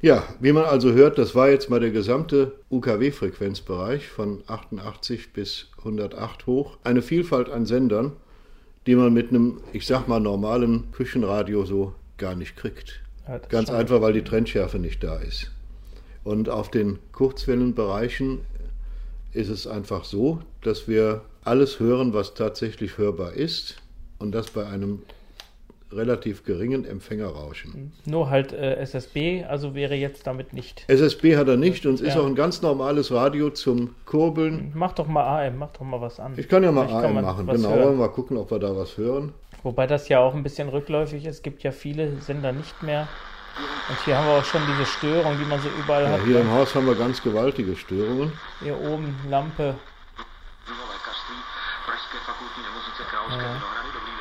Ja, 0.02 0.24
wie 0.39 0.52
man 0.52 0.66
also 0.66 0.93
hört, 0.93 1.20
das 1.20 1.36
war 1.36 1.52
jetzt 1.52 1.70
mal 1.70 1.80
der 1.80 1.91
gesamte 1.91 2.54
UKW-Frequenzbereich 2.72 4.08
von 4.08 4.43
88 4.47 5.32
bis 5.32 5.68
108 5.78 6.47
hoch. 6.47 6.78
Eine 6.84 7.04
Vielfalt 7.04 7.49
an 7.52 7.68
Sendern, 7.68 8.14
die 8.88 8.95
man 8.95 9.14
mit 9.14 9.30
einem, 9.30 9.62
ich 9.74 9.86
sag 9.86 10.08
mal, 10.08 10.20
normalen 10.20 10.91
Küchenradio 10.91 11.66
so 11.66 11.93
gar 12.18 12.34
nicht 12.34 12.58
kriegt. 12.58 13.02
Ja, 13.28 13.38
Ganz 13.38 13.70
einfach, 13.70 14.02
weil 14.02 14.14
die 14.14 14.24
Trennschärfe 14.24 14.80
nicht 14.80 15.04
da 15.04 15.20
ist. 15.20 15.52
Und 16.24 16.49
auf 16.49 16.72
den 16.72 16.97
Kurzwellenbereichen 17.12 18.39
ist 19.34 19.49
es 19.49 19.68
einfach 19.68 20.04
so, 20.04 20.41
dass 20.64 20.88
wir 20.88 21.22
alles 21.43 21.80
hören, 21.80 22.14
was 22.14 22.34
tatsächlich 22.34 22.97
hörbar 22.97 23.34
ist 23.34 23.76
und 24.18 24.32
das 24.32 24.49
bei 24.49 24.66
einem 24.66 25.04
relativ 25.94 26.44
geringen 26.44 26.86
Empfängerrauschen. 26.86 27.92
Nur 28.06 28.30
halt 28.30 28.54
äh, 28.54 28.76
SSB, 28.76 29.44
also 29.46 29.76
wäre 29.76 29.96
jetzt 29.96 30.26
damit 30.28 30.54
nicht. 30.54 30.86
SSB 30.88 31.38
hat 31.38 31.48
er 31.48 31.58
nicht 31.58 31.86
und 31.86 31.96
es 31.96 32.02
ist 32.02 32.16
Ja. 32.16 32.22
auch 32.22 32.26
ein 32.26 32.36
ganz 32.36 32.62
normales 32.62 33.12
Radio 33.12 33.50
zum 33.50 33.96
Kurbeln. 34.06 34.72
Mach 34.76 34.94
doch 34.94 35.08
mal 35.08 35.24
AM, 35.48 35.58
mach 35.60 35.72
doch 35.74 35.82
mal 35.82 36.02
was 36.02 36.20
an. 36.20 36.34
Ich 36.38 36.48
kann 36.48 36.64
ja 36.64 36.72
mal 36.72 36.88
Vielleicht 36.88 37.06
AM 37.06 37.22
machen, 37.22 37.48
genau. 37.48 37.70
hören. 37.70 37.98
Mal 37.98 38.10
gucken, 38.10 38.38
ob 38.38 38.52
wir 38.52 38.60
da 38.60 38.76
was 38.76 38.98
hören. 38.98 39.34
Wobei 39.64 39.86
das 39.88 40.10
ja 40.10 40.20
auch 40.20 40.34
ein 40.34 40.44
bisschen 40.44 40.70
rückläufig 40.70 41.26
ist. 41.26 41.38
Es 41.38 41.42
gibt 41.44 41.64
ja 41.64 41.72
viele 41.72 42.20
Sender 42.22 42.52
nicht 42.52 42.82
mehr. 42.82 43.08
Und 43.89 44.06
hier 44.06 44.18
haben 44.18 44.28
wir 44.28 44.39
auch 44.39 44.46
schon 44.46 44.62
diese 44.66 44.86
Störung, 44.86 45.38
die 45.38 45.46
man 45.46 45.60
so 45.62 45.68
überall 45.78 46.04
Ja, 46.04 46.10
hat. 46.12 46.22
hier 46.24 46.36
ne? 46.36 46.39
im 46.42 46.52
Haus 46.52 46.74
haben 46.74 46.88
wir 46.88 46.96
ganz 46.96 47.22
gewaltige 47.22 47.76
Störungen. 47.76 48.32
Hier 48.64 48.80
oben 48.80 49.14
Lampe. 49.30 49.76
Dobrý 50.66 50.80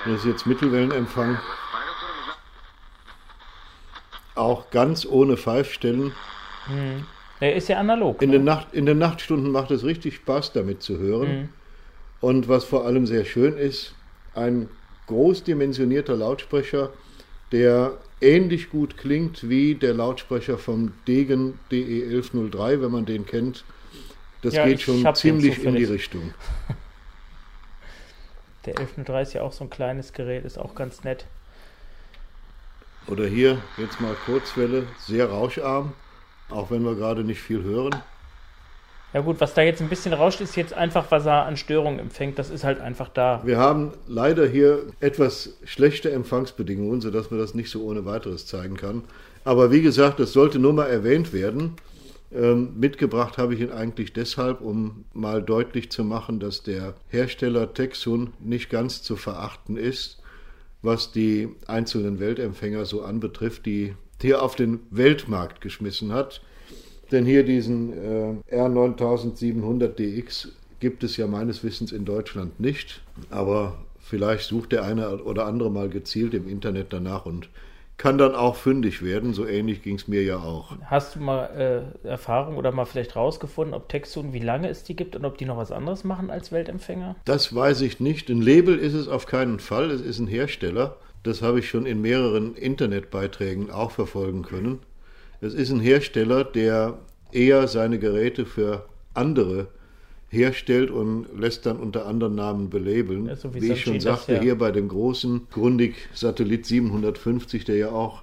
den. 0.05 0.13
Das 0.13 0.21
ist 0.21 0.27
jetzt 0.27 0.47
Mittelwellenempfang. 0.47 1.39
Auch 4.35 4.71
ganz 4.71 5.07
ohne 5.07 5.37
Pfeifstellen. 5.37 6.13
Der 7.41 7.55
ist 7.55 7.69
ja 7.69 7.79
analog. 7.79 8.23
In 8.23 8.31
ne? 8.31 8.37
den, 8.37 8.45
Nacht, 8.45 8.69
in 8.73 8.87
den 8.87 8.99
Nachtstunden 8.99 9.51
macht 9.51 9.71
es 9.71 9.85
richtig 9.85 10.17
Spaß, 10.17 10.53
damit 10.53 10.83
zu 10.83 10.99
hören. 10.99 11.49
Und 12.21 12.49
was 12.49 12.65
vor 12.65 12.85
allem 12.85 13.07
sehr 13.07 13.25
schön 13.25 13.57
ist, 13.57 13.95
ein 14.35 14.69
großdimensionierter 15.07 16.17
Lautsprecher, 16.17 16.91
der 17.53 17.99
ähnlich 18.21 18.71
gut 18.71 18.97
klingt 18.97 19.49
wie 19.49 19.75
der 19.75 19.95
Lautsprecher 19.95 20.59
vom 20.59 20.93
Degen 21.09 21.59
DE1103, 21.71 22.83
wenn 22.83 22.91
man 22.91 23.07
den 23.07 23.27
kennt. 23.27 23.65
Das 24.43 24.55
Ja, 24.55 24.67
geht 24.67 24.81
schon 24.83 25.15
ziemlich 25.15 25.65
in 25.65 25.75
die. 25.75 25.85
Richtung. 25.85 26.35
Der 28.67 28.75
1103 28.79 29.23
ist 29.23 29.33
ja 29.33 29.43
auch 29.43 29.53
so 29.53 29.65
ein 29.65 29.71
kleines 29.71 30.13
Gerät, 30.13 30.45
ist 30.45 30.59
auch 30.59 30.75
ganz 30.75 31.03
nett. 31.03 31.25
Oder 33.07 33.27
hier 33.27 33.59
jetzt 33.77 34.01
mal 34.01 34.15
Kurzwelle, 34.27 34.85
sehr 34.99 35.29
rauscharm, 35.29 35.93
auch 36.49 36.71
wenn 36.71 36.83
wir 36.85 36.95
gerade 36.95 37.25
nicht 37.25 37.41
viel 37.41 37.63
hören. 37.63 37.95
Ja 39.13 39.23
gut, 39.23 39.41
was 39.41 39.55
da 39.55 39.63
jetzt 39.63 39.83
ein 39.83 39.89
bisschen 39.89 40.13
rauscht, 40.13 40.41
ist 40.41 40.55
jetzt 40.55 40.73
einfach, 40.73 41.11
was 41.11 41.27
er 41.27 41.45
an 41.47 41.57
Störungen 41.57 41.99
empfängt. 41.99 42.39
Das 42.39 42.49
ist 42.49 42.63
halt 42.63 42.81
einfach 42.81 43.09
da. 43.09 43.41
Wir 43.45 43.59
haben 43.59 43.93
leider 44.07 44.47
hier 44.47 44.85
etwas 45.01 45.59
schlechte 45.65 46.13
Empfangsbedingungen, 46.13 47.01
sodass 47.01 47.31
man 47.31 47.41
das 47.41 47.55
nicht 47.55 47.71
so 47.71 47.83
ohne 47.83 48.05
weiteres 48.05 48.47
zeigen 48.47 48.77
kann. 48.77 49.03
Aber 49.45 49.73
wie 49.73 49.83
gesagt, 49.83 50.21
das 50.21 50.33
sollte 50.33 50.61
nur 50.61 50.73
mal 50.73 50.87
erwähnt 50.87 51.33
werden. 51.33 51.75
Ähm, 52.33 52.75
mitgebracht 52.79 53.39
habe 53.39 53.55
ich 53.55 53.61
ihn 53.61 53.73
eigentlich 53.73 54.13
deshalb, 54.13 54.61
um 54.61 55.05
mal 55.13 55.43
deutlich 55.43 55.91
zu 55.91 56.05
machen, 56.05 56.39
dass 56.39 56.63
der 56.63 56.95
Hersteller 57.09 57.75
Texun 57.75 58.33
nicht 58.39 58.71
ganz 58.71 59.03
zu 59.03 59.17
verachten 59.17 59.77
ist, 59.77 60.20
was 60.83 61.13
die 61.13 61.49
einzelnen 61.67 62.21
Weltempfänger 62.21 62.85
so 62.85 63.03
anbetrifft, 63.03 63.67
die 63.67 63.95
hier 64.21 64.43
auf 64.43 64.55
den 64.57 64.81
Weltmarkt 64.91 65.61
geschmissen 65.61 66.13
hat. 66.13 66.43
Denn 67.11 67.25
hier 67.25 67.43
diesen 67.43 67.93
äh, 67.93 68.57
R9700DX 68.57 70.49
gibt 70.79 71.05
es 71.05 71.17
ja 71.17 71.27
meines 71.27 71.65
Wissens 71.65 71.93
in 71.93 72.05
Deutschland 72.05 72.61
nicht. 72.61 73.03
Aber 73.31 73.79
vielleicht 73.99 74.49
sucht 74.49 74.73
der 74.73 74.85
eine 74.85 75.23
oder 75.23 75.47
andere 75.47 75.71
mal 75.71 75.89
gezielt 75.89 76.35
im 76.35 76.49
Internet 76.49 76.93
danach 76.93 77.27
und 77.27 77.49
kann 78.01 78.17
dann 78.17 78.35
auch 78.35 78.57
fündig 78.57 79.03
werden. 79.03 79.35
So 79.35 79.47
ähnlich 79.47 79.83
ging 79.83 79.97
es 79.97 80.09
mir 80.09 80.23
ja 80.23 80.39
auch. 80.39 80.75
Hast 80.87 81.17
du 81.17 81.21
mal 81.21 81.93
äh, 82.03 82.09
Erfahrung 82.09 82.57
oder 82.57 82.73
mal 82.73 82.87
vielleicht 82.87 83.15
rausgefunden, 83.15 83.75
ob 83.75 83.91
Texun, 83.91 84.33
wie 84.33 84.39
lange 84.39 84.71
es 84.71 84.85
die 84.85 84.97
gibt 84.97 85.17
und 85.17 85.27
ob 85.27 85.37
die 85.37 85.45
noch 85.45 85.59
was 85.59 85.71
anderes 85.71 86.03
machen 86.03 86.31
als 86.31 86.51
Weltempfänger? 86.51 87.17
Das 87.27 87.55
weiß 87.55 87.83
ich 87.83 88.01
nicht. 88.01 88.31
Ein 88.31 88.41
Label 88.41 88.79
ist 88.79 88.95
es 88.95 89.07
auf 89.07 89.27
keinen 89.27 89.61
Fall. 89.61 89.91
Es 89.91 90.01
ist 90.01 90.19
ein 90.19 90.29
Hersteller. 90.29 90.97
Das 91.25 91.43
habe 91.43 91.59
ich 91.59 91.69
schon 91.69 91.85
in 91.85 92.01
mehreren 92.01 92.55
Internetbeiträgen 92.55 93.71
auch 93.71 93.91
verfolgen 93.91 94.45
können. 94.45 94.79
Es 95.43 95.53
ist 95.53 95.69
ein 95.71 95.81
Hersteller, 95.81 96.43
der 96.45 96.97
eher 97.33 97.69
seine 97.69 97.99
Geräte 97.99 98.47
für 98.47 98.87
andere 99.13 99.69
herstellt 100.31 100.91
und 100.91 101.27
lässt 101.39 101.67
dann 101.67 101.77
unter 101.79 102.07
anderen 102.07 102.35
Namen 102.37 102.71
belabeln. 102.71 103.27
Ja, 103.27 103.37
so 103.37 103.53
wie 103.55 103.61
wie 103.63 103.73
ich 103.73 103.83
schon 103.83 104.01
sagte, 104.01 104.35
ja- 104.35 104.41
hier 104.41 104.57
bei 104.57 104.71
dem 104.71 104.89
großen 104.89 105.49
Grundig 105.51 106.09
Satellit 106.15 106.65
750, 106.67 107.65
der 107.65 107.77
ja 107.77 107.91
auch 107.91 108.23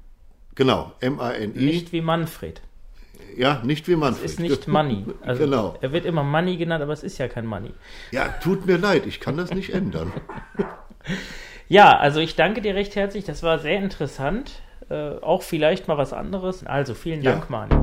genau, 0.56 0.92
M-A-N-I. 1.00 1.64
Nicht 1.66 1.92
wie 1.94 2.02
Manfred. 2.02 2.62
ja, 3.38 3.62
nicht 3.64 3.88
wie 3.88 3.96
Manfred. 3.96 4.26
Es 4.26 4.32
ist 4.34 4.40
nicht 4.40 4.68
Money. 4.68 5.06
Also 5.22 5.44
Genau. 5.46 5.78
Er 5.82 5.92
wird 5.92 6.06
immer 6.06 6.24
Money 6.24 6.58
genannt, 6.58 6.84
aber 6.84 6.94
es 6.94 7.04
ist 7.04 7.18
ja 7.18 7.28
kein 7.28 7.46
Money. 7.46 7.72
Ja, 8.12 8.28
tut 8.28 8.66
mir 8.66 8.78
leid, 8.78 9.06
ich 9.06 9.20
kann 9.20 9.38
das 9.38 9.52
nicht 9.54 9.74
ändern. 9.74 10.12
Ja, 11.72 12.00
also 12.00 12.20
ich 12.20 12.36
danke 12.36 12.62
dir 12.62 12.74
recht 12.74 12.96
herzlich. 12.96 13.26
Das 13.26 13.44
war 13.44 13.60
sehr 13.60 13.78
interessant. 13.78 14.54
Äh, 14.90 15.18
auch 15.22 15.44
vielleicht 15.44 15.88
mal 15.88 16.00
was 16.00 16.14
anderes. 16.14 16.66
Also 16.66 16.96
vielen 16.96 17.22
Ja. 17.22 17.34
Dank, 17.34 17.52
Mani. 17.52 17.76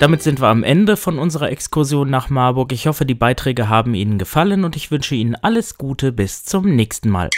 Damit 0.00 0.22
sind 0.22 0.40
wir 0.40 0.48
am 0.48 0.64
Ende 0.64 0.96
von 0.96 1.18
unserer 1.18 1.50
Exkursion 1.50 2.08
nach 2.08 2.30
Marburg. 2.30 2.72
Ich 2.72 2.86
hoffe, 2.86 3.04
die 3.04 3.14
Beiträge 3.14 3.68
haben 3.68 3.92
Ihnen 3.92 4.16
gefallen 4.16 4.64
und 4.64 4.74
ich 4.74 4.90
wünsche 4.90 5.14
Ihnen 5.14 5.34
alles 5.34 5.76
Gute. 5.76 6.10
Bis 6.10 6.42
zum 6.42 6.74
nächsten 6.74 7.10
Mal. 7.10 7.28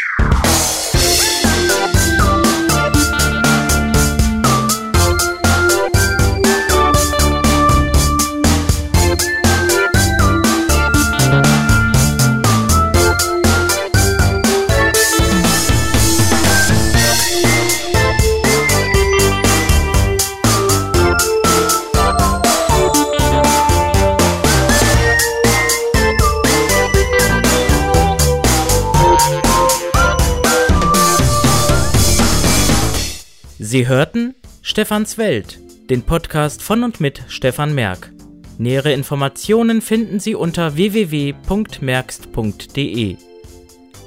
Sie 33.72 33.88
hörten 33.88 34.36
Stefans 34.60 35.16
Welt, 35.16 35.58
den 35.88 36.02
Podcast 36.02 36.60
von 36.60 36.84
und 36.84 37.00
mit 37.00 37.22
Stefan 37.28 37.74
Merck. 37.74 38.12
Nähere 38.58 38.92
Informationen 38.92 39.80
finden 39.80 40.20
Sie 40.20 40.34
unter 40.34 40.76
www.merkst.de. 40.76 43.16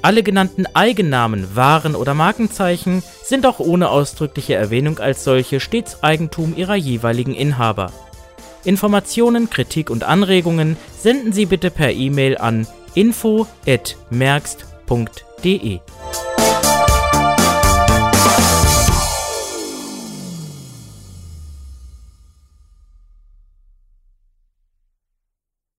Alle 0.02 0.22
genannten 0.22 0.66
Eigennamen, 0.72 1.56
Waren 1.56 1.96
oder 1.96 2.14
Markenzeichen 2.14 3.02
sind 3.24 3.44
auch 3.44 3.58
ohne 3.58 3.90
ausdrückliche 3.90 4.54
Erwähnung 4.54 5.00
als 5.00 5.24
solche 5.24 5.58
stets 5.58 6.00
Eigentum 6.00 6.56
ihrer 6.56 6.76
jeweiligen 6.76 7.34
Inhaber. 7.34 7.92
Informationen, 8.62 9.50
Kritik 9.50 9.90
und 9.90 10.04
Anregungen 10.04 10.76
senden 10.96 11.32
Sie 11.32 11.46
bitte 11.46 11.72
per 11.72 11.90
E-Mail 11.90 12.38
an 12.38 12.68
info@merkst.de. 12.94 15.80